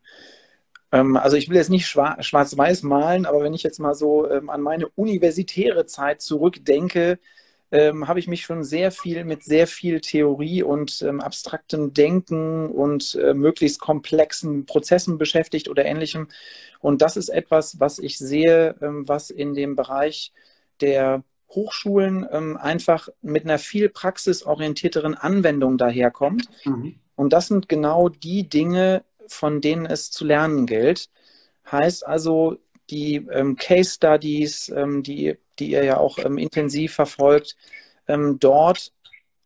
Ähm, 0.91 1.17
also 1.17 1.37
ich 1.37 1.49
will 1.49 1.57
jetzt 1.57 1.71
nicht 1.71 1.87
schwarz-weiß 1.87 2.83
malen, 2.85 3.27
aber 3.27 3.43
wenn 3.43 3.55
ich 3.55 3.63
jetzt 3.63 3.79
mal 3.79 3.95
so 3.95 4.31
ähm, 4.31 4.49
an 4.49 4.63
meine 4.63 4.89
universitäre 4.89 5.85
Zeit 5.85 6.23
zurückdenke, 6.23 7.19
ähm, 7.71 8.09
habe 8.09 8.19
ich 8.19 8.29
mich 8.29 8.43
schon 8.43 8.65
sehr 8.65 8.91
viel 8.91 9.25
mit 9.25 9.45
sehr 9.45 9.67
viel 9.67 10.01
Theorie 10.01 10.63
und 10.63 11.03
ähm, 11.03 11.21
abstraktem 11.21 11.93
Denken 11.93 12.71
und 12.71 13.15
äh, 13.17 13.35
möglichst 13.35 13.81
komplexen 13.81 14.65
Prozessen 14.65 15.19
beschäftigt 15.19 15.69
oder 15.69 15.85
ähnlichem. 15.85 16.29
Und 16.81 17.03
das 17.03 17.17
ist 17.17 17.29
etwas, 17.29 17.79
was 17.81 17.99
ich 17.99 18.19
sehe, 18.19 18.77
ähm, 18.81 19.07
was 19.07 19.31
in 19.31 19.55
dem 19.55 19.77
Bereich 19.77 20.33
der 20.81 21.23
Hochschulen 21.51 22.27
ähm, 22.31 22.57
einfach 22.57 23.09
mit 23.23 23.45
einer 23.45 23.59
viel 23.59 23.89
praxisorientierteren 23.89 25.15
Anwendung 25.15 25.79
daherkommt. 25.79 26.49
Mhm. 26.65 26.97
Und 27.17 27.33
das 27.33 27.49
sind 27.49 27.69
genau 27.69 28.09
die 28.09 28.49
Dinge, 28.49 29.05
von 29.27 29.61
denen 29.61 29.87
es 29.87 30.11
zu 30.11 30.25
lernen 30.25 30.67
gilt. 30.67 31.11
Heißt 31.71 32.07
also, 32.07 32.59
die 32.91 33.17
ähm, 33.31 33.57
Case 33.57 33.91
Studies, 33.91 34.73
ähm, 34.75 35.03
die 35.03 35.37
die 35.59 35.71
ihr 35.71 35.85
ja 35.85 35.99
auch 35.99 36.19
ähm, 36.19 36.39
intensiv 36.39 36.95
verfolgt, 36.95 37.57
ähm, 38.07 38.39
dort 38.39 38.93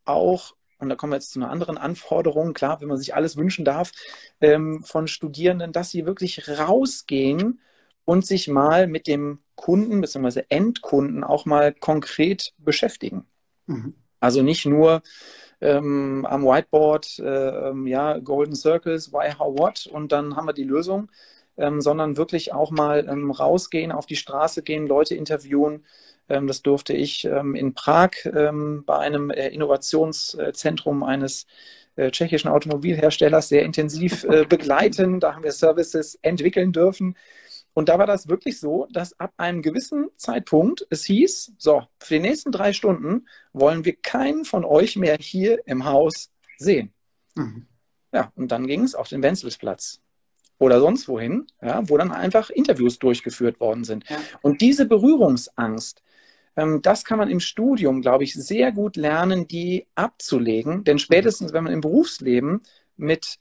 auch, 0.05 0.55
und 0.79 0.89
da 0.89 0.97
kommen 0.97 1.13
wir 1.13 1.17
jetzt 1.17 1.33
zu 1.33 1.39
einer 1.39 1.51
anderen 1.51 1.79
Anforderung, 1.79 2.55
klar, 2.55 2.81
wenn 2.81 2.89
man 2.89 2.99
sich 2.99 3.15
alles 3.15 3.37
wünschen 3.37 3.65
darf, 3.65 3.93
ähm, 4.41 4.83
von 4.83 5.07
Studierenden, 5.07 5.73
dass 5.73 5.91
sie 5.91 6.07
wirklich 6.07 6.49
rausgehen 6.49 7.61
und 8.05 8.27
sich 8.27 8.49
mal 8.49 8.87
mit 8.87 9.07
dem 9.07 9.41
Kunden 9.55 10.01
bzw. 10.01 10.43
Endkunden 10.49 11.23
auch 11.25 11.45
mal 11.47 11.73
konkret 11.73 12.53
beschäftigen. 12.59 13.27
Mhm. 13.67 13.95
Also 14.19 14.43
nicht 14.43 14.67
nur 14.67 15.03
ähm, 15.61 16.27
am 16.29 16.45
Whiteboard, 16.45 17.21
äh, 17.21 17.69
ähm, 17.69 17.87
ja, 17.87 18.19
Golden 18.19 18.57
Circles, 18.57 19.13
why, 19.13 19.33
how, 19.39 19.57
what 19.59 19.87
und 19.87 20.11
dann 20.13 20.37
haben 20.37 20.47
wir 20.47 20.53
die 20.53 20.65
Lösung, 20.65 21.11
ähm, 21.57 21.81
sondern 21.81 22.17
wirklich 22.17 22.53
auch 22.53 22.71
mal 22.71 23.07
ähm, 23.09 23.31
rausgehen, 23.31 23.93
auf 23.93 24.07
die 24.07 24.17
Straße 24.17 24.63
gehen, 24.63 24.87
Leute 24.87 25.15
interviewen. 25.15 25.85
Ähm, 26.29 26.47
das 26.47 26.63
durfte 26.63 26.95
ich 26.95 27.25
ähm, 27.25 27.55
in 27.55 27.75
Prag 27.75 28.11
ähm, 28.25 28.85
bei 28.87 28.99
einem 28.99 29.31
äh, 29.31 29.49
Innovationszentrum 29.49 31.03
eines 31.03 31.47
äh, 31.97 32.11
tschechischen 32.11 32.51
Automobilherstellers 32.51 33.49
sehr 33.49 33.63
intensiv 33.63 34.25
äh, 34.25 34.45
begleiten. 34.49 35.21
Da 35.21 35.35
haben 35.35 35.45
wir 35.45 35.53
Services 35.53 36.19
entwickeln 36.23 36.73
dürfen. 36.73 37.17
Und 37.75 37.89
da 37.89 37.99
war 37.99 38.07
das 38.07 38.29
wirklich 38.29 38.61
so, 38.61 38.87
dass 38.91 39.19
ab 39.19 39.33
einem 39.39 39.63
gewissen 39.63 40.09
Zeitpunkt 40.17 40.87
es 40.91 41.05
hieß, 41.05 41.53
so, 41.57 41.83
für 42.01 42.15
die 42.15 42.21
nächsten 42.21 42.53
drei 42.53 42.73
Stunden 42.75 43.27
wollen 43.53 43.85
wir 43.85 43.97
keinen 43.97 44.45
von 44.45 44.65
euch 44.65 44.97
mehr 44.97 45.17
hier 45.19 45.67
im 45.67 45.87
Haus 45.87 46.31
sehen. 46.59 46.93
Mhm. 47.35 47.67
Ja, 48.13 48.31
und 48.37 48.53
dann 48.53 48.67
ging 48.67 48.85
es 48.85 48.95
auf 48.95 49.09
den 49.09 49.23
Wenzelsplatz 49.23 50.02
oder 50.63 50.81
sonst 50.81 51.09
wohin, 51.09 51.47
ja, 51.61 51.89
wo 51.89 51.99
dann 51.99 52.13
einfach 52.13 52.51
Interviews 52.51 52.99
durchgeführt 52.99 53.61
worden 53.61 53.85
sind. 53.85 54.09
Ja. 54.09 54.17
Und 54.41 54.61
diese 54.61 54.87
Berührungsangst, 54.87 56.03
ähm, 56.57 56.81
das 56.83 57.05
kann 57.05 57.19
man 57.19 57.29
im 57.29 57.41
Studium, 57.41 58.01
glaube 58.01 58.25
ich, 58.25 58.35
sehr 58.35 58.73
gut 58.73 58.97
lernen, 58.97 59.49
die 59.49 59.87
abzulegen. 59.95 60.85
Denn 60.85 60.99
spätestens, 60.99 61.53
wenn 61.53 61.65
man 61.65 61.73
im 61.73 61.81
Berufsleben 61.81 62.63
mit 62.97 63.39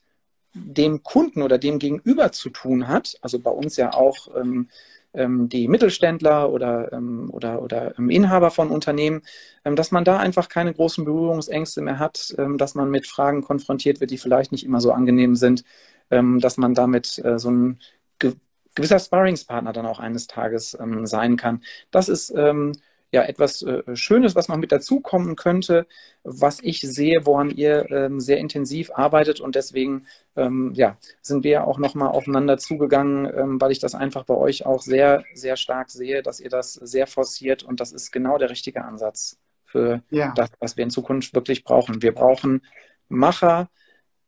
dem 0.54 1.02
Kunden 1.02 1.42
oder 1.42 1.58
dem 1.58 1.78
Gegenüber 1.78 2.32
zu 2.32 2.50
tun 2.50 2.88
hat, 2.88 3.16
also 3.22 3.38
bei 3.38 3.50
uns 3.50 3.76
ja 3.76 3.94
auch 3.94 4.28
ähm, 4.36 4.68
ähm, 5.14 5.48
die 5.48 5.68
Mittelständler 5.68 6.50
oder, 6.50 6.92
ähm, 6.92 7.30
oder, 7.32 7.62
oder 7.62 7.98
ähm, 7.98 8.10
Inhaber 8.10 8.50
von 8.50 8.70
Unternehmen, 8.70 9.22
dass 9.64 9.92
man 9.92 10.04
da 10.04 10.18
einfach 10.18 10.48
keine 10.48 10.74
großen 10.74 11.04
Berührungsängste 11.04 11.82
mehr 11.82 11.98
hat, 11.98 12.34
dass 12.56 12.74
man 12.74 12.90
mit 12.90 13.06
Fragen 13.06 13.42
konfrontiert 13.42 14.00
wird, 14.00 14.10
die 14.10 14.18
vielleicht 14.18 14.50
nicht 14.50 14.64
immer 14.64 14.80
so 14.80 14.90
angenehm 14.90 15.36
sind, 15.36 15.62
dass 16.10 16.56
man 16.56 16.74
damit 16.74 17.20
äh, 17.24 17.38
so 17.38 17.50
ein 17.50 17.78
ge 18.18 18.34
gewisser 18.74 18.98
Sparringspartner 18.98 19.72
dann 19.72 19.86
auch 19.86 20.00
eines 20.00 20.26
Tages 20.26 20.76
ähm, 20.80 21.06
sein 21.06 21.36
kann. 21.36 21.62
Das 21.90 22.08
ist 22.08 22.32
ähm, 22.34 22.72
ja 23.12 23.22
etwas 23.22 23.62
äh, 23.62 23.82
Schönes, 23.94 24.34
was 24.34 24.48
noch 24.48 24.56
mit 24.56 24.72
dazukommen 24.72 25.36
könnte, 25.36 25.86
was 26.24 26.60
ich 26.62 26.80
sehe, 26.80 27.26
woran 27.26 27.50
ihr 27.50 27.90
ähm, 27.90 28.18
sehr 28.18 28.38
intensiv 28.38 28.90
arbeitet 28.94 29.40
und 29.40 29.54
deswegen 29.54 30.06
ähm, 30.34 30.72
ja, 30.74 30.96
sind 31.20 31.44
wir 31.44 31.66
auch 31.66 31.78
nochmal 31.78 32.08
aufeinander 32.08 32.56
zugegangen, 32.56 33.30
ähm, 33.36 33.60
weil 33.60 33.70
ich 33.70 33.80
das 33.80 33.94
einfach 33.94 34.24
bei 34.24 34.34
euch 34.34 34.64
auch 34.64 34.80
sehr, 34.80 35.24
sehr 35.34 35.56
stark 35.56 35.90
sehe, 35.90 36.22
dass 36.22 36.40
ihr 36.40 36.48
das 36.48 36.72
sehr 36.72 37.06
forciert 37.06 37.62
und 37.62 37.80
das 37.80 37.92
ist 37.92 38.10
genau 38.10 38.38
der 38.38 38.48
richtige 38.48 38.82
Ansatz 38.82 39.38
für 39.66 40.02
ja. 40.10 40.32
das, 40.34 40.50
was 40.58 40.76
wir 40.78 40.84
in 40.84 40.90
Zukunft 40.90 41.34
wirklich 41.34 41.64
brauchen. 41.64 42.00
Wir 42.00 42.12
brauchen 42.12 42.62
Macher, 43.08 43.68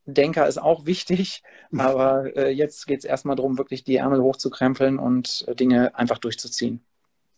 Denker 0.07 0.47
ist 0.47 0.59
auch 0.59 0.87
wichtig, 0.87 1.43
aber 1.77 2.37
äh, 2.37 2.51
jetzt 2.51 2.87
geht 2.87 3.01
es 3.01 3.05
erstmal 3.05 3.37
darum, 3.37 3.59
wirklich 3.59 3.85
die 3.85 3.97
Ärmel 3.97 4.23
hochzukrempeln 4.23 4.99
und 4.99 5.45
äh, 5.49 5.55
Dinge 5.55 5.95
einfach 5.95 6.19
durchzuziehen. 6.19 6.81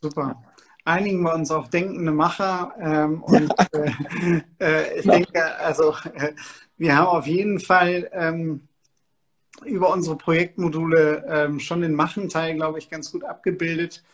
Super. 0.01 0.43
Einigen 0.85 1.23
wir 1.23 1.35
uns 1.35 1.51
auf 1.51 1.69
denkende 1.69 2.13
Macher 2.13 2.73
ähm, 2.79 3.23
und 3.23 3.53
äh, 3.73 4.41
äh, 4.61 4.99
ich 4.99 5.05
ja. 5.05 5.13
denke, 5.15 5.59
also 5.59 5.95
äh, 6.15 6.33
wir 6.77 6.97
haben 6.97 7.09
auf 7.09 7.27
jeden 7.27 7.59
Fall 7.59 8.09
ähm, 8.13 8.69
über 9.65 9.93
unsere 9.93 10.17
Projektmodule 10.17 11.25
ähm, 11.29 11.61
schon 11.61 11.81
den 11.81 11.95
Machenteil, 11.95 12.55
glaube 12.55 12.79
ich, 12.79 12.91
ganz 12.91 13.11
gut 13.11 13.25
abgebildet. 13.25 14.05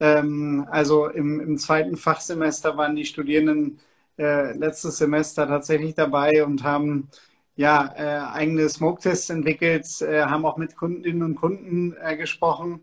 Ähm, 0.00 0.66
also 0.70 1.08
im, 1.08 1.40
im, 1.40 1.58
zweiten 1.58 1.96
Fachsemester 1.96 2.76
waren 2.76 2.96
die 2.96 3.04
Studierenden 3.04 3.78
äh, 4.18 4.52
letztes 4.56 4.98
Semester 4.98 5.46
tatsächlich 5.46 5.94
dabei 5.94 6.44
und 6.44 6.62
haben 6.62 7.08
ja, 7.56 7.92
äh, 7.96 8.32
eigene 8.34 8.68
Smoke-Tests 8.68 9.30
entwickelt, 9.30 9.86
äh, 10.02 10.22
haben 10.22 10.46
auch 10.46 10.56
mit 10.58 10.76
Kundinnen 10.76 11.22
und 11.22 11.36
Kunden 11.36 11.94
äh, 12.02 12.16
gesprochen. 12.16 12.80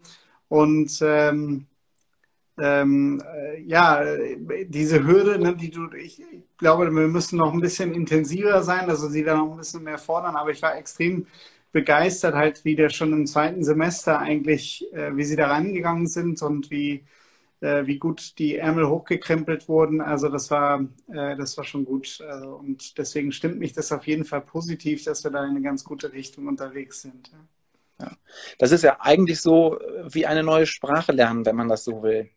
Und 0.49 0.99
ähm, 1.01 1.67
ähm, 2.59 3.21
äh, 3.25 3.61
ja, 3.61 4.03
diese 4.67 5.05
Hürde, 5.05 5.39
ne, 5.39 5.55
die 5.55 5.71
du, 5.71 5.91
ich, 5.93 6.21
glaube, 6.57 6.91
wir 6.91 7.07
müssen 7.07 7.37
noch 7.37 7.53
ein 7.53 7.61
bisschen 7.61 7.93
intensiver 7.93 8.61
sein, 8.63 8.89
also 8.89 9.07
sie 9.09 9.23
da 9.23 9.35
noch 9.35 9.51
ein 9.51 9.57
bisschen 9.57 9.83
mehr 9.83 9.97
fordern, 9.97 10.35
aber 10.35 10.51
ich 10.51 10.61
war 10.61 10.77
extrem 10.77 11.27
begeistert 11.71 12.35
halt 12.35 12.63
wieder 12.65 12.89
schon 12.89 13.13
im 13.13 13.25
zweiten 13.25 13.63
Semester 13.63 14.19
eigentlich, 14.19 14.85
äh, 14.93 15.15
wie 15.17 15.23
sie 15.23 15.35
da 15.35 15.47
rangegangen 15.47 16.07
sind 16.07 16.41
und 16.43 16.69
wie 16.71 17.03
wie 17.63 17.97
gut 17.97 18.37
die 18.39 18.57
Ärmel 18.57 18.87
hochgekrempelt 18.87 19.69
wurden. 19.69 20.01
Also 20.01 20.29
das 20.29 20.51
war, 20.51 20.81
äh, 21.07 21.35
das 21.35 21.57
war 21.57 21.63
schon 21.63 21.85
gut. 21.85 22.19
Also, 22.27 22.55
und 22.55 22.97
deswegen 22.97 23.31
stimmt 23.31 23.59
mich 23.59 23.73
das 23.73 23.91
auf 23.91 24.05
jeden 24.07 24.25
Fall 24.25 24.41
positiv, 24.41 25.03
dass 25.05 25.23
wir 25.23 25.31
da 25.31 25.43
in 25.43 25.51
eine 25.51 25.61
ganz 25.61 25.83
gute 25.83 26.11
Richtung 26.13 26.47
unterwegs 26.47 27.01
sind. 27.01 27.31
Ja. 27.99 28.11
Das 28.57 28.71
ist 28.71 28.83
ja 28.83 28.97
eigentlich 28.99 29.41
so 29.41 29.79
äh, 29.79 30.13
wie 30.13 30.25
eine 30.25 30.43
neue 30.43 30.65
Sprache 30.65 31.11
lernen, 31.11 31.45
wenn 31.45 31.55
man 31.55 31.69
das 31.69 31.83
so 31.83 32.03
will. 32.03 32.29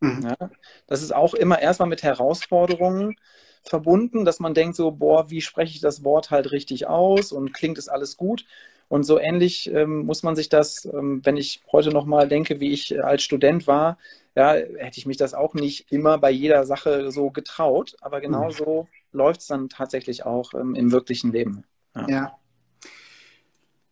Mhm. 0.00 0.22
Ja? 0.22 0.50
Das 0.86 1.02
ist 1.02 1.14
auch 1.14 1.34
immer 1.34 1.60
erstmal 1.60 1.88
mit 1.88 2.02
Herausforderungen 2.02 3.16
verbunden, 3.62 4.24
dass 4.24 4.40
man 4.40 4.54
denkt 4.54 4.76
so, 4.76 4.90
boah, 4.90 5.30
wie 5.30 5.40
spreche 5.40 5.74
ich 5.74 5.80
das 5.80 6.02
Wort 6.04 6.30
halt 6.30 6.50
richtig 6.50 6.86
aus 6.86 7.32
und 7.32 7.52
klingt 7.52 7.78
es 7.78 7.88
alles 7.88 8.16
gut? 8.16 8.44
Und 8.88 9.04
so 9.04 9.18
ähnlich 9.18 9.72
ähm, 9.72 10.04
muss 10.04 10.22
man 10.22 10.36
sich 10.36 10.50
das, 10.50 10.84
ähm, 10.84 11.20
wenn 11.24 11.38
ich 11.38 11.62
heute 11.72 11.90
nochmal 11.90 12.28
denke, 12.28 12.60
wie 12.60 12.72
ich 12.72 13.02
als 13.02 13.22
Student 13.22 13.66
war, 13.66 13.96
ja, 14.34 14.52
hätte 14.52 14.98
ich 14.98 15.06
mich 15.06 15.16
das 15.16 15.34
auch 15.34 15.54
nicht 15.54 15.92
immer 15.92 16.18
bei 16.18 16.30
jeder 16.30 16.64
Sache 16.64 17.10
so 17.10 17.30
getraut. 17.30 17.96
Aber 18.00 18.20
genau 18.20 18.46
mhm. 18.46 18.52
so 18.52 18.88
läuft 19.12 19.40
es 19.40 19.46
dann 19.46 19.68
tatsächlich 19.68 20.24
auch 20.24 20.54
ähm, 20.54 20.74
im 20.74 20.92
wirklichen 20.92 21.32
Leben. 21.32 21.64
Ja. 21.94 22.08
ja. 22.08 22.38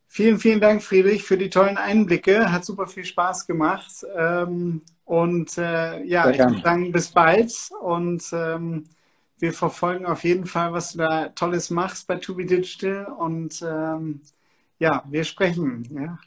Vielen, 0.07 0.39
vielen 0.39 0.59
Dank, 0.59 0.83
Friedrich, 0.83 1.23
für 1.23 1.37
die 1.37 1.49
tollen 1.49 1.77
Einblicke. 1.77 2.51
Hat 2.51 2.65
super 2.65 2.87
viel 2.87 3.05
Spaß 3.05 3.47
gemacht. 3.47 4.05
Ähm, 4.17 4.81
und 5.05 5.57
äh, 5.57 6.03
ja, 6.03 6.29
ich 6.29 6.37
würde 6.37 6.61
sagen, 6.61 6.91
bis 6.91 7.11
bald. 7.11 7.53
Und 7.81 8.23
ähm, 8.33 8.85
wir 9.37 9.53
verfolgen 9.53 10.05
auf 10.05 10.23
jeden 10.23 10.45
Fall, 10.45 10.73
was 10.73 10.93
du 10.93 10.97
da 10.97 11.29
Tolles 11.29 11.69
machst 11.69 12.07
bei 12.07 12.15
To 12.15 12.35
Be 12.35 12.45
Digital. 12.45 13.05
Und 13.05 13.61
ähm, 13.61 14.21
ja, 14.79 15.03
wir 15.07 15.23
sprechen. 15.23 15.87
Ja. 15.93 16.19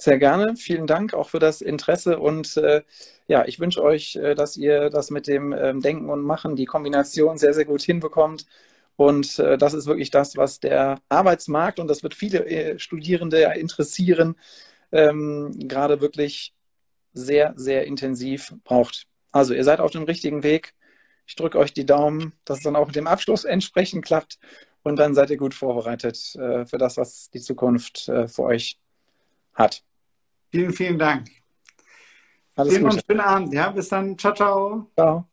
Sehr 0.00 0.18
gerne. 0.18 0.54
Vielen 0.56 0.86
Dank 0.86 1.12
auch 1.12 1.28
für 1.28 1.40
das 1.40 1.60
Interesse 1.60 2.20
und 2.20 2.56
äh, 2.56 2.82
ja, 3.26 3.44
ich 3.46 3.58
wünsche 3.58 3.82
euch, 3.82 4.14
äh, 4.16 4.34
dass 4.36 4.56
ihr 4.56 4.90
das 4.90 5.10
mit 5.10 5.26
dem 5.26 5.52
ähm, 5.52 5.80
Denken 5.80 6.08
und 6.08 6.22
Machen, 6.22 6.54
die 6.54 6.66
Kombination 6.66 7.36
sehr, 7.36 7.52
sehr 7.52 7.64
gut 7.64 7.82
hinbekommt. 7.82 8.46
Und 8.96 9.38
äh, 9.40 9.58
das 9.58 9.74
ist 9.74 9.86
wirklich 9.86 10.10
das, 10.10 10.36
was 10.36 10.60
der 10.60 11.00
Arbeitsmarkt 11.08 11.80
und 11.80 11.88
das 11.88 12.02
wird 12.04 12.14
viele 12.14 12.46
äh, 12.46 12.78
Studierende 12.78 13.42
interessieren, 13.56 14.36
ähm, 14.92 15.52
gerade 15.68 16.00
wirklich 16.00 16.54
sehr, 17.12 17.54
sehr 17.56 17.86
intensiv 17.86 18.54
braucht. 18.64 19.06
Also 19.32 19.52
ihr 19.54 19.64
seid 19.64 19.80
auf 19.80 19.90
dem 19.90 20.04
richtigen 20.04 20.42
Weg. 20.44 20.74
Ich 21.26 21.34
drücke 21.36 21.58
euch 21.58 21.72
die 21.74 21.86
Daumen, 21.86 22.34
dass 22.44 22.58
es 22.58 22.64
dann 22.64 22.76
auch 22.76 22.86
mit 22.86 22.96
dem 22.96 23.08
Abschluss 23.08 23.44
entsprechend 23.44 24.04
klappt 24.04 24.38
und 24.84 24.96
dann 24.96 25.14
seid 25.14 25.30
ihr 25.30 25.36
gut 25.38 25.54
vorbereitet 25.54 26.36
äh, 26.36 26.66
für 26.66 26.78
das, 26.78 26.96
was 26.96 27.30
die 27.30 27.40
Zukunft 27.40 28.08
äh, 28.08 28.28
für 28.28 28.44
euch 28.44 28.78
hat. 29.54 29.82
Vielen, 30.50 30.72
vielen 30.72 30.98
Dank. 30.98 31.28
Alles 32.56 32.78
Gute. 32.80 33.00
schönen 33.06 33.20
Abend. 33.20 33.54
Ja, 33.54 33.70
bis 33.70 33.88
dann. 33.88 34.18
Ciao, 34.18 34.34
ciao. 34.34 34.90
Ciao. 34.94 35.28